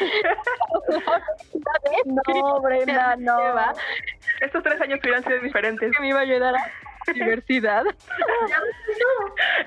[2.07, 3.39] No, Brenda, no.
[4.41, 5.93] Estos tres años hubieran sido diferentes.
[5.93, 6.73] Que me iba a ayudar a
[7.07, 7.85] la universidad.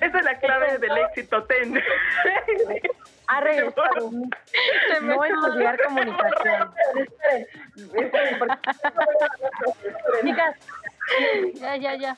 [0.01, 1.81] Esa es la clave del éxito, ten.
[3.27, 4.11] Ha regresado.
[4.91, 6.73] Se me No estudiar comunicación.
[10.23, 10.55] Chicas,
[11.55, 12.17] Ya, ya, ya.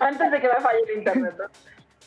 [0.00, 1.34] Antes de que me falle el internet.
[1.38, 1.44] ¿no?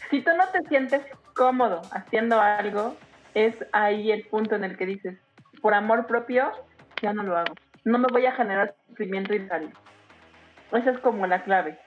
[0.09, 1.01] Si tú no te sientes
[1.35, 2.95] cómodo haciendo algo,
[3.33, 5.17] es ahí el punto en el que dices,
[5.61, 6.51] por amor propio,
[7.01, 7.53] ya no lo hago.
[7.83, 9.71] No me voy a generar sufrimiento y daño.
[10.71, 11.79] Esa es como la clave.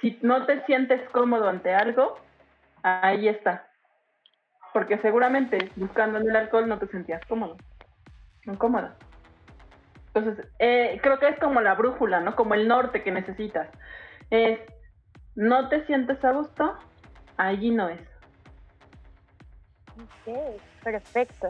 [0.00, 2.18] Si no te sientes cómodo ante algo,
[2.82, 3.68] ahí está.
[4.72, 7.56] Porque seguramente buscando en el alcohol no te sentías cómodo.
[8.44, 8.96] No cómoda.
[10.14, 12.34] Entonces, eh, creo que es como la brújula, ¿no?
[12.34, 13.68] Como el norte que necesitas.
[14.30, 14.60] Es,
[15.34, 16.76] no te sientes a gusto,
[17.36, 18.00] allí no es.
[19.96, 21.48] Ok, perfecto.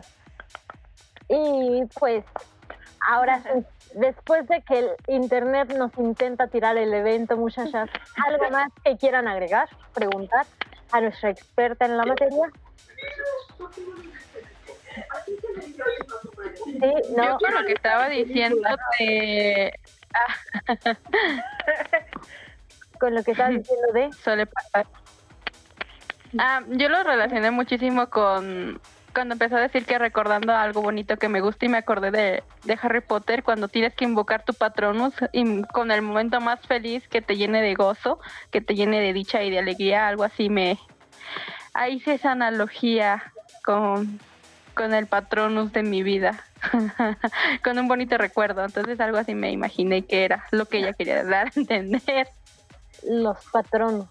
[1.28, 2.24] Y pues,
[3.08, 3.48] ahora sí,
[3.94, 7.88] después de que el internet nos intenta tirar el evento, muchachas,
[8.26, 10.46] ¿algo más que quieran agregar, preguntar
[10.92, 12.50] a nuestra experta en la materia?
[16.64, 17.24] Sí, no.
[17.24, 19.78] Yo con lo que estaba diciendo de...
[22.98, 24.12] Con lo que estaba diciendo de...
[24.24, 24.86] Suele pasar.
[26.38, 28.80] Ah, yo lo relacioné muchísimo con
[29.18, 32.44] cuando empezó a decir que recordando algo bonito que me gusta y me acordé de,
[32.80, 37.20] Harry Potter cuando tienes que invocar tu patronus y con el momento más feliz que
[37.20, 38.20] te llene de gozo,
[38.52, 40.78] que te llene de dicha y de alegría, algo así me...
[41.74, 43.32] Ahí hice esa analogía
[43.64, 44.20] con,
[44.74, 46.44] con el patronus de mi vida,
[47.64, 51.24] con un bonito recuerdo, entonces algo así me imaginé que era lo que ella quería
[51.24, 52.28] dar a entender.
[53.02, 54.06] Los patronos.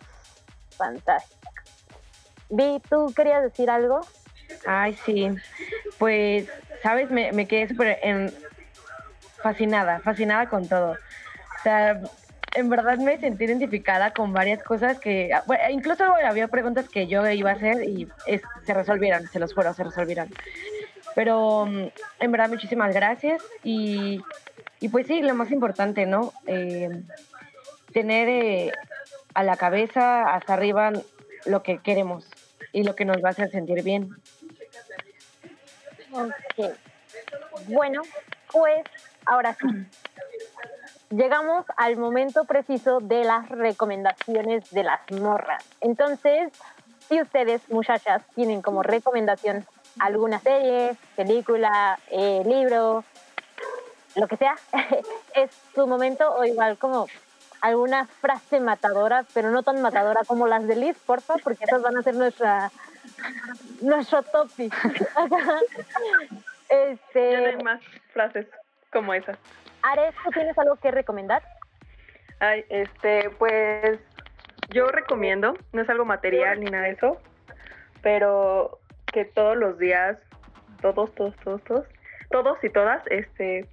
[0.72, 1.50] Fantástico.
[2.50, 4.02] Vi, ¿tú querías decir algo?
[4.66, 5.30] Ay, sí.
[5.98, 6.48] Pues,
[6.82, 7.10] ¿sabes?
[7.10, 8.00] Me, me quedé súper
[9.42, 10.92] fascinada, fascinada con todo.
[10.92, 12.02] O sea,
[12.56, 17.28] en verdad me sentí identificada con varias cosas que, ah, incluso había preguntas que yo
[17.30, 18.08] iba a hacer y
[18.66, 20.30] se resolvieron, se los juro, se resolvieron.
[21.16, 21.88] Pero mm,
[22.20, 24.22] en verdad muchísimas gracias y,
[24.80, 26.34] y pues sí, lo más importante, ¿no?
[26.48, 26.90] Eh,
[27.94, 28.72] tener eh,
[29.34, 30.92] a la cabeza hasta arriba
[31.46, 32.26] lo que queremos
[32.74, 34.16] y lo que nos va a hacer sentir bien.
[36.18, 36.74] Ok.
[37.68, 38.02] Bueno,
[38.52, 38.84] pues
[39.26, 39.68] ahora sí.
[41.10, 45.64] Llegamos al momento preciso de las recomendaciones de las morras.
[45.80, 46.52] Entonces,
[47.08, 49.66] si ustedes, muchachas, tienen como recomendación
[50.00, 53.04] alguna serie, película, eh, libro,
[54.16, 54.56] lo que sea,
[55.34, 57.08] es su momento o igual como
[57.62, 61.98] alguna frase matadora, pero no tan matadora como las de Liz, porfa, porque esas van
[61.98, 62.72] a ser nuestra
[63.82, 64.74] nuestro topic.
[66.70, 67.82] este, Ya no hay más
[68.14, 68.48] frases
[68.92, 69.38] como esas.
[69.84, 71.44] Ares, ¿tú tienes algo que recomendar?
[72.40, 74.00] Ay, este, pues
[74.70, 77.22] yo recomiendo, no es algo material ni nada de eso,
[78.02, 78.80] pero
[79.12, 80.18] que todos los días,
[80.82, 81.86] todos, todos, todos, todos,
[82.30, 83.68] todos y todas, este,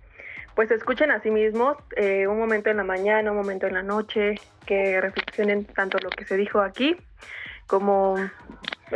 [0.55, 3.83] pues escuchen a sí mismos eh, un momento en la mañana, un momento en la
[3.83, 4.37] noche,
[4.67, 6.97] que reflexionen tanto lo que se dijo aquí
[7.67, 8.17] como,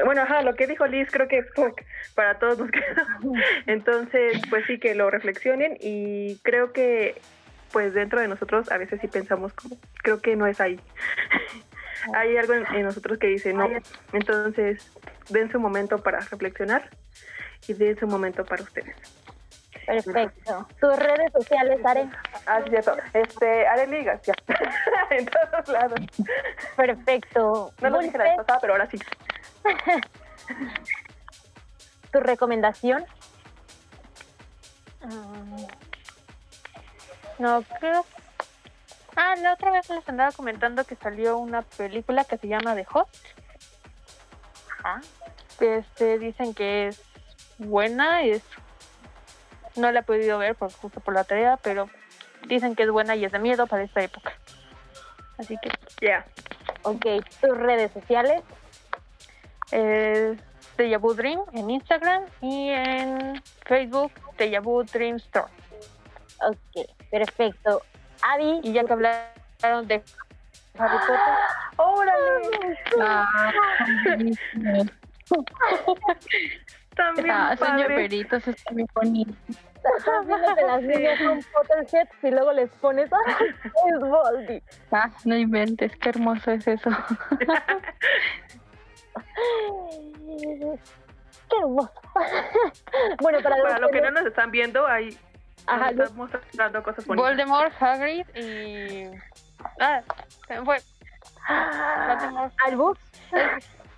[0.05, 1.45] bueno, ajá, lo que dijo Liz creo que
[2.15, 3.07] para todos nos queda.
[3.67, 7.21] Entonces, pues sí, que lo reflexionen y creo que
[7.73, 10.81] pues dentro de nosotros a veces sí pensamos como, creo que no es ahí.
[12.15, 13.69] Hay algo en, en nosotros que dice no.
[14.13, 14.91] Entonces,
[15.29, 16.89] dense un momento para reflexionar
[17.67, 19.18] y dense un momento para ustedes.
[19.89, 20.69] Perfecto.
[20.81, 22.11] Tus redes sociales, Are.
[22.47, 22.95] Ah, sí, eso.
[23.15, 24.35] Este, Arely García.
[25.11, 26.01] en todos lados.
[26.77, 27.73] Perfecto.
[27.81, 28.99] No lo dije la vez pasada, pero ahora sí.
[32.13, 33.07] ¿Tu recomendación?
[35.05, 35.65] Mm.
[37.39, 38.05] No, creo.
[39.17, 42.87] Ah, la otra vez les andaba comentando que salió una película que se llama The
[42.93, 43.25] Host.
[44.85, 45.01] Ah.
[45.61, 47.03] Este, dicen que es
[47.57, 48.43] buena, es
[49.79, 51.89] no la he podido ver por, justo por la tarea, pero
[52.47, 54.33] dicen que es buena y es de miedo para esta época.
[55.39, 55.71] Así que,
[56.07, 56.25] ya.
[56.83, 57.07] Ok,
[57.41, 58.43] tus redes sociales.
[59.71, 60.39] Es
[60.77, 65.51] Deja Vu Dream en Instagram y en Facebook Deja Vu Dream Store.
[66.41, 67.83] Ok, perfecto.
[68.23, 68.61] Avi.
[68.63, 70.03] Y ya que hablaron de
[70.79, 71.35] Harry Potter.
[71.77, 72.79] ¡Órale!
[73.01, 73.53] Ah,
[76.97, 77.89] También ah, son padre.
[77.89, 79.33] llaveritos, está muy bonito.
[79.97, 83.37] Estás viendo que las niñas son Potterheads y luego les pones ¡Ah,
[83.89, 84.63] es Voldy.
[84.93, 86.91] Ah, no inventes, qué hermoso es eso.
[91.51, 91.93] Qué hermoso.
[93.21, 95.17] bueno, para, Para los que no nos están viendo, ahí
[95.67, 97.29] Ajá, nos están mostrando cosas bonitas.
[97.29, 99.11] Voldemort, Hagrid y...
[99.81, 100.03] Ah,
[100.47, 100.79] se me fue.
[102.09, 102.53] Voldemort.
[102.67, 102.99] Albus.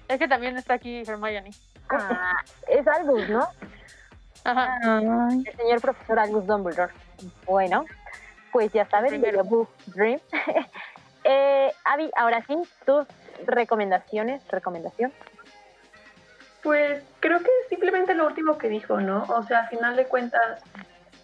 [0.08, 1.50] Es que también está aquí Hermione.
[1.90, 2.36] Ah,
[2.68, 3.48] es Albus, ¿no?
[4.44, 4.78] Ajá.
[4.82, 6.92] El señor profesor Albus Dumbledore.
[7.46, 7.84] Bueno,
[8.52, 9.20] pues ya saben.
[9.20, 10.20] Deja Vu Dream.
[11.22, 12.56] Eh, Avi, ahora sí,
[12.86, 13.06] tus
[13.44, 15.12] recomendaciones, recomendación.
[16.62, 19.24] Pues creo que simplemente lo último que dijo, ¿no?
[19.24, 20.62] O sea, al final de cuentas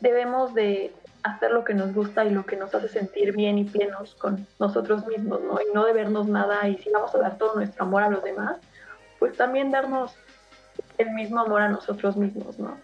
[0.01, 3.65] debemos de hacer lo que nos gusta y lo que nos hace sentir bien y
[3.65, 5.61] plenos con nosotros mismos, ¿no?
[5.61, 8.59] Y no debernos nada y si vamos a dar todo nuestro amor a los demás,
[9.19, 10.15] pues también darnos
[10.99, 12.79] el mismo amor a nosotros mismos, ¿no?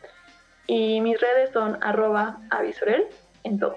[0.74, 3.07] Y mis redes son arroba avisorel
[3.44, 3.77] en todo.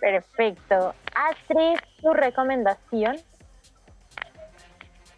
[0.00, 0.94] Perfecto.
[1.12, 3.16] Astrid, tu recomendación.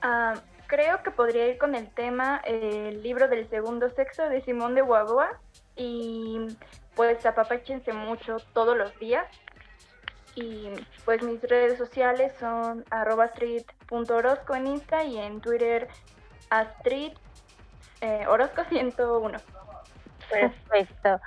[0.01, 0.33] Ah,
[0.67, 4.75] creo que podría ir con el tema eh, el libro del segundo sexo de Simón
[4.75, 5.39] de Guaboa
[5.77, 6.47] y
[6.95, 9.27] pues apapáchense mucho todos los días.
[10.35, 10.71] Y
[11.05, 15.89] pues mis redes sociales son arroba astrid.orozco en Insta y en Twitter
[16.49, 17.13] astrid
[18.01, 19.39] eh, orozco 101.
[20.31, 21.21] Perfecto.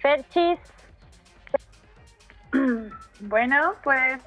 [0.00, 0.58] Ferchis.
[3.20, 4.20] Bueno, pues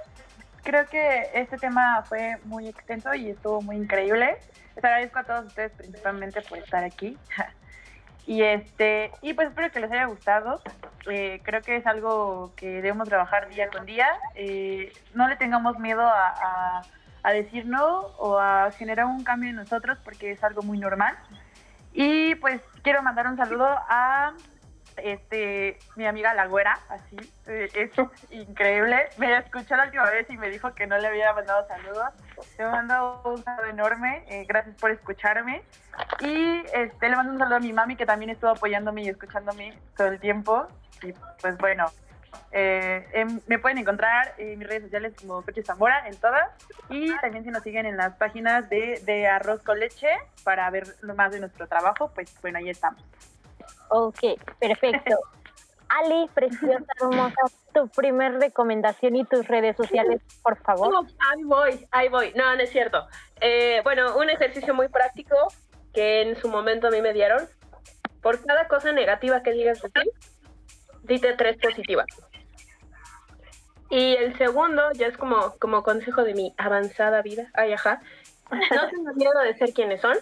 [0.64, 4.38] creo que este tema fue muy extenso y estuvo muy increíble.
[4.76, 7.18] Les agradezco a todos ustedes principalmente por estar aquí.
[8.28, 10.62] Y este, y pues espero que les haya gustado.
[11.10, 14.06] Eh, creo que es algo que debemos trabajar día con día.
[14.36, 16.82] Eh, no le tengamos miedo a, a,
[17.24, 21.18] a, decir no o a generar un cambio en nosotros porque es algo muy normal.
[22.00, 24.32] Y pues quiero mandar un saludo a
[24.98, 27.18] este mi amiga La Güera, así,
[27.48, 27.90] eh, es
[28.30, 29.10] increíble.
[29.18, 32.10] Me escuchó la última vez y me dijo que no le había mandado saludos.
[32.56, 35.64] Te mando un saludo enorme, eh, gracias por escucharme.
[36.20, 39.76] Y este, le mando un saludo a mi mami que también estuvo apoyándome y escuchándome
[39.98, 40.68] todo el tiempo.
[41.02, 41.88] Y pues bueno,
[42.52, 46.50] eh, em, me pueden encontrar en mis redes sociales como Coche Zamora, en todas.
[46.90, 50.10] Y también si nos siguen en las páginas de, de Arroz con Leche
[50.44, 53.04] para ver más de nuestro trabajo, pues bueno, ahí estamos.
[53.90, 54.20] Ok,
[54.60, 55.16] perfecto.
[55.90, 57.36] Ali, preciosa, hermosa,
[57.74, 60.92] tu primer recomendación y tus redes sociales, por favor.
[60.92, 62.34] No, ahí voy, ahí voy.
[62.36, 63.08] No, no es cierto.
[63.40, 65.36] Eh, bueno, un ejercicio muy práctico
[65.94, 67.48] que en su momento a mí me dieron.
[68.22, 70.02] Por cada cosa negativa que digas de ti,
[71.08, 72.06] dite tres positivas.
[73.90, 78.02] Y el segundo, ya es como, como consejo de mi avanzada vida, ay, ajá,
[78.52, 80.18] no tengan miedo de ser quienes son,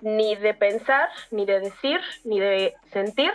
[0.00, 3.32] ni de pensar, ni de decir, ni de sentir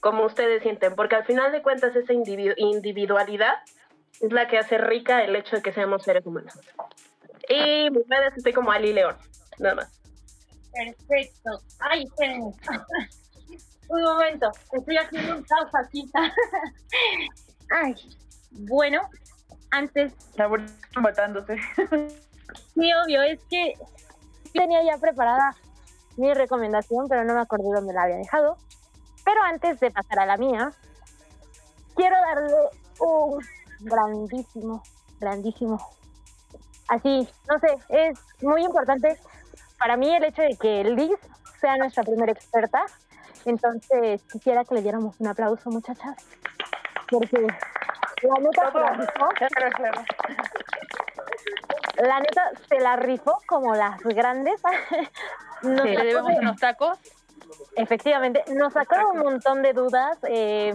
[0.00, 3.54] como ustedes sienten, porque al final de cuentas esa individu individualidad
[4.20, 6.58] es la que hace rica el hecho de que seamos seres humanos.
[7.48, 9.16] Y mis redes estoy como Ali León,
[9.58, 10.00] nada más.
[10.72, 11.50] Perfecto.
[11.80, 12.52] Ay, espérenme.
[13.92, 16.10] Un momento, estoy haciendo un caos aquí.
[17.70, 17.94] Ay,
[18.50, 19.02] bueno,
[19.70, 20.14] antes...
[20.36, 20.50] La
[21.00, 21.56] matándose.
[22.74, 23.72] Sí, obvio, es que
[24.52, 25.56] tenía ya preparada
[26.18, 28.58] mi recomendación, pero no me acordé dónde la había dejado.
[29.24, 30.70] Pero antes de pasar a la mía,
[31.94, 32.52] quiero darle
[32.98, 33.42] un
[33.80, 34.82] grandísimo,
[35.18, 35.78] grandísimo.
[36.88, 39.18] Así, no sé, es muy importante
[39.78, 41.18] para mí el hecho de que Liz
[41.60, 42.84] sea nuestra primera experta.
[43.44, 46.16] Entonces, quisiera que le diéramos un aplauso, muchachas.
[47.10, 47.46] Porque
[48.22, 49.28] la neta se la rifó.
[51.96, 54.60] La neta se la rifó como las grandes.
[55.62, 56.98] Nos sí, le debemos unos tacos.
[57.76, 60.18] Efectivamente, nos sacaron un montón de dudas.
[60.24, 60.74] Eh,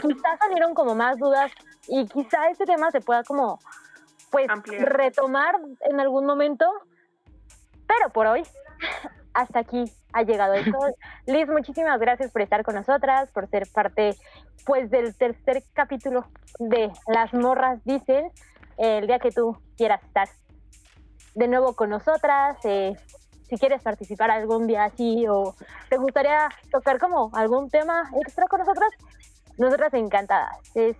[0.00, 1.52] quizás salieron como más dudas
[1.88, 3.58] y quizá este tema se pueda como
[4.30, 4.96] pues Ampliar.
[4.96, 6.66] retomar en algún momento.
[7.86, 8.42] Pero por hoy,
[9.36, 10.78] hasta aquí ha llegado esto.
[11.26, 14.16] Liz, muchísimas gracias por estar con nosotras, por ser parte
[14.64, 16.24] pues del tercer capítulo
[16.58, 18.30] de Las Morras Dicen.
[18.78, 20.28] El día que tú quieras estar
[21.34, 22.96] de nuevo con nosotras, eh,
[23.48, 25.54] si quieres participar algún día así o
[25.90, 28.90] te gustaría tocar como algún tema extra con nosotras,
[29.58, 30.56] nosotras encantadas.
[30.74, 30.96] Es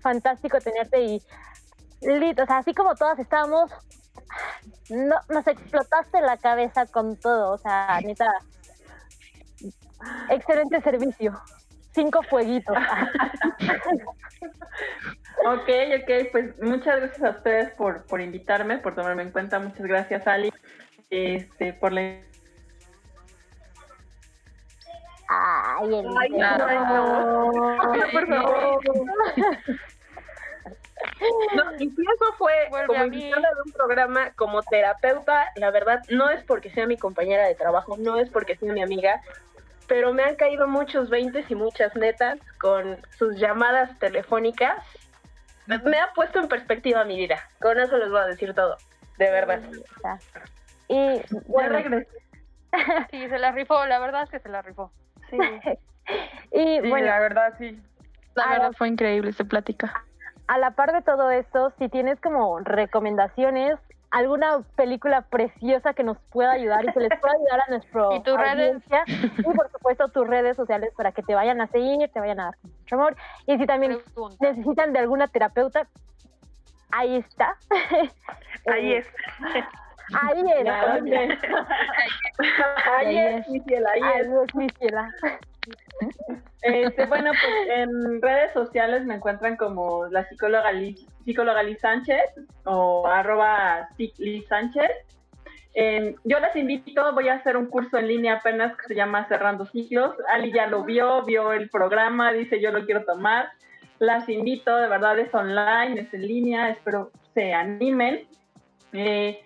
[0.00, 1.22] fantástico tenerte y,
[2.02, 3.70] Lit, o sea, así como todas estábamos,
[4.90, 8.26] no, nos explotaste la cabeza con todo, o sea, neta,
[10.30, 11.40] excelente servicio.
[11.92, 12.76] Cinco fueguitos.
[15.44, 15.68] ok,
[16.00, 19.58] ok, pues muchas gracias a ustedes por, por invitarme, por tomarme en cuenta.
[19.58, 20.52] Muchas gracias, Ali
[21.10, 22.20] este, por la
[25.32, 27.76] Ay, el Ay, no, no.
[28.12, 28.80] por favor.
[28.84, 29.04] No,
[31.78, 36.30] y si eso fue Vuelve como invitada de un programa como terapeuta, la verdad no
[36.30, 39.20] es porque sea mi compañera de trabajo, no es porque sea mi amiga,
[39.86, 44.84] pero me han caído muchos veintes y muchas netas con sus llamadas telefónicas.
[45.66, 47.42] Me, ha puesto en perspectiva mi vida.
[47.60, 48.76] Con eso les voy a decir todo,
[49.18, 49.60] de verdad.
[50.88, 52.02] Y bueno,
[53.10, 54.92] Sí, se la rifó, la verdad es que se la rifó.
[55.32, 57.80] y Sí, bueno, la verdad, sí.
[58.34, 60.04] La Ah, verdad fue increíble esta plática.
[60.50, 63.78] A la par de todo esto, si tienes como recomendaciones,
[64.10, 68.22] alguna película preciosa que nos pueda ayudar y que les pueda ayudar a nuestro ¿Y
[68.24, 68.50] tus redes?
[68.50, 69.04] audiencia.
[69.38, 72.44] Y por supuesto tus redes sociales para que te vayan a seguir, te vayan a
[72.46, 73.16] dar mucho amor.
[73.46, 74.36] Y si también Pregunta.
[74.40, 75.86] necesitan de alguna terapeuta,
[76.90, 77.56] ahí está.
[78.66, 79.06] Ahí es.
[80.20, 81.10] Ahí ok.
[82.98, 84.26] Ahí es, mi cielo, ahí es.
[84.26, 85.08] Ahí es mi ciela.
[86.62, 92.22] Este, bueno, pues en redes sociales me encuentran como la psicóloga Liz, psicóloga Liz Sánchez
[92.64, 94.90] o arroba Liz Sánchez.
[95.74, 99.26] Eh, yo les invito, voy a hacer un curso en línea apenas que se llama
[99.28, 100.16] Cerrando Ciclos.
[100.28, 103.48] Ali ya lo vio, vio el programa, dice yo lo quiero tomar.
[103.98, 108.26] Las invito, de verdad es online, es en línea, espero se animen.
[108.92, 109.40] Eh,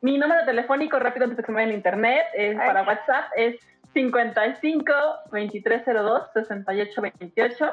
[0.00, 3.56] mi número telefónico, rápido antes de que me vayan en internet, es para WhatsApp, es
[4.02, 4.92] 55
[5.32, 7.72] 2302 68 28.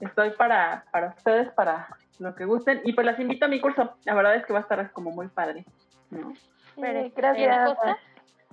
[0.00, 1.88] Estoy para, para ustedes, para
[2.20, 2.80] lo que gusten.
[2.84, 3.96] Y pues las invito a mi curso.
[4.04, 5.64] La verdad es que va a estar como muy padre.
[6.10, 6.32] ¿no?
[6.80, 7.76] Pere, gracias.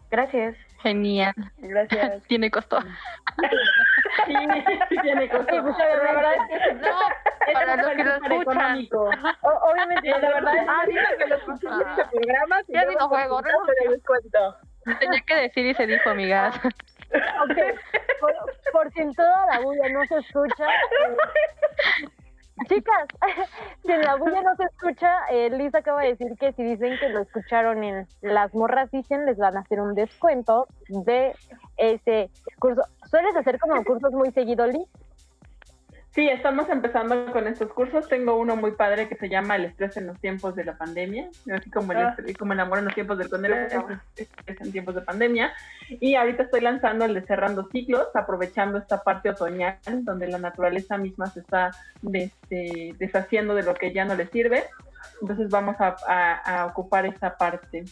[0.10, 0.56] Gracias.
[0.82, 1.34] Genial.
[1.58, 2.24] Gracias.
[2.28, 2.80] Tiene costo.
[4.26, 4.34] Sí,
[4.90, 5.46] sí tiene costo.
[5.48, 8.88] Pero la verdad es que No, para los que lo escuchan.
[9.42, 12.64] obviamente, Sí, la verdad es Ah, que dice que lo escuchamos en este programa.
[12.64, 14.02] si Ya digo por juego, su
[15.00, 16.56] Tenía que decir y se dijo, amigas.
[16.58, 17.58] ok,
[18.20, 18.34] por,
[18.72, 20.66] por si en toda la bulla no se escucha.
[20.68, 21.18] eh,
[22.68, 23.08] chicas,
[23.86, 26.98] si en la bulla no se escucha, eh, Liz acaba de decir que si dicen
[27.00, 31.34] que lo escucharon en Las Morras Dicen, les van a hacer un descuento de
[31.78, 32.30] ese
[32.60, 32.82] curso.
[33.10, 34.88] ¿Sueles hacer como cursos muy seguido, Liz?
[36.12, 38.08] Sí, estamos empezando con estos cursos.
[38.10, 41.30] Tengo uno muy padre que se llama El estrés en los tiempos de la pandemia,
[41.56, 42.16] así como el, Ah.
[42.18, 44.00] estrés- como el amor en los tiempos del Claro.
[44.16, 45.54] es, en tiempos de pandemia.
[45.88, 50.98] Y ahorita estoy lanzando el de Cerrando Ciclos, aprovechando esta parte otoñal, donde la naturaleza
[50.98, 51.70] misma se está
[52.12, 54.64] este, deshaciendo de lo que ya no le sirve.
[55.22, 57.86] Entonces vamos a, a- a ocupar esa parte.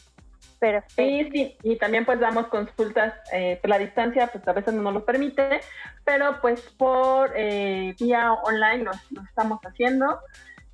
[0.60, 1.32] Perfecto.
[1.32, 4.94] Sí, y también pues damos consultas eh, por la distancia, pues a veces no nos
[4.94, 5.62] lo permite,
[6.04, 10.20] pero pues por eh, vía online lo, lo estamos haciendo.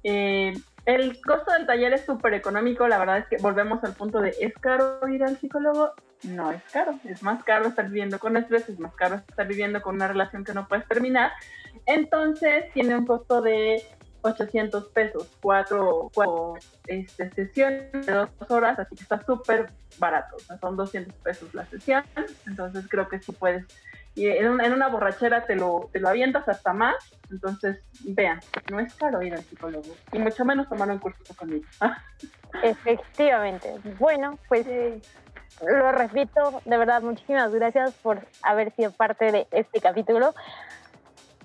[0.03, 0.53] Eh,
[0.85, 4.35] el costo del taller es súper económico, la verdad es que volvemos al punto de,
[4.39, 5.93] ¿es caro ir al psicólogo?
[6.23, 9.81] No es caro, es más caro estar viviendo con estrés, es más caro estar viviendo
[9.81, 11.31] con una relación que no puedes terminar.
[11.85, 13.81] Entonces tiene un costo de
[14.23, 16.53] 800 pesos, cuatro, cuatro
[16.87, 21.53] este, sesiones de dos horas, así que está súper barato, o sea, son 200 pesos
[21.53, 22.03] la sesión,
[22.47, 23.65] entonces creo que sí puedes,
[24.15, 26.95] y en, un- en una borrachera te lo, te lo avientas hasta más,
[27.29, 28.39] entonces vean,
[28.69, 31.65] no es caro ir al psicólogo, y mucho menos tomar un curso conmigo.
[32.63, 33.73] Efectivamente.
[33.97, 34.65] Bueno, pues
[35.61, 40.33] lo repito, de verdad, muchísimas gracias por haber sido parte de este capítulo.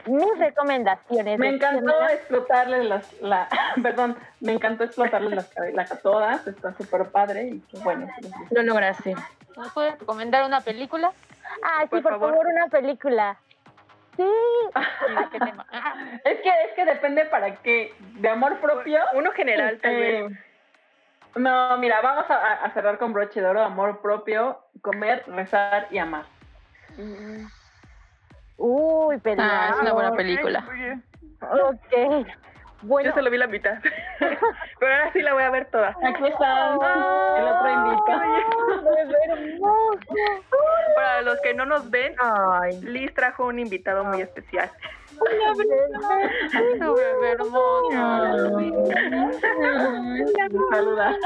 [0.08, 1.38] Mis recomendaciones.
[1.38, 3.48] Me encantó semana- explotarle las, la,
[3.82, 8.08] perdón, me encantó explotarle las cabezas a todas, está súper padre, y qué bueno.
[8.50, 9.14] Lo lograste.
[9.56, 11.12] ¿Nos puedes recomendar una película?
[11.62, 12.30] Ah, sí, Por por, favor.
[12.30, 12.46] favor.
[12.46, 13.36] una película.
[14.16, 14.22] Sí.
[14.24, 15.66] ¿Y de qué tema?
[15.72, 15.94] Ah,
[16.24, 19.00] Es que, es que depende para qué, de amor propio.
[19.14, 20.30] Uno general, tal vez.
[20.32, 20.36] Eh,
[21.36, 25.98] No, mira, vamos a, a cerrar con broche de oro, amor propio, comer, rezar y
[25.98, 26.24] amar.
[28.58, 29.68] Uy, película.
[29.68, 30.64] Ah, es una buena película.
[31.40, 32.26] Ok.
[32.82, 33.78] Bueno, Yo solo vi la mitad.
[34.18, 35.96] Pero ahora sí la voy a ver toda.
[36.02, 38.20] Aquí está el otro invitado.
[40.94, 42.80] Para los que no nos ven, Ay.
[42.82, 44.70] Liz trajo un invitado muy especial.
[46.78, 47.90] su bebé hermoso.
[50.70, 51.16] Saluda.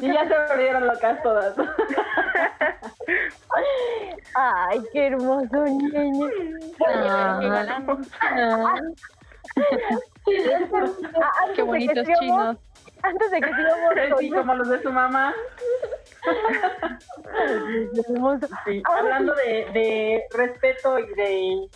[0.00, 1.54] Y ya se volvieron locas todas.
[4.34, 6.28] Ay, qué hermoso niño.
[6.86, 7.40] Ah,
[11.46, 12.56] qué que bonitos sigamos- chinos.
[13.02, 15.34] Antes de que sigamos Sí, con- como los de su mamá.
[18.64, 21.68] Sí, hablando de, de respeto y de...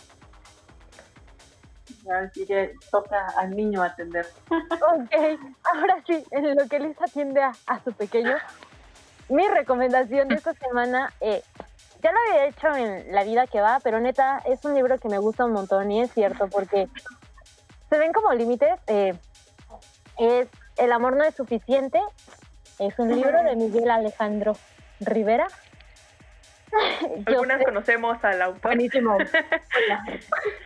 [2.11, 4.25] Así que toca al niño atender.
[4.49, 5.39] Ok,
[5.75, 8.35] ahora sí, en lo que Liz atiende a, a su pequeño,
[9.29, 11.43] mi recomendación de esta semana, eh,
[12.01, 15.09] ya lo había hecho en La vida que va, pero neta, es un libro que
[15.09, 16.87] me gusta un montón y es cierto, porque
[17.89, 18.79] se ven como límites.
[18.87, 19.13] eh,
[20.17, 21.99] es El amor no es suficiente,
[22.79, 24.53] es un libro de Miguel Alejandro
[24.99, 25.47] Rivera.
[27.25, 28.61] Algunas conocemos al autor.
[28.61, 29.17] buenísimo.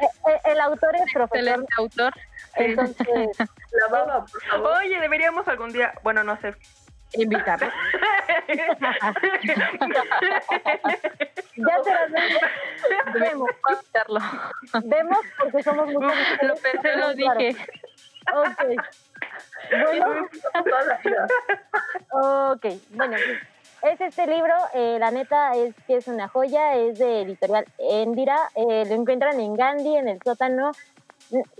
[0.01, 2.13] Eh, eh, el autor es profesor, Excelente autor.
[2.55, 3.07] entonces
[3.37, 4.77] La baba, por favor.
[4.77, 6.55] Oye, deberíamos algún día, bueno, no sé.
[7.13, 7.69] Invitarlo.
[11.55, 12.07] Ya será
[13.13, 13.49] Vemos.
[14.83, 17.55] Vemos porque somos muy Lo pensé, lo dije.
[18.33, 18.57] Ok.
[19.71, 20.29] Bueno,
[22.51, 23.52] ok, bueno, pues,
[23.83, 28.37] es este libro, eh, la neta es que es una joya, es de editorial Endira,
[28.55, 30.71] eh, lo encuentran en Gandhi, en el sótano,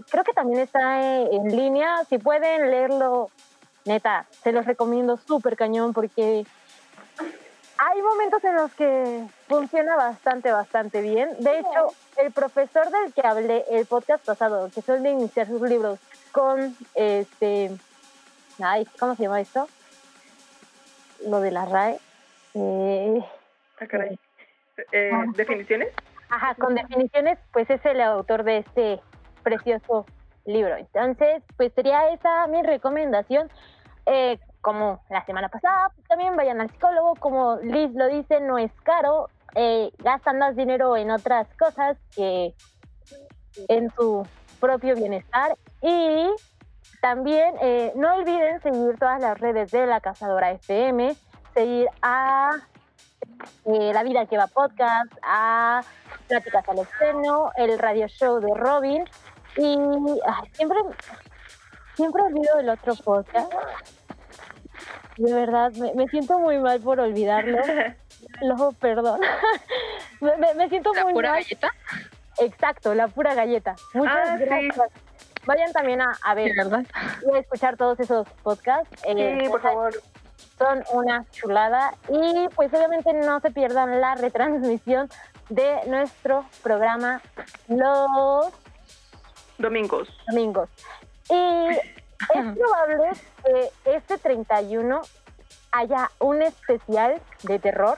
[0.10, 3.30] creo que también está eh, en línea, si pueden leerlo,
[3.86, 6.46] neta, se los recomiendo súper cañón porque
[7.78, 11.30] hay momentos en los que funciona bastante, bastante bien.
[11.40, 16.00] De hecho, el profesor del que hablé el podcast pasado, que suele iniciar sus libros
[16.32, 17.72] con este.
[18.62, 19.68] Ay, ¿cómo se llama esto?
[21.28, 22.00] Lo de la RAE.
[22.54, 23.20] Eh,
[23.80, 24.18] Ah, caray.
[24.92, 25.90] Eh, ¿Definiciones?
[26.30, 29.00] Ajá, con definiciones, pues es el autor de este
[29.44, 30.06] precioso
[30.46, 30.76] libro.
[30.76, 33.50] Entonces, pues sería esa mi recomendación.
[34.06, 38.58] Eh, como la semana pasada, pues también vayan al psicólogo, como Liz lo dice, no
[38.58, 42.54] es caro, eh, gastan más dinero en otras cosas que
[43.68, 44.26] en su
[44.62, 45.56] propio bienestar.
[45.82, 46.30] Y
[47.02, 51.14] también eh, no olviden seguir todas las redes de la Cazadora FM,
[51.54, 52.52] seguir a
[53.66, 55.82] eh, La Vida que va podcast, a
[56.28, 59.04] Pláticas al Externo, el radio show de Robin.
[59.58, 59.78] Y
[60.26, 60.80] ay, siempre,
[61.96, 63.52] siempre olvido el otro podcast.
[65.18, 67.60] De verdad, me, me siento muy mal por olvidarlo.
[68.42, 69.20] Lo, perdón.
[70.22, 71.44] me, me- me siento ¿La muy pura mal.
[71.44, 71.70] galleta?
[72.40, 73.76] Exacto, la pura galleta.
[73.94, 74.46] Muchas Ah, sí.
[74.46, 74.90] gracias.
[75.46, 76.84] Vayan también a, a ver ¿verdad?
[77.30, 79.04] y a escuchar todos esos podcasts.
[79.06, 79.94] Eh, Sí, por favor.
[80.58, 85.10] Son una chulada y pues obviamente no se pierdan la retransmisión
[85.50, 87.22] de nuestro programa
[87.68, 88.54] los
[89.58, 90.10] Domingos.
[90.28, 90.70] domingos.
[91.30, 91.68] Y
[92.36, 93.12] es probable
[93.44, 95.02] que este 31
[95.72, 97.98] haya un especial de terror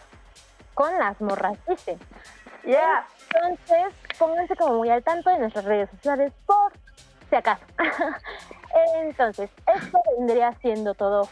[0.74, 2.00] con las morras dicen.
[2.64, 3.06] Yeah.
[3.34, 6.72] Entonces, pónganse como muy al tanto de nuestras redes sociales por
[7.30, 7.64] si acaso.
[9.02, 11.30] Entonces, esto vendría siendo todo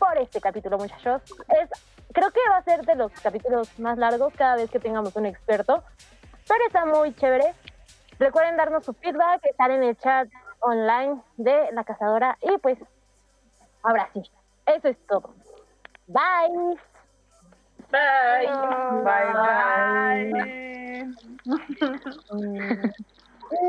[0.00, 1.22] por este capítulo, muchachos.
[1.48, 1.68] Es,
[2.12, 5.26] creo que va a ser de los capítulos más largos cada vez que tengamos un
[5.26, 5.84] experto,
[6.48, 7.54] pero está muy chévere.
[8.18, 10.28] Recuerden darnos su feedback, estar en el chat
[10.60, 12.78] online de la cazadora y pues,
[13.82, 14.22] ahora sí,
[14.66, 15.34] eso es todo.
[16.06, 16.78] Bye.
[17.90, 18.48] Bye.
[19.04, 19.32] Bye,
[20.24, 21.10] bye.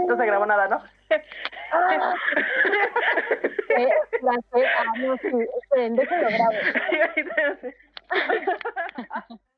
[0.07, 0.79] No se grabó nada, ¿no?
[3.73, 3.87] Eh,
[4.21, 5.31] la sé, ah, no, sí,
[6.27, 6.57] grabo.